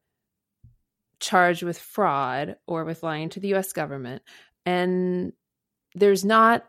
charged 1.19 1.65
with 1.65 1.79
fraud 1.79 2.57
or 2.67 2.85
with 2.85 3.03
lying 3.03 3.31
to 3.31 3.41
the 3.41 3.55
US 3.55 3.73
government, 3.73 4.23
and 4.65 5.33
there's 5.95 6.25
not 6.25 6.65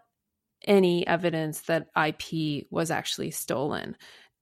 any 0.66 1.06
evidence 1.08 1.62
that 1.62 1.90
IP 1.96 2.68
was 2.70 2.92
actually 2.92 3.32
stolen. 3.32 3.96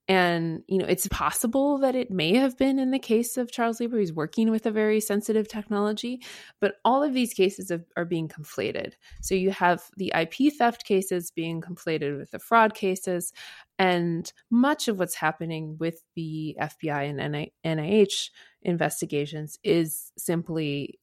And, 0.07 0.63
you 0.67 0.78
know, 0.78 0.88
it's 0.88 1.07
possible 1.07 1.78
that 1.78 1.95
it 1.95 2.11
may 2.11 2.36
have 2.36 2.57
been 2.57 2.80
in 2.80 2.91
the 2.91 2.99
case 2.99 3.38
of 3.38 3.51
Charles 3.51 3.80
Lieber. 3.80 3.97
He's 3.97 4.11
working 4.11 4.51
with 4.51 4.65
a 4.65 4.72
very 4.72 4.99
sensitive 4.99 5.47
technology, 5.47 6.22
but 6.59 6.76
all 6.84 7.01
of 7.01 7.13
these 7.13 7.34
cases 7.34 7.72
are 7.95 8.05
being 8.05 8.28
conflated. 8.28 8.93
So 9.22 9.36
you 9.36 9.51
have 9.51 9.84
the 9.95 10.11
IP 10.13 10.53
theft 10.57 10.84
cases 10.84 11.32
being 11.32 11.61
conflated 11.61 12.17
with 12.17 12.32
the 12.32 12.39
fraud 12.39 12.74
cases. 12.74 13.32
And 13.80 14.30
much 14.49 14.89
of 14.89 14.99
what's 14.99 15.15
happening 15.15 15.78
with 15.80 16.03
the 16.15 16.57
FBI 16.59 17.53
and 17.63 17.80
NIH 17.80 18.32
investigations 18.63 19.59
is 19.63 20.11
simply 20.17 20.99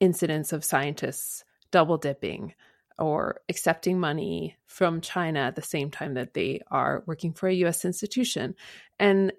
incidents 0.00 0.52
of 0.54 0.64
scientists 0.64 1.44
double 1.70 1.98
dipping 1.98 2.54
or 2.98 3.40
accepting 3.48 3.98
money 3.98 4.56
from 4.66 5.00
China 5.00 5.40
at 5.40 5.56
the 5.56 5.62
same 5.62 5.90
time 5.90 6.14
that 6.14 6.34
they 6.34 6.60
are 6.70 7.02
working 7.06 7.32
for 7.32 7.48
a 7.48 7.54
US 7.54 7.84
institution. 7.84 8.54
And 8.98 9.32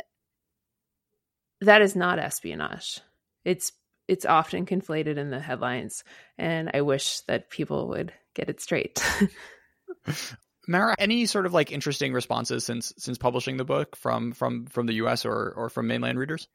that 1.61 1.81
is 1.81 1.95
not 1.95 2.19
espionage. 2.19 2.99
It's 3.43 3.71
it's 4.07 4.25
often 4.25 4.65
conflated 4.65 5.17
in 5.17 5.31
the 5.31 5.39
headlines 5.39 6.03
and 6.37 6.69
I 6.73 6.81
wish 6.81 7.21
that 7.21 7.49
people 7.49 7.87
would 7.89 8.13
get 8.35 8.49
it 8.49 8.61
straight. 8.61 9.01
Mara, 10.67 10.95
any 10.97 11.25
sort 11.25 11.45
of 11.45 11.53
like 11.53 11.71
interesting 11.71 12.13
responses 12.13 12.65
since 12.65 12.93
since 12.97 13.17
publishing 13.17 13.57
the 13.57 13.65
book 13.65 13.95
from 13.95 14.31
from 14.31 14.65
from 14.65 14.85
the 14.85 14.93
US 14.95 15.25
or 15.25 15.53
or 15.55 15.69
from 15.69 15.87
mainland 15.87 16.19
readers? 16.19 16.47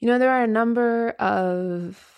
You 0.00 0.08
know, 0.08 0.18
there 0.18 0.30
are 0.30 0.44
a 0.44 0.48
number 0.48 1.10
of 1.10 2.11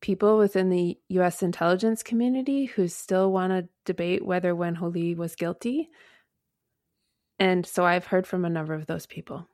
people 0.00 0.38
within 0.38 0.70
the 0.70 0.98
US 1.08 1.42
intelligence 1.42 2.02
community 2.02 2.66
who 2.66 2.88
still 2.88 3.32
want 3.32 3.52
to 3.52 3.68
debate 3.84 4.24
whether 4.24 4.54
Wen 4.54 4.76
Ho 4.76 4.92
was 5.16 5.34
guilty. 5.34 5.88
And 7.38 7.64
so 7.66 7.84
I've 7.84 8.06
heard 8.06 8.26
from 8.26 8.44
a 8.44 8.50
number 8.50 8.74
of 8.74 8.86
those 8.86 9.06
people. 9.06 9.48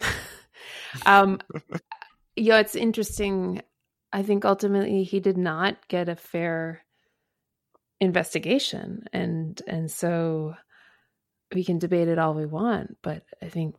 um, 1.06 1.40
yeah, 2.36 2.58
it's 2.58 2.74
interesting. 2.74 3.62
I 4.12 4.22
think 4.22 4.44
ultimately 4.44 5.04
he 5.04 5.20
did 5.20 5.36
not 5.36 5.88
get 5.88 6.08
a 6.08 6.16
fair 6.16 6.82
investigation, 8.00 9.04
and 9.12 9.60
and 9.66 9.90
so 9.90 10.54
we 11.54 11.64
can 11.64 11.78
debate 11.78 12.08
it 12.08 12.18
all 12.18 12.34
we 12.34 12.46
want, 12.46 12.96
but 13.02 13.24
I 13.40 13.48
think 13.48 13.76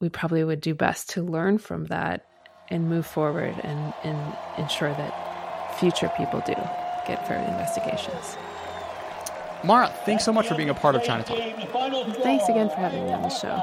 we 0.00 0.08
probably 0.08 0.44
would 0.44 0.60
do 0.60 0.74
best 0.74 1.10
to 1.10 1.22
learn 1.22 1.58
from 1.58 1.84
that 1.86 2.26
and 2.70 2.88
move 2.88 3.06
forward 3.06 3.54
and, 3.62 3.94
and 4.02 4.36
ensure 4.58 4.90
that 4.90 5.78
future 5.78 6.10
people 6.16 6.40
do 6.46 6.54
get 7.06 7.26
fair 7.26 7.38
investigations. 7.48 8.36
Mara, 9.64 9.88
thanks 10.04 10.24
so 10.24 10.32
much 10.32 10.46
for 10.46 10.54
being 10.54 10.68
a 10.68 10.74
part 10.74 10.94
of 10.94 11.02
China 11.02 11.24
Talk. 11.24 11.38
Thanks 11.38 12.48
again 12.48 12.68
for 12.68 12.76
having 12.76 13.04
me 13.04 13.12
on 13.12 13.22
the 13.22 13.30
show. 13.30 13.60